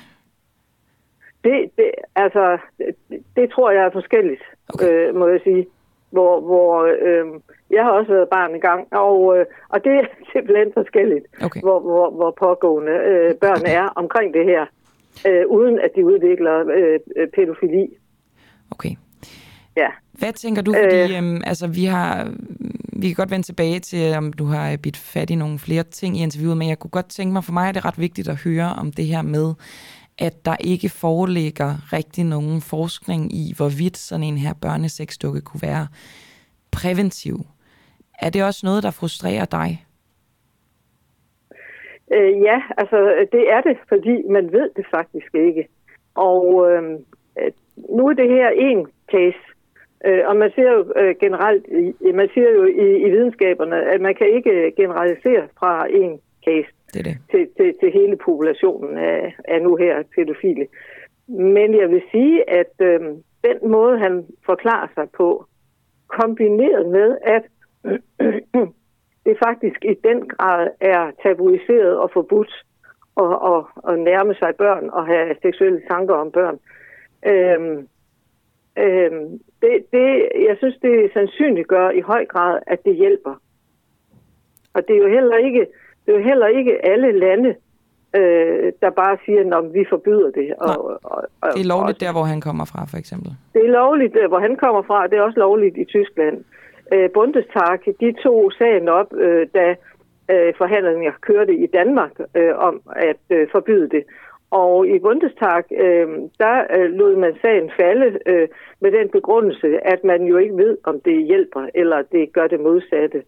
Det, 1.45 1.71
det, 1.77 1.91
altså, 2.17 2.59
det, 2.79 2.95
det 3.37 3.51
tror 3.51 3.71
jeg 3.71 3.85
er 3.85 3.91
forskelligt, 3.93 4.43
okay. 4.75 5.09
øh, 5.09 5.15
må 5.15 5.29
jeg 5.29 5.41
sige. 5.45 5.67
Hvor, 6.11 6.41
hvor 6.41 6.83
øh, 7.07 7.27
jeg 7.71 7.85
har 7.85 7.91
også 7.91 8.13
været 8.13 8.29
barn 8.29 8.61
gang, 8.61 8.89
og, 8.91 9.39
øh, 9.39 9.47
og 9.69 9.85
det 9.85 9.93
er 9.93 10.05
simpelthen 10.33 10.73
forskelligt, 10.75 11.27
okay. 11.45 11.61
hvor, 11.61 11.81
hvor, 11.81 12.11
hvor 12.11 12.31
pågående 12.31 12.93
øh, 12.93 13.35
børn 13.35 13.67
er 13.67 13.93
omkring 13.97 14.35
det 14.35 14.45
her, 14.45 14.67
øh, 15.27 15.47
uden 15.49 15.79
at 15.79 15.91
de 15.97 16.05
udvikler 16.05 16.57
øh, 17.17 17.29
pædofili. 17.35 17.87
Okay. 18.71 18.95
Ja. 19.77 19.89
Hvad 20.13 20.33
tænker 20.33 20.63
du, 20.63 20.75
fordi 20.85 21.17
øh, 21.17 21.19
øhm, 21.19 21.43
altså, 21.47 21.67
vi 21.67 21.85
har 21.85 22.33
vi 23.01 23.07
kan 23.07 23.15
godt 23.15 23.31
vende 23.31 23.47
tilbage 23.47 23.81
til, 23.81 24.15
om 24.15 24.33
du 24.33 24.45
har 24.45 24.77
bidt 24.77 24.97
fat 24.97 25.31
i 25.31 25.35
nogle 25.35 25.59
flere 25.59 25.83
ting 25.83 26.17
i 26.17 26.23
interviewet, 26.23 26.57
men 26.57 26.69
jeg 26.69 26.79
kunne 26.79 26.91
godt 26.91 27.09
tænke 27.09 27.33
mig, 27.33 27.45
for 27.45 27.53
mig 27.53 27.69
er 27.69 27.73
det 27.73 27.85
ret 27.85 27.99
vigtigt 27.99 28.29
at 28.29 28.37
høre 28.37 28.75
om 28.75 28.93
det 28.93 29.07
her 29.07 29.23
med, 29.23 29.55
at 30.19 30.45
der 30.45 30.57
ikke 30.61 30.89
foreligger 30.89 31.93
rigtig 31.93 32.25
nogen 32.25 32.61
forskning 32.61 33.35
i, 33.35 33.53
hvorvidt 33.57 33.97
sådan 33.97 34.25
en 34.25 34.39
her 34.39 34.53
børnesexdukke 34.53 35.41
kunne 35.41 35.63
være 35.63 35.87
præventiv. 36.71 37.47
Er 38.19 38.31
det 38.31 38.45
også 38.45 38.61
noget, 38.67 38.83
der 38.83 38.91
frustrerer 38.91 39.45
dig? 39.45 39.85
Øh, 42.13 42.43
ja, 42.43 42.63
altså 42.77 43.27
det 43.33 43.53
er 43.53 43.61
det, 43.61 43.77
fordi 43.89 44.23
man 44.29 44.53
ved 44.53 44.71
det 44.77 44.87
faktisk 44.91 45.35
ikke. 45.35 45.69
Og 46.15 46.71
øh, 46.71 46.83
nu 47.97 48.09
er 48.09 48.13
det 48.13 48.29
her 48.29 48.51
en 48.51 48.87
case, 49.13 49.45
øh, 50.07 50.23
og 50.27 50.37
man 50.37 50.51
ser 50.55 50.71
jo 50.73 50.93
øh, 50.97 51.15
generelt, 51.21 51.65
man 52.15 52.29
siger 52.35 52.51
jo 52.51 52.65
i, 52.65 52.97
i 53.07 53.11
videnskaberne, 53.11 53.77
at 53.95 54.01
man 54.01 54.15
kan 54.15 54.27
ikke 54.27 54.73
generalisere 54.77 55.49
fra 55.59 55.87
en 55.91 56.21
case 56.45 56.73
det 56.93 56.99
er 56.99 57.03
det. 57.03 57.19
Til, 57.31 57.49
til, 57.57 57.75
til 57.81 57.93
hele 57.93 58.17
populationen 58.17 58.99
af, 58.99 59.37
af 59.45 59.63
nu 59.63 59.77
her 59.77 60.03
pædofile. 60.15 60.67
Men 61.29 61.81
jeg 61.81 61.91
vil 61.91 62.03
sige, 62.11 62.51
at 62.51 62.73
øh, 62.81 63.01
den 63.45 63.71
måde, 63.71 63.99
han 63.99 64.27
forklarer 64.47 64.89
sig 64.95 65.09
på, 65.17 65.45
kombineret 66.07 66.89
med, 66.89 67.19
at 67.23 67.45
det 69.27 69.37
faktisk 69.47 69.85
i 69.85 69.95
den 70.09 70.29
grad 70.29 70.68
er 70.81 71.11
tabuiseret 71.23 71.99
og 71.99 72.11
forbudt 72.12 72.53
at, 73.16 73.33
at, 73.53 73.61
at 73.91 73.99
nærme 73.99 74.35
sig 74.35 74.53
børn 74.59 74.91
og 74.91 75.07
have 75.07 75.37
seksuelle 75.43 75.81
tanker 75.91 76.14
om 76.14 76.31
børn. 76.31 76.59
Øhm, 77.27 77.89
øhm, 78.85 79.41
det, 79.62 79.73
det, 79.93 80.09
jeg 80.49 80.57
synes, 80.59 80.77
det 80.83 81.11
sandsynligt 81.12 81.68
gør 81.68 81.91
i 81.91 82.01
høj 82.01 82.27
grad, 82.27 82.59
at 82.66 82.85
det 82.85 82.95
hjælper. 82.97 83.35
Og 84.75 84.89
det 84.89 84.97
er 84.97 85.01
jo 85.01 85.09
heller 85.09 85.37
ikke, 85.37 85.66
det 86.07 86.14
er 86.14 86.18
jo 86.18 86.25
heller 86.25 86.47
ikke 86.47 86.87
alle 86.87 87.18
lande, 87.18 87.55
øh, 88.16 88.73
der 88.81 88.91
bare 88.91 89.16
siger, 89.25 89.57
at 89.59 89.75
vi 89.75 89.85
forbyder 89.89 90.31
det. 90.31 90.55
Og, 90.59 91.01
og, 91.05 91.23
og, 91.41 91.49
det 91.55 91.61
er 91.61 91.73
lovligt 91.75 91.97
og, 91.97 92.01
der, 92.01 92.12
hvor 92.12 92.25
han 92.25 92.41
kommer 92.41 92.64
fra, 92.64 92.85
for 92.91 92.97
eksempel. 92.97 93.31
Det 93.55 93.64
er 93.64 93.71
lovligt, 93.71 94.29
hvor 94.29 94.39
han 94.39 94.57
kommer 94.57 94.83
fra. 94.83 95.07
Det 95.07 95.18
er 95.18 95.23
også 95.23 95.39
lovligt 95.39 95.77
i 95.77 95.85
Tyskland. 95.85 96.45
Øh, 96.95 97.11
Bundestag, 97.14 97.78
de 98.01 98.12
tog 98.22 98.53
sagen 98.59 98.88
op, 98.88 99.12
øh, 99.14 99.47
da 99.55 99.66
øh, 100.32 100.53
forhandlingerne 100.59 101.16
kørte 101.20 101.55
i 101.55 101.66
Danmark 101.66 102.12
øh, 102.36 102.55
om 102.57 102.82
at 102.97 103.22
øh, 103.30 103.49
forbyde 103.53 103.88
det. 103.88 104.05
Og 104.51 104.88
i 104.88 104.99
Bundestag, 104.99 105.64
øh, 105.72 106.09
der 106.38 106.57
øh, 106.76 106.91
lod 106.91 107.16
man 107.16 107.34
sagen 107.43 107.70
falde 107.80 108.18
øh, 108.26 108.49
med 108.80 108.93
den 108.93 109.09
begrundelse, 109.09 109.86
at 109.86 110.05
man 110.05 110.22
jo 110.22 110.36
ikke 110.36 110.57
ved, 110.57 110.78
om 110.84 111.01
det 111.01 111.26
hjælper, 111.26 111.66
eller 111.74 112.03
det 112.12 112.32
gør 112.32 112.47
det 112.47 112.61
modsatte 112.61 113.22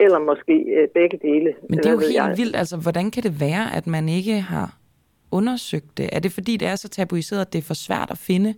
eller 0.00 0.18
måske 0.18 0.52
øh, 0.52 0.88
begge 0.88 1.18
dele. 1.22 1.54
Men 1.68 1.78
det 1.78 1.86
er 1.86 1.92
jo 1.92 1.98
helt 1.98 2.14
jeg. 2.14 2.34
vildt. 2.36 2.56
Altså, 2.56 2.76
hvordan 2.76 3.10
kan 3.10 3.22
det 3.22 3.40
være, 3.40 3.76
at 3.76 3.86
man 3.86 4.08
ikke 4.08 4.40
har 4.40 4.76
undersøgt 5.30 5.98
det? 5.98 6.08
Er 6.12 6.20
det 6.20 6.32
fordi, 6.32 6.56
det 6.56 6.68
er 6.68 6.76
så 6.76 6.88
tabuiseret, 6.88 7.40
at 7.40 7.52
det 7.52 7.58
er 7.58 7.62
for 7.62 7.74
svært 7.74 8.10
at 8.10 8.18
finde 8.18 8.54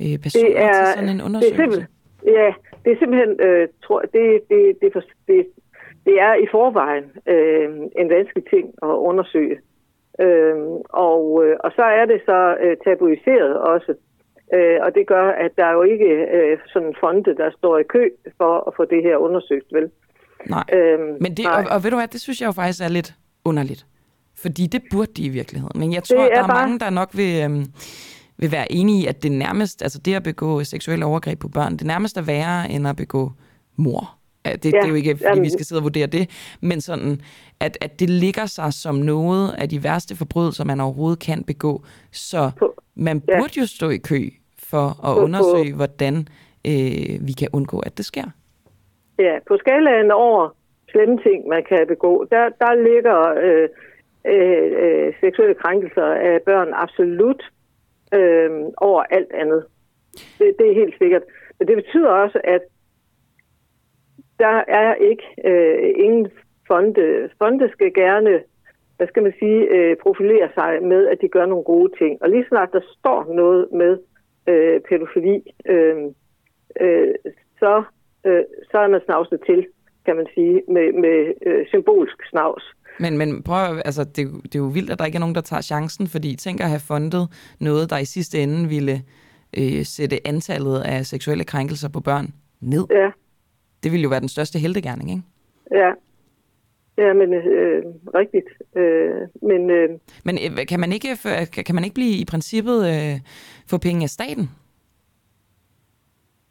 øh, 0.00 0.18
personer 0.18 0.48
det 0.48 0.58
er, 0.58 0.84
til 0.84 0.94
sådan 0.94 1.08
en 1.08 1.22
undersøgelse? 1.22 1.86
Det 2.24 2.38
er 2.38 2.42
ja, 2.44 2.52
det 2.84 2.92
er 2.92 2.98
simpelthen, 2.98 3.40
øh, 3.40 3.68
tror, 3.84 4.00
det, 4.00 4.40
det, 4.50 4.60
det, 4.80 5.04
det, 5.28 5.46
det 6.06 6.14
er 6.20 6.34
i 6.34 6.46
forvejen 6.50 7.04
øh, 7.26 7.68
en 8.00 8.08
vanskelig 8.10 8.44
ting 8.50 8.66
at 8.82 8.94
undersøge. 9.10 9.58
Øh, 10.20 10.56
og, 10.88 11.44
øh, 11.44 11.56
og 11.64 11.70
så 11.76 11.82
er 11.82 12.04
det 12.04 12.20
så 12.26 12.56
øh, 12.64 12.76
tabuiseret 12.84 13.56
også. 13.58 13.94
Øh, 14.54 14.78
og 14.82 14.94
det 14.94 15.06
gør, 15.06 15.26
at 15.44 15.50
der 15.56 15.64
er 15.64 15.72
jo 15.72 15.82
ikke 15.82 16.10
øh, 16.36 16.58
sådan 16.72 16.88
en 16.88 16.96
fonde, 17.00 17.36
der 17.36 17.50
står 17.58 17.78
i 17.78 17.82
kø 17.82 18.08
for 18.36 18.68
at 18.68 18.72
få 18.76 18.84
det 18.84 19.02
her 19.02 19.16
undersøgt, 19.16 19.72
vel? 19.72 19.90
Nej, 20.46 20.64
øhm, 20.72 21.16
men 21.20 21.34
det, 21.36 21.44
nej. 21.44 21.64
Og, 21.70 21.74
og 21.74 21.84
ved 21.84 21.90
du 21.90 21.96
hvad, 21.96 22.08
det 22.08 22.20
synes 22.20 22.40
jeg 22.40 22.46
jo 22.46 22.52
faktisk 22.52 22.82
er 22.82 22.88
lidt 22.88 23.14
underligt. 23.44 23.86
Fordi 24.42 24.66
det 24.66 24.82
burde 24.92 25.12
de 25.16 25.22
i 25.26 25.28
virkeligheden. 25.28 25.80
Men 25.80 25.92
jeg 25.92 26.02
tror, 26.02 26.24
er 26.24 26.28
der 26.28 26.42
er 26.42 26.46
bare... 26.46 26.62
mange, 26.62 26.78
der 26.78 26.90
nok 26.90 27.10
vil, 27.14 27.32
øhm, 27.44 27.64
vil 28.36 28.52
være 28.52 28.72
enige 28.72 29.02
i, 29.02 29.06
at 29.06 29.22
det 29.22 29.32
nærmest, 29.32 29.82
altså 29.82 29.98
det 29.98 30.14
at 30.14 30.22
begå 30.22 30.64
seksuelle 30.64 31.04
overgreb 31.04 31.38
på 31.38 31.48
børn, 31.48 31.72
det 31.76 31.86
nærmest 31.86 32.16
er 32.16 32.22
værre 32.22 32.70
end 32.70 32.88
at 32.88 32.96
begå 32.96 33.32
mor. 33.76 34.14
Det, 34.44 34.50
ja, 34.52 34.56
det 34.56 34.84
er 34.84 34.88
jo 34.88 34.94
ikke, 34.94 35.10
fordi 35.10 35.24
jamen. 35.24 35.44
vi 35.44 35.50
skal 35.50 35.64
sidde 35.64 35.78
og 35.78 35.82
vurdere 35.82 36.06
det, 36.06 36.56
men 36.60 36.80
sådan, 36.80 37.20
at, 37.60 37.78
at 37.80 38.00
det 38.00 38.10
ligger 38.10 38.46
sig 38.46 38.72
som 38.72 38.94
noget 38.94 39.54
af 39.58 39.68
de 39.68 39.84
værste 39.84 40.16
forbrydelser, 40.16 40.64
man 40.64 40.80
overhovedet 40.80 41.18
kan 41.18 41.44
begå. 41.44 41.82
Så 42.12 42.50
på, 42.58 42.82
man 42.94 43.20
burde 43.20 43.52
ja. 43.56 43.60
jo 43.60 43.66
stå 43.66 43.88
i 43.90 43.96
kø 43.96 44.20
for 44.70 44.86
at 45.08 45.16
på, 45.16 45.22
undersøge, 45.22 45.72
på. 45.72 45.76
hvordan 45.76 46.14
øh, 46.66 47.26
vi 47.28 47.32
kan 47.38 47.48
undgå, 47.52 47.78
at 47.78 47.96
det 47.98 48.04
sker. 48.04 48.24
Ja, 49.18 49.38
på 49.48 49.56
skalaen 49.56 50.10
over 50.10 50.54
slemme 50.90 51.18
ting, 51.26 51.48
man 51.48 51.64
kan 51.68 51.86
begå, 51.88 52.26
der, 52.30 52.44
der 52.62 52.72
ligger 52.88 53.18
øh, 53.46 53.68
øh, 54.34 54.72
øh, 54.84 55.14
seksuelle 55.20 55.54
krænkelser 55.54 56.06
af 56.30 56.42
børn 56.42 56.68
absolut 56.74 57.42
øh, 58.14 58.50
over 58.76 59.02
alt 59.02 59.32
andet. 59.32 59.64
Det, 60.38 60.54
det 60.58 60.70
er 60.70 60.74
helt 60.74 60.98
sikkert. 60.98 61.22
Men 61.58 61.68
det 61.68 61.76
betyder 61.76 62.08
også, 62.08 62.40
at 62.44 62.62
der 64.38 64.62
er 64.68 64.94
ikke 64.94 65.24
øh, 65.44 65.92
ingen 65.96 66.30
fonde. 66.66 67.30
Fonde 67.38 67.70
skal 67.72 67.94
gerne, 67.94 68.42
hvad 68.96 69.06
skal 69.06 69.22
man 69.22 69.34
sige, 69.38 69.60
øh, 69.74 69.96
profilere 69.96 70.48
sig 70.54 70.82
med, 70.82 71.06
at 71.06 71.20
de 71.20 71.28
gør 71.28 71.46
nogle 71.46 71.64
gode 71.64 71.92
ting. 71.98 72.22
Og 72.22 72.28
lige 72.30 72.48
snart 72.48 72.72
der 72.72 72.80
står 72.98 73.34
noget 73.34 73.68
med 73.72 73.98
øh, 74.46 74.80
pædofili, 74.80 75.42
øh, 75.66 75.96
øh, 76.80 77.14
så, 77.58 77.82
øh, 78.26 78.44
så 78.70 78.78
er 78.78 78.88
man 78.88 79.00
snavset 79.04 79.40
til, 79.46 79.66
kan 80.06 80.16
man 80.16 80.26
sige, 80.34 80.62
med, 80.68 80.92
med 80.92 81.34
øh, 81.46 81.66
symbolsk 81.66 82.28
snavs. 82.30 82.74
Men, 83.00 83.18
men 83.18 83.42
prøv, 83.42 83.80
altså, 83.84 84.04
det, 84.04 84.16
det 84.42 84.54
er 84.54 84.58
jo 84.58 84.64
vildt, 84.64 84.90
at 84.90 84.98
der 84.98 85.04
ikke 85.04 85.16
er 85.16 85.20
nogen, 85.20 85.34
der 85.34 85.40
tager 85.40 85.60
chancen, 85.62 86.06
fordi 86.06 86.36
tænk 86.36 86.60
at 86.60 86.68
have 86.68 86.80
fundet 86.80 87.28
noget, 87.60 87.90
der 87.90 87.98
i 87.98 88.04
sidste 88.04 88.42
ende 88.42 88.68
ville 88.68 89.02
øh, 89.58 89.84
sætte 89.84 90.26
antallet 90.28 90.80
af 90.82 91.06
seksuelle 91.06 91.44
krænkelser 91.44 91.88
på 91.88 92.00
børn 92.00 92.34
ned. 92.60 92.86
Ja, 92.90 93.10
Det 93.82 93.92
ville 93.92 94.02
jo 94.02 94.08
være 94.08 94.20
den 94.20 94.28
største 94.28 94.58
heldegærning, 94.58 95.10
ikke? 95.10 95.22
ja. 95.72 95.90
Ja, 96.98 97.12
men 97.12 97.32
øh, 97.34 97.82
rigtigt. 98.14 98.46
Øh, 98.76 99.28
men 99.42 99.70
øh, 99.70 99.88
Men 100.24 100.38
øh, 100.58 100.66
kan 100.66 100.80
man 100.80 100.92
ikke, 100.92 101.08
kan- 101.52 101.64
kan 101.64 101.74
man 101.74 101.84
ikke 101.84 101.94
blive 101.94 102.16
i 102.16 102.24
princippet 102.24 102.78
øh, 102.88 103.20
få 103.66 103.78
penge 103.78 104.02
af 104.02 104.08
staten? 104.10 104.50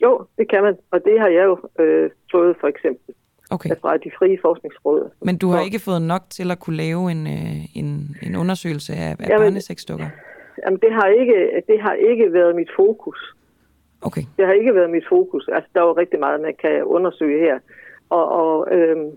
jo, 0.04 0.26
det 0.38 0.50
kan 0.50 0.64
man. 0.64 0.76
Og 0.92 1.00
det 1.06 1.20
har 1.20 1.28
jeg 1.28 1.44
jo 1.44 1.84
øh, 1.84 2.10
fået 2.32 2.56
for 2.62 2.68
eksempel 2.68 3.16
Okay. 3.52 3.70
fra 3.82 3.98
de 3.98 4.12
frie 4.18 4.38
forskningsråd. 4.42 5.10
Men 5.22 5.38
du 5.38 5.50
har 5.50 5.62
ikke 5.62 5.80
fået 5.80 6.02
nok 6.02 6.22
til 6.30 6.52
at 6.52 6.60
kunne 6.60 6.78
lave 6.78 7.12
en, 7.12 7.28
øh, 7.28 7.76
en, 7.76 8.18
en 8.24 8.36
undersøgelse 8.36 8.94
af, 8.94 9.10
af 9.20 9.30
Jamen- 9.30 9.40
børnesexdukker? 9.40 10.10
Jamen, 10.66 10.80
det 10.80 10.94
har, 10.94 11.08
ikke, 11.08 11.62
det 11.68 11.82
har 11.82 11.94
ikke 11.94 12.34
været 12.34 12.56
mit 12.56 12.70
fokus. 12.76 13.36
Okay. 14.02 14.22
Det 14.38 14.46
har 14.46 14.54
ikke 14.54 14.76
været 14.76 14.90
mit 14.90 15.04
fokus. 15.10 15.50
Altså, 15.54 15.70
der 15.74 15.82
er 15.82 15.86
jo 15.86 15.94
rigtig 15.94 16.20
meget, 16.20 16.42
man 16.42 16.56
kan 16.62 16.84
undersøge 16.84 17.40
her. 17.40 17.60
Og, 18.10 18.26
og 18.32 18.68
øhm, 18.72 19.12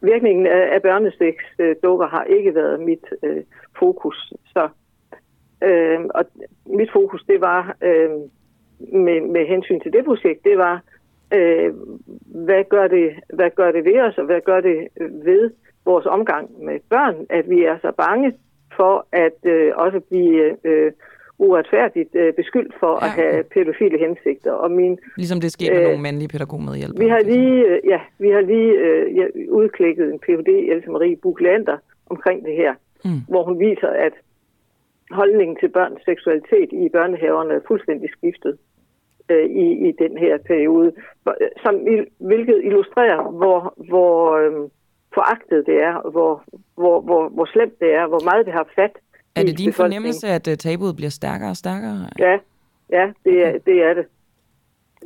virkningen 0.00 0.46
af, 0.46 0.74
af 0.74 0.82
børneseks 0.82 1.44
øh, 1.58 1.76
dukker 1.82 2.06
har 2.06 2.24
ikke 2.24 2.54
været 2.54 2.80
mit 2.80 3.04
øh, 3.22 3.42
fokus. 3.78 4.32
Så, 4.46 4.68
øhm, 5.62 6.10
og 6.14 6.24
mit 6.66 6.92
fokus, 6.92 7.24
det 7.28 7.40
var 7.40 7.76
øhm, 7.82 8.22
med, 8.78 9.20
med 9.20 9.46
hensyn 9.46 9.80
til 9.80 9.92
det 9.92 10.04
projekt, 10.04 10.44
det 10.44 10.58
var, 10.58 10.82
øh, 11.32 11.72
hvad, 12.44 12.64
gør 12.68 12.86
det, 12.88 13.10
hvad 13.34 13.50
gør 13.50 13.72
det 13.72 13.84
ved 13.84 14.00
os, 14.00 14.18
og 14.18 14.24
hvad 14.24 14.40
gør 14.40 14.60
det 14.60 14.88
ved 15.24 15.50
vores 15.84 16.06
omgang 16.06 16.64
med 16.64 16.80
børn, 16.90 17.14
at 17.30 17.50
vi 17.50 17.64
er 17.64 17.78
så 17.82 17.92
bange 17.96 18.32
for 18.76 19.06
at 19.12 19.38
øh, 19.44 19.72
også 19.76 20.00
blive 20.00 20.56
øh, 20.66 20.92
uretfærdigt 21.38 22.14
øh, 22.14 22.32
beskyldt 22.34 22.74
for 22.80 22.98
Ja, 23.00 23.06
at 23.06 23.10
have 23.12 23.44
pædofile 23.44 23.98
hensigter. 23.98 24.52
Og 24.52 24.70
min, 24.70 24.98
Ligesom 25.16 25.40
det 25.40 25.52
sker 25.52 25.72
med 25.72 25.80
Øh, 25.80 25.84
nogle 25.86 26.02
mandlige 26.02 26.28
pædagogmedhjælpere. 26.28 27.04
vi 27.04 27.08
har 27.08 27.20
lige, 27.20 27.66
øh, 27.66 27.80
ja, 27.84 28.00
vi 28.18 28.28
har 28.30 28.40
lige 28.40 28.72
øh, 28.72 29.30
udklikket 29.48 30.12
en 30.12 30.18
Ph.D. 30.18 30.48
Else 30.48 30.90
Marie 30.90 31.16
Buklander 31.16 31.76
omkring 32.10 32.44
det 32.44 32.54
her, 32.56 32.74
Mm. 33.04 33.10
hvor 33.28 33.42
hun 33.44 33.58
viser, 33.60 33.88
at 33.88 34.12
holdningen 35.10 35.56
til 35.56 35.68
børns 35.68 36.00
seksualitet 36.04 36.68
i 36.72 36.88
børnehaverne 36.88 37.54
er 37.54 37.60
fuldstændig 37.68 38.10
skiftet 38.10 38.58
øh, 39.28 39.46
i, 39.64 39.88
i 39.88 39.92
den 39.98 40.18
her 40.18 40.38
periode, 40.38 40.92
som, 41.62 41.74
il- 41.74 42.10
hvilket 42.18 42.60
illustrerer, 42.64 43.30
hvor, 43.30 43.74
hvor 43.88 44.36
øh, 44.36 44.68
foragtet 45.14 45.66
det 45.66 45.82
er, 45.82 46.10
hvor, 46.10 46.44
hvor, 46.74 47.00
hvor, 47.00 47.28
hvor 47.28 47.46
slemt 47.52 47.80
det 47.80 47.94
er, 47.94 48.06
hvor 48.06 48.24
meget 48.24 48.46
det 48.46 48.54
har 48.54 48.68
fat 48.74 48.90
Er 49.34 49.42
det 49.42 49.58
din 49.58 49.72
fornemmelse, 49.72 50.28
at 50.28 50.48
uh, 50.48 50.54
tabuet 50.54 50.96
bliver 50.96 51.10
stærkere 51.10 51.50
og 51.50 51.56
stærkere? 51.56 52.08
Ja, 52.18 52.38
ja 52.90 53.12
det, 53.24 53.46
er, 53.46 53.58
det 53.58 53.82
er 53.82 53.94
det. 53.94 54.06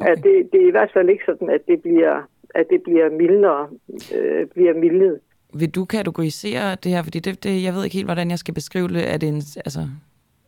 Okay. 0.00 0.10
At 0.10 0.16
det. 0.16 0.48
Det 0.52 0.62
er 0.62 0.68
i 0.68 0.70
hvert 0.70 0.90
fald 0.92 1.08
ikke 1.08 1.24
sådan, 1.26 1.50
at 1.50 1.60
det 1.68 1.82
bliver, 1.82 2.22
at 2.54 2.66
det 2.70 2.82
bliver 2.82 3.10
mildere, 3.10 3.68
øh, 4.16 4.46
bliver 4.46 4.74
mildet. 4.74 5.20
Vil 5.54 5.70
du 5.70 5.84
kategorisere 5.84 6.74
det 6.74 6.92
her? 6.92 7.02
Fordi 7.02 7.18
det, 7.18 7.44
det, 7.44 7.62
jeg 7.62 7.74
ved 7.74 7.84
ikke 7.84 7.94
helt, 7.94 8.06
hvordan 8.06 8.30
jeg 8.30 8.38
skal 8.38 8.54
beskrive 8.54 8.88
det. 8.88 9.12
Er 9.12 9.16
det 9.16 9.28
en, 9.28 9.42
altså, 9.66 9.88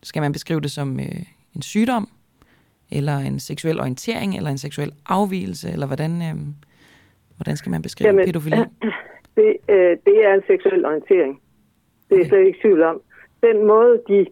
skal 0.03 0.23
man 0.23 0.33
beskrive 0.33 0.61
det 0.61 0.71
som 0.71 1.01
øh, 1.01 1.23
en 1.57 1.63
sygdom? 1.63 2.09
Eller 2.93 3.17
en 3.17 3.41
seksuel 3.41 3.81
orientering? 3.81 4.37
Eller 4.37 4.51
en 4.51 4.59
seksuel 4.59 4.93
afvielse? 5.09 5.71
Eller 5.73 5.87
hvordan, 5.87 6.11
øh, 6.11 6.37
hvordan 7.37 7.57
skal 7.57 7.71
man 7.71 7.83
beskrive 7.83 8.07
Jamen, 8.07 8.27
pædofili? 8.27 8.57
Det, 9.37 9.57
øh, 9.69 9.97
det 10.07 10.27
er 10.27 10.35
en 10.35 10.43
seksuel 10.47 10.87
orientering. 10.87 11.41
Det 12.09 12.15
er 12.15 12.21
jeg 12.21 12.27
slet 12.27 12.47
ikke 12.47 12.59
tvivl 12.63 12.83
om. 12.83 13.01
Den 13.43 13.67
måde, 13.67 14.03
de, 14.09 14.27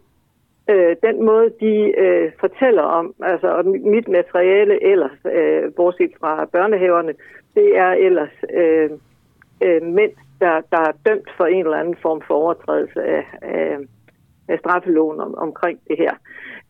øh, 0.69 0.95
den 1.03 1.25
måde, 1.25 1.49
de 1.59 1.93
øh, 1.97 2.31
fortæller 2.39 2.81
om, 2.81 3.13
altså 3.23 3.61
mit 3.85 4.07
materiale 4.07 4.83
ellers, 4.91 5.19
øh, 5.25 5.73
bortset 5.73 6.11
fra 6.19 6.45
børnehaverne, 6.45 7.13
det 7.55 7.77
er 7.77 7.91
ellers 7.91 8.35
øh, 8.53 8.89
øh, 9.65 9.81
mænd, 9.83 10.11
der, 10.39 10.61
der 10.71 10.81
er 10.89 10.93
dømt 11.07 11.29
for 11.37 11.45
en 11.45 11.65
eller 11.65 11.77
anden 11.77 11.97
form 12.01 12.21
for 12.27 12.33
overtrædelse 12.33 13.03
af, 13.03 13.25
af, 13.41 13.77
af 14.47 14.59
straffeloven 14.59 15.19
om, 15.19 15.35
omkring 15.35 15.79
det 15.87 15.97
her. 15.97 16.13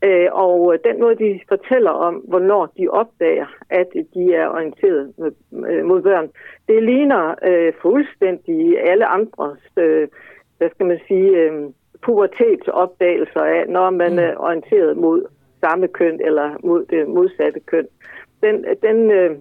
Øh, 0.04 0.28
og 0.32 0.74
øh, 0.74 0.80
den 0.84 1.00
måde, 1.02 1.16
de 1.16 1.40
fortæller 1.48 1.92
om, 1.92 2.16
hvornår 2.16 2.66
de 2.78 2.88
opdager, 2.88 3.48
at 3.70 3.88
de 4.14 4.34
er 4.34 4.48
orienteret 4.48 5.14
med, 5.18 5.32
øh, 5.70 5.86
mod 5.86 6.02
børn, 6.02 6.30
det 6.68 6.84
ligner 6.84 7.36
øh, 7.44 7.74
fuldstændig 7.82 8.90
alle 8.90 9.06
andres, 9.06 9.60
øh, 9.78 10.08
hvad 10.58 10.70
skal 10.70 10.86
man 10.86 11.00
sige, 11.08 11.30
øh, 11.30 11.70
pubertetsopdagelser 12.02 13.42
af, 13.42 13.68
når 13.68 13.90
man 13.90 14.20
er 14.20 14.38
orienteret 14.38 14.98
mod 14.98 15.26
samme 15.60 15.88
køn 15.88 16.20
eller 16.22 16.58
mod 16.64 16.86
det 16.86 17.08
modsatte 17.08 17.60
køn. 17.60 17.88
Den, 18.44 18.66
den, 18.82 19.12
øh, 19.12 19.32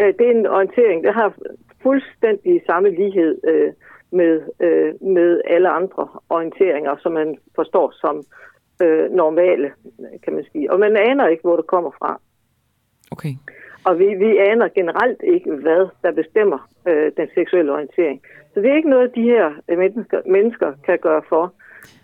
øh, 0.00 0.14
det 0.18 0.26
er 0.26 0.30
en 0.30 0.46
orientering, 0.46 1.04
der 1.04 1.12
har 1.12 1.34
fuldstændig 1.82 2.62
samme 2.66 2.90
lighed 2.90 3.40
øh, 3.48 3.72
med, 4.10 4.42
øh, 4.60 4.94
med 5.02 5.40
alle 5.46 5.68
andre 5.68 6.08
orienteringer, 6.30 6.96
som 7.02 7.12
man 7.12 7.38
forstår 7.54 7.92
som 8.00 8.22
øh, 8.82 9.10
normale, 9.10 9.70
kan 10.24 10.32
man 10.32 10.44
sige. 10.52 10.72
Og 10.72 10.78
man 10.80 10.96
aner 10.96 11.26
ikke, 11.28 11.42
hvor 11.42 11.56
det 11.56 11.66
kommer 11.66 11.90
fra. 11.90 12.20
Okay. 13.10 13.34
Og 13.84 13.98
vi, 13.98 14.04
vi 14.04 14.36
aner 14.36 14.68
generelt 14.68 15.20
ikke, 15.34 15.50
hvad 15.64 15.88
der 16.02 16.12
bestemmer 16.12 16.68
øh, 16.88 17.12
den 17.16 17.28
seksuelle 17.34 17.72
orientering. 17.72 18.20
Så 18.54 18.60
det 18.60 18.70
er 18.70 18.76
ikke 18.76 18.90
noget, 18.90 19.14
de 19.14 19.22
her 19.22 19.46
øh, 19.68 19.78
mennesker, 19.78 20.20
mennesker 20.26 20.72
kan 20.86 20.98
gøre 21.02 21.22
for. 21.28 21.54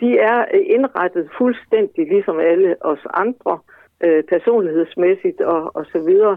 De 0.01 0.19
er 0.19 0.39
øh, 0.55 0.65
indrettet 0.67 1.29
fuldstændig 1.39 2.09
ligesom 2.09 2.39
alle 2.39 2.77
os 2.81 3.05
andre, 3.15 3.59
øh, 4.05 4.25
personlighedsmæssigt 4.25 5.41
og, 5.41 5.77
og 5.77 5.87
så 5.93 5.99
videre. 5.99 6.37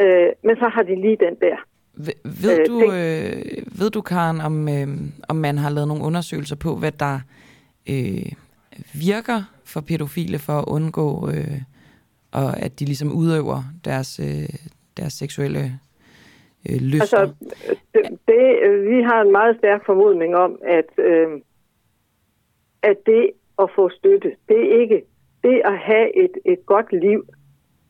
Øh, 0.00 0.28
men 0.42 0.56
så 0.56 0.68
har 0.74 0.82
de 0.82 0.94
lige 0.94 1.18
den 1.26 1.34
der. 1.40 1.56
Ved, 1.94 2.14
ved, 2.42 2.58
Øh, 2.60 2.66
du, 2.66 2.76
øh, 2.82 3.80
ved 3.80 3.90
du, 3.90 4.00
Karen, 4.00 4.40
om, 4.40 4.68
øh, 4.68 4.88
om 5.28 5.36
man 5.36 5.58
har 5.58 5.70
lavet 5.70 5.88
nogle 5.88 6.04
undersøgelser 6.04 6.56
på, 6.56 6.76
hvad 6.76 6.92
der 6.92 7.20
øh, 7.90 8.32
virker 8.94 9.38
for 9.72 9.80
pædofile 9.80 10.38
for 10.38 10.52
at 10.52 10.64
undgå, 10.68 11.28
øh, 11.28 11.60
og 12.32 12.60
at 12.64 12.80
de 12.80 12.84
ligesom 12.84 13.12
udøver 13.12 13.60
deres, 13.84 14.20
øh, 14.20 14.48
deres 14.96 15.12
seksuelle 15.12 15.64
øh, 16.68 16.80
lyster? 16.80 17.18
Altså, 17.18 17.34
det, 17.94 18.02
det, 18.28 18.44
vi 18.90 19.02
har 19.02 19.20
en 19.22 19.32
meget 19.32 19.56
stærk 19.58 19.86
formodning 19.86 20.36
om, 20.36 20.58
at, 20.78 20.90
øh, 20.98 21.28
at 22.82 22.96
det 23.06 23.30
at 23.58 23.70
få 23.74 23.90
støtte, 23.90 24.36
det 24.48 24.60
er 24.60 24.80
ikke 24.80 25.04
det 25.44 25.62
at 25.64 25.78
have 25.78 26.24
et, 26.24 26.34
et 26.44 26.66
godt 26.66 26.92
liv 26.92 27.26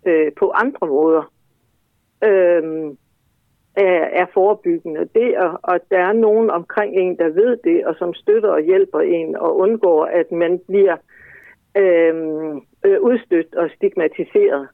øh, 0.07 0.33
på 0.39 0.51
andre 0.51 0.87
måder, 0.87 1.33
øh, 2.25 2.97
er, 3.77 4.05
er 4.23 4.27
forebyggende. 4.35 5.01
Det, 5.01 5.35
at, 5.35 5.75
at 5.75 5.81
der 5.91 5.99
er 5.99 6.13
nogen 6.13 6.51
omkring 6.51 6.97
en, 6.97 7.19
der 7.19 7.29
ved 7.29 7.57
det, 7.65 7.87
og 7.87 7.95
som 7.99 8.15
støtter 8.15 8.49
og 8.49 8.61
hjælper 8.61 9.01
en, 9.01 9.37
og 9.37 9.57
undgår, 9.57 10.05
at 10.05 10.33
man 10.33 10.61
bliver 10.69 10.97
øh, 11.83 12.15
øh, 12.87 13.01
udstødt 13.01 13.55
og 13.55 13.71
stigmatiseret. 13.77 14.69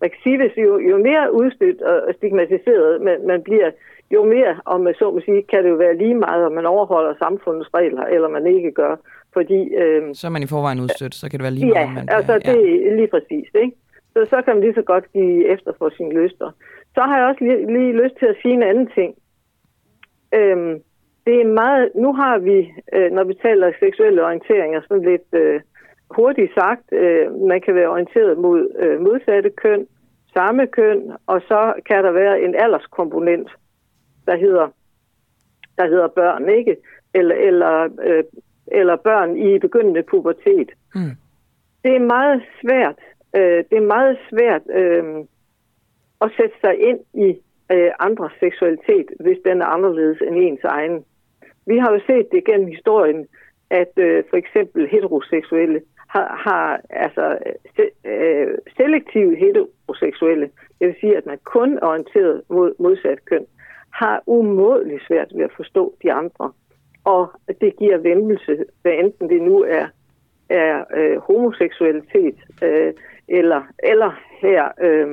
Man 0.00 0.10
kan 0.10 0.18
sige, 0.22 0.36
hvis 0.38 0.56
jo, 0.56 0.78
jo 0.78 0.96
mere 0.98 1.34
udstødt 1.34 1.82
og 1.82 2.14
stigmatiseret 2.14 3.02
man, 3.02 3.26
man 3.26 3.42
bliver, 3.42 3.70
jo 4.10 4.24
mere, 4.24 4.60
om 4.64 4.80
man 4.80 4.94
så 4.94 5.10
må 5.10 5.20
sige, 5.20 5.42
kan 5.42 5.64
det 5.64 5.70
jo 5.70 5.74
være 5.74 5.96
lige 5.96 6.14
meget, 6.14 6.46
om 6.46 6.52
man 6.52 6.66
overholder 6.66 7.14
samfundets 7.18 7.70
regler, 7.74 8.02
eller 8.04 8.28
man 8.28 8.46
ikke 8.46 8.72
gør. 8.72 8.96
Fordi, 9.32 9.60
øh, 9.74 10.02
Så 10.14 10.26
er 10.26 10.30
man 10.30 10.42
i 10.42 10.46
forvejen 10.46 10.80
udstødt, 10.80 11.14
så 11.14 11.30
kan 11.30 11.38
det 11.38 11.44
være 11.44 11.52
lige 11.58 11.66
meget, 11.66 11.76
ja, 11.80 11.84
om 11.86 11.92
man 11.94 12.08
altså 12.10 12.38
bliver- 12.40 12.56
det 12.56 12.88
er 12.88 12.94
lige 12.96 13.08
præcis, 13.14 13.48
ikke? 13.62 13.72
Så, 14.12 14.24
så 14.30 14.42
kan 14.42 14.54
man 14.54 14.62
lige 14.64 14.74
så 14.74 14.82
godt 14.82 15.12
give 15.12 15.46
efter 15.48 15.72
for 15.78 15.88
sine 15.96 16.12
lyster. 16.22 16.50
Så 16.94 17.00
har 17.00 17.18
jeg 17.18 17.26
også 17.28 17.44
lige, 17.44 17.66
lige 17.78 17.92
lyst 18.02 18.16
til 18.18 18.26
at 18.26 18.36
sige 18.42 18.54
en 18.54 18.62
anden 18.62 18.86
ting. 18.98 19.14
Øhm, 20.34 20.74
det 21.26 21.40
er 21.40 21.46
meget, 21.62 21.90
nu 21.94 22.12
har 22.12 22.38
vi, 22.38 22.72
øh, 22.92 23.10
når 23.12 23.24
vi 23.24 23.34
taler 23.34 23.72
seksuelle 23.80 24.24
orienteringer, 24.24 24.80
sådan 24.88 25.04
lidt 25.10 25.28
øh, 25.32 25.60
hurtigt 26.10 26.54
sagt, 26.54 26.92
øh, 26.92 27.34
man 27.34 27.60
kan 27.60 27.74
være 27.74 27.88
orienteret 27.88 28.38
mod 28.38 28.60
øh, 28.78 29.00
modsatte 29.00 29.50
køn, 29.50 29.86
samme 30.34 30.66
køn, 30.66 31.12
og 31.26 31.40
så 31.40 31.72
kan 31.86 32.04
der 32.04 32.10
være 32.10 32.40
en 32.40 32.54
alderskomponent, 32.54 33.48
der 34.26 34.36
hedder, 34.36 34.68
der 35.78 35.86
hedder 35.86 36.08
børn, 36.08 36.48
ikke? 36.48 36.76
Eller, 37.14 37.34
eller, 37.34 37.88
øh, 38.06 38.24
eller 38.66 38.96
børn 38.96 39.36
i 39.36 39.58
begyndende 39.58 40.02
pubertet. 40.02 40.70
Mm. 40.94 41.16
Det 41.84 41.96
er 41.96 42.00
meget 42.00 42.42
svært 42.60 42.98
øh, 43.36 43.64
det 43.70 43.76
er 43.78 43.92
meget 43.96 44.18
svært 44.30 44.62
øh, 44.80 45.04
at 46.20 46.30
sætte 46.36 46.56
sig 46.60 46.74
ind 46.88 47.00
i 47.14 47.28
øh, 47.72 47.90
andres 47.98 48.32
seksualitet, 48.40 49.06
hvis 49.20 49.38
den 49.44 49.62
er 49.62 49.66
anderledes 49.66 50.18
end 50.26 50.36
ens 50.36 50.64
egen. 50.64 51.04
Vi 51.66 51.78
har 51.78 51.92
jo 51.92 52.00
set 52.06 52.26
det 52.32 52.44
gennem 52.44 52.66
historien, 52.66 53.26
at 53.70 53.92
øh, 53.96 54.24
for 54.30 54.36
eksempel 54.36 54.88
heteroseksuelle 54.88 55.80
har, 56.14 56.28
har 56.46 56.80
altså 56.90 57.38
se, 57.76 57.84
øh, 58.04 58.58
selektive 58.76 59.36
heteroseksuelle, 59.36 60.50
det 60.78 60.86
vil 60.88 60.96
sige, 61.00 61.16
at 61.16 61.26
man 61.26 61.38
kun 61.44 61.78
er 61.78 61.86
orienteret 61.86 62.42
mod 62.48 62.74
modsat 62.78 63.24
køn, 63.24 63.46
har 63.90 64.22
umådeligt 64.26 65.06
svært 65.06 65.30
ved 65.34 65.44
at 65.44 65.56
forstå 65.56 65.94
de 66.02 66.12
andre. 66.12 66.52
Og 67.04 67.32
det 67.60 67.76
giver 67.76 67.98
vemmelse, 67.98 68.64
hvad 68.82 68.92
enten 68.92 69.28
det 69.28 69.42
nu 69.42 69.62
er, 69.62 69.86
er 70.48 70.84
øh, 70.96 71.16
homoseksualitet 71.18 72.36
øh, 72.62 72.92
eller, 73.28 73.62
eller 73.82 74.20
her 74.40 74.68
øh, 74.80 75.08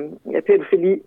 pædofili. 0.46 1.02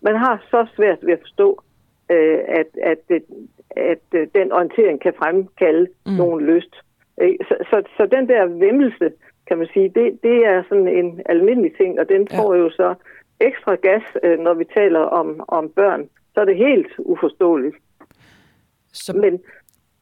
Man 0.00 0.16
har 0.16 0.44
så 0.50 0.66
svært 0.76 0.98
ved 1.02 1.12
at 1.12 1.20
forstå, 1.20 1.62
øh, 2.10 2.38
at, 2.48 2.66
at, 2.82 2.98
at, 3.08 3.22
at 3.70 4.32
den 4.34 4.52
orientering 4.52 5.00
kan 5.00 5.14
fremkalde 5.18 5.86
mm. 6.06 6.12
nogen 6.12 6.44
lyst. 6.46 6.74
Så, 7.18 7.54
så, 7.70 7.82
så 7.96 8.06
den 8.16 8.28
der 8.28 8.46
vemmelse, 8.46 9.12
kan 9.46 9.58
man 9.58 9.68
sige, 9.72 9.88
det, 9.88 10.18
det 10.22 10.36
er 10.46 10.62
sådan 10.68 10.88
en 10.88 11.20
almindelig 11.26 11.72
ting, 11.76 12.00
og 12.00 12.08
den 12.08 12.28
får 12.28 12.54
ja. 12.54 12.60
jo 12.60 12.70
så 12.70 12.94
ekstra 13.40 13.74
gas, 13.74 14.02
øh, 14.22 14.38
når 14.38 14.54
vi 14.54 14.64
taler 14.64 15.00
om, 15.00 15.44
om 15.48 15.68
børn. 15.68 16.08
Så 16.34 16.40
er 16.40 16.44
det 16.44 16.56
helt 16.56 16.92
uforståeligt. 16.98 17.76
Så... 18.92 19.12
Men 19.12 19.40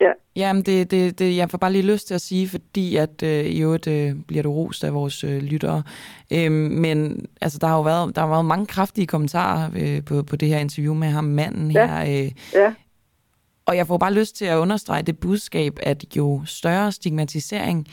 Ja. 0.01 0.13
Jamen, 0.37 0.63
det, 0.63 0.91
det, 0.91 1.19
det, 1.19 1.37
jeg 1.37 1.51
får 1.51 1.59
bare 1.59 1.73
lige 1.73 1.93
lyst 1.93 2.07
til 2.07 2.15
at 2.15 2.21
sige, 2.21 2.49
fordi 2.49 2.97
at 2.97 3.23
øh, 3.23 3.45
i 3.45 3.63
øvrigt 3.63 3.87
øh, 3.87 4.13
bliver 4.29 4.43
du 4.43 4.53
rost 4.53 4.85
af 4.85 4.95
vores 4.95 5.25
øh, 5.25 5.43
lyttere. 5.43 5.83
Øhm, 6.33 6.53
men 6.55 7.27
altså, 7.41 7.59
der 7.59 7.67
har 7.67 7.77
jo 7.77 7.83
været, 7.83 8.17
der 8.17 8.21
har 8.23 8.29
været 8.29 8.45
mange 8.45 8.67
kraftige 8.67 9.07
kommentarer 9.07 9.71
øh, 9.81 10.05
på, 10.05 10.23
på 10.23 10.37
det 10.37 10.49
her 10.49 10.59
interview 10.59 10.95
med 10.95 11.09
ham, 11.09 11.25
manden 11.25 11.71
ja. 11.71 11.87
her. 11.87 12.25
Øh, 12.25 12.31
ja. 12.55 12.75
Og 13.71 13.77
jeg 13.77 13.87
får 13.87 13.99
bare 13.99 14.13
lyst 14.13 14.37
til 14.37 14.45
at 14.45 14.57
understrege 14.57 15.03
det 15.03 15.21
budskab, 15.21 15.73
at 15.83 16.17
jo 16.17 16.41
større 16.47 16.93
stigmatisering, 16.93 17.87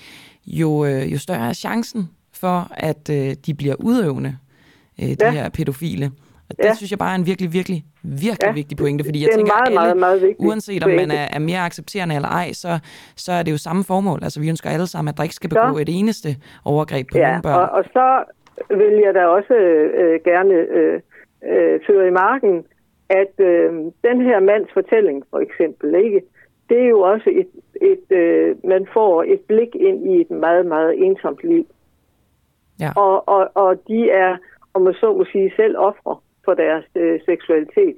jo, 0.47 0.86
øh, 0.86 1.13
jo 1.13 1.19
større 1.19 1.49
er 1.49 1.53
chancen 1.53 2.09
for, 2.41 2.67
at 2.89 3.09
øh, 3.09 3.36
de 3.45 3.53
bliver 3.53 3.75
udøvende, 3.80 4.38
øh, 5.01 5.09
de 5.09 5.15
ja. 5.21 5.32
her 5.32 5.49
pædofile. 5.49 6.05
Og 6.49 6.57
det 6.57 6.65
ja. 6.65 6.73
synes 6.73 6.91
jeg 6.91 6.99
bare 6.99 7.11
er 7.11 7.15
en 7.15 7.25
virkelig, 7.25 7.53
virkelig, 7.53 7.84
virkelig 8.03 8.47
ja. 8.47 8.51
vigtig 8.51 8.78
pointe, 8.78 9.03
fordi 9.03 9.21
jeg 9.23 9.30
tænker, 9.36 9.53
meget, 9.53 9.65
alle, 9.65 9.73
meget, 9.73 9.97
meget 9.97 10.21
vigtig 10.21 10.47
uanset 10.47 10.84
om 10.84 10.89
man 10.89 11.11
er, 11.11 11.28
er 11.34 11.39
mere 11.39 11.59
accepterende 11.59 12.15
eller 12.15 12.30
ej, 12.30 12.53
så, 12.53 12.80
så 13.15 13.32
er 13.32 13.43
det 13.43 13.51
jo 13.51 13.57
samme 13.57 13.84
formål. 13.84 14.19
Altså 14.23 14.39
vi 14.39 14.49
ønsker 14.49 14.69
alle 14.69 14.88
sammen, 14.88 15.09
at 15.11 15.17
der 15.17 15.23
ikke 15.23 15.36
skal 15.36 15.49
begå 15.49 15.73
så. 15.73 15.82
et 15.82 15.89
eneste 15.99 16.30
overgreb 16.65 17.07
på 17.11 17.17
ja, 17.17 17.28
nogle 17.28 17.41
børn. 17.41 17.55
Og, 17.55 17.69
og 17.69 17.84
så 17.84 18.23
vil 18.69 18.93
jeg 19.05 19.13
da 19.13 19.25
også 19.25 19.53
øh, 20.01 20.19
gerne 20.25 20.53
øh, 20.53 21.01
øh, 21.51 21.80
føre 21.88 22.07
i 22.07 22.11
marken, 22.11 22.63
at 23.10 23.34
øh, 23.38 23.74
den 24.03 24.22
her 24.22 24.39
mands 24.39 24.72
fortælling, 24.74 25.24
for 25.30 25.39
eksempel, 25.39 25.95
ikke, 25.95 26.22
det 26.70 26.82
er 26.82 26.88
jo 26.88 26.99
også 26.99 27.30
et, 27.30 27.47
et 27.82 28.18
øh, 28.18 28.55
man 28.64 28.88
får 28.93 29.24
et 29.24 29.41
blik 29.47 29.76
ind 29.76 30.08
i 30.12 30.22
et 30.22 30.32
meget, 30.32 30.66
meget 30.66 31.05
ensomt 31.05 31.43
liv. 31.43 31.66
Ja. 32.80 32.91
Og, 32.95 33.30
og, 33.30 33.49
og 33.53 33.88
de 33.88 34.10
er, 34.10 34.38
om 34.74 34.82
man 34.82 34.93
så 34.93 35.14
må 35.14 35.26
sige, 35.32 35.53
selv 35.55 35.78
ofre 35.78 36.18
for 36.45 36.53
deres 36.53 36.86
øh, 36.95 37.20
seksualitet. 37.26 37.97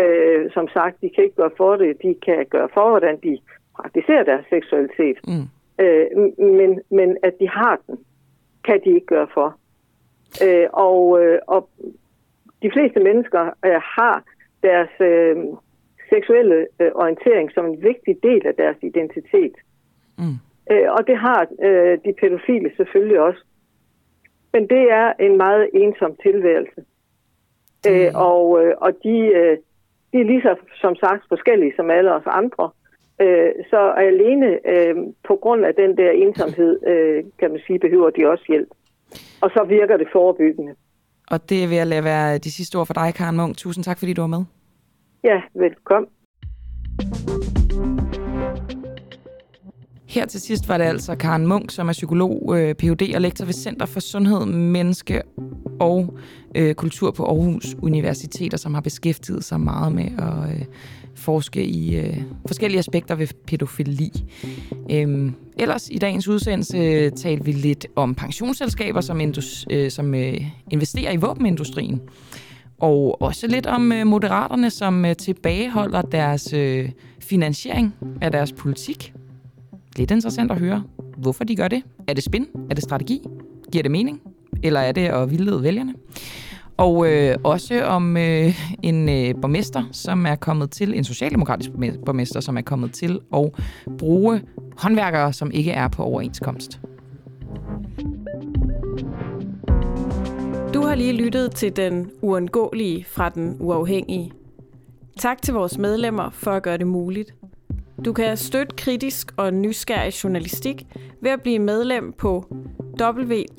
Øh, 0.00 0.50
som 0.52 0.68
sagt, 0.68 1.00
de 1.00 1.10
kan 1.10 1.24
ikke 1.24 1.36
gøre 1.36 1.50
for 1.56 1.76
det, 1.76 2.02
de 2.02 2.14
kan 2.24 2.46
gøre 2.50 2.68
for, 2.74 2.90
hvordan 2.90 3.18
de 3.22 3.38
praktiserer 3.76 4.24
deres 4.24 4.46
seksualitet. 4.50 5.18
Mm. 5.28 5.46
Øh, 5.84 6.06
men, 6.38 6.80
men 6.90 7.16
at 7.22 7.34
de 7.40 7.48
har 7.48 7.80
den, 7.86 7.98
kan 8.64 8.80
de 8.84 8.90
ikke 8.94 9.06
gøre 9.06 9.28
for. 9.34 9.58
Øh, 10.44 10.66
og, 10.72 11.22
øh, 11.22 11.38
og 11.46 11.68
de 12.62 12.70
fleste 12.72 13.00
mennesker 13.00 13.44
øh, 13.66 13.80
har 13.96 14.22
deres 14.68 14.94
øh, 15.00 15.36
seksuelle 16.12 16.66
øh, 16.80 16.90
orientering 16.94 17.52
som 17.52 17.64
en 17.66 17.82
vigtig 17.82 18.14
del 18.22 18.42
af 18.46 18.54
deres 18.54 18.76
identitet. 18.82 19.56
Mm. 20.18 20.36
Øh, 20.72 20.88
og 20.96 21.06
det 21.06 21.16
har 21.16 21.40
øh, 21.68 21.98
de 22.04 22.12
pædofile 22.20 22.70
selvfølgelig 22.76 23.20
også. 23.20 23.42
Men 24.52 24.62
det 24.68 24.82
er 25.00 25.12
en 25.20 25.36
meget 25.36 25.70
ensom 25.74 26.16
tilværelse. 26.22 26.80
Mm. 27.84 27.90
Øh, 27.90 28.10
og, 28.14 28.64
øh, 28.64 28.74
og 28.76 28.90
de, 29.04 29.16
øh, 29.40 29.56
de 30.12 30.20
er 30.20 30.24
lige 30.24 30.42
så, 30.42 30.56
som 30.80 30.94
sagt, 30.96 31.22
forskellige 31.28 31.72
som 31.76 31.90
alle 31.90 32.14
os 32.14 32.26
andre. 32.26 32.70
Øh, 33.20 33.52
så 33.70 33.80
alene 33.96 34.48
øh, 34.74 34.96
på 35.28 35.36
grund 35.36 35.64
af 35.66 35.74
den 35.74 35.96
der 35.96 36.10
ensomhed, 36.10 36.86
øh, 36.86 37.24
kan 37.38 37.50
man 37.50 37.60
sige, 37.66 37.78
behøver 37.78 38.10
de 38.10 38.26
også 38.26 38.44
hjælp. 38.48 38.68
Og 39.42 39.50
så 39.50 39.64
virker 39.68 39.96
det 39.96 40.08
forebyggende. 40.12 40.74
Og 41.30 41.48
det 41.48 41.70
vil 41.70 41.76
jeg 41.76 41.86
lade 41.86 42.04
være 42.04 42.38
de 42.38 42.52
sidste 42.52 42.76
ord 42.76 42.86
for 42.86 42.94
dig, 42.94 43.14
Karen 43.14 43.36
Munk. 43.36 43.56
Tusind 43.56 43.84
tak, 43.84 43.98
fordi 43.98 44.12
du 44.12 44.20
var 44.22 44.28
med. 44.28 44.44
Ja, 45.24 45.40
velkommen. 45.54 46.10
Her 50.06 50.26
til 50.26 50.40
sidst 50.40 50.68
var 50.68 50.78
det 50.78 50.84
altså 50.84 51.16
Karen 51.16 51.46
Munk, 51.46 51.70
som 51.70 51.88
er 51.88 51.92
psykolog, 51.92 52.54
øh, 52.58 52.74
Ph.D. 52.74 53.14
og 53.14 53.20
lektor 53.20 53.44
ved 53.44 53.52
Center 53.52 53.86
for 53.86 54.00
Sundhed, 54.00 54.46
Menneske 54.46 55.22
og 55.80 56.18
øh, 56.54 56.74
Kultur 56.74 57.10
på 57.10 57.24
Aarhus 57.24 57.76
Universitet, 57.82 58.60
som 58.60 58.74
har 58.74 58.80
beskæftiget 58.80 59.44
sig 59.44 59.60
meget 59.60 59.92
med 59.92 60.04
at 60.04 60.60
øh, 60.60 60.66
forske 61.24 61.64
i 61.64 61.96
øh, 61.96 62.16
forskellige 62.46 62.78
aspekter 62.78 63.14
ved 63.14 63.28
pædofili. 63.46 64.10
Øhm, 64.90 65.34
ellers 65.58 65.88
i 65.90 65.98
dagens 65.98 66.28
udsendelse 66.28 66.78
øh, 66.78 67.12
talte 67.12 67.44
vi 67.44 67.52
lidt 67.52 67.86
om 67.96 68.14
pensionsselskaber, 68.14 69.00
som, 69.00 69.20
indus, 69.20 69.66
øh, 69.70 69.90
som 69.90 70.14
øh, 70.14 70.40
investerer 70.70 71.12
i 71.12 71.16
våbenindustrien. 71.16 72.00
Og 72.78 73.22
også 73.22 73.46
lidt 73.46 73.66
om 73.66 73.92
øh, 73.92 74.06
moderaterne, 74.06 74.70
som 74.70 75.04
øh, 75.04 75.16
tilbageholder 75.16 76.02
deres 76.02 76.52
øh, 76.52 76.90
finansiering 77.20 77.94
af 78.20 78.32
deres 78.32 78.52
politik 78.52 79.14
lidt 79.96 80.10
interessant 80.10 80.50
at 80.52 80.58
høre, 80.58 80.82
hvorfor 81.16 81.44
de 81.44 81.56
gør 81.56 81.68
det. 81.68 81.82
Er 82.08 82.14
det 82.14 82.24
spin? 82.24 82.46
Er 82.70 82.74
det 82.74 82.84
strategi? 82.84 83.20
Giver 83.72 83.82
det 83.82 83.90
mening? 83.90 84.20
Eller 84.62 84.80
er 84.80 84.92
det 84.92 85.00
at 85.06 85.30
vildlede 85.30 85.62
vælgerne? 85.62 85.94
Og 86.76 87.12
øh, 87.12 87.36
også 87.44 87.84
om 87.84 88.16
øh, 88.16 88.54
en 88.82 89.08
øh, 89.08 89.34
borgmester, 89.40 89.84
som 89.92 90.26
er 90.26 90.34
kommet 90.34 90.70
til, 90.70 90.94
en 90.94 91.04
socialdemokratisk 91.04 91.70
borgmester, 92.06 92.40
som 92.40 92.56
er 92.56 92.62
kommet 92.62 92.92
til 92.92 93.20
at 93.34 93.50
bruge 93.98 94.42
håndværkere, 94.76 95.32
som 95.32 95.50
ikke 95.50 95.70
er 95.70 95.88
på 95.88 96.02
overenskomst. 96.02 96.80
Du 100.74 100.82
har 100.82 100.94
lige 100.94 101.12
lyttet 101.12 101.50
til 101.54 101.76
den 101.76 102.10
uundgåelige 102.22 103.04
fra 103.08 103.28
den 103.28 103.56
uafhængige. 103.60 104.32
Tak 105.18 105.42
til 105.42 105.54
vores 105.54 105.78
medlemmer 105.78 106.30
for 106.30 106.50
at 106.50 106.62
gøre 106.62 106.78
det 106.78 106.86
muligt. 106.86 107.34
Du 108.04 108.12
kan 108.12 108.36
støtte 108.36 108.76
kritisk 108.76 109.32
og 109.36 109.54
nysgerrig 109.54 110.24
journalistik 110.24 110.86
ved 111.20 111.30
at 111.30 111.42
blive 111.42 111.58
medlem 111.58 112.12
på 112.12 112.44
www.duah.dk. 113.00 113.54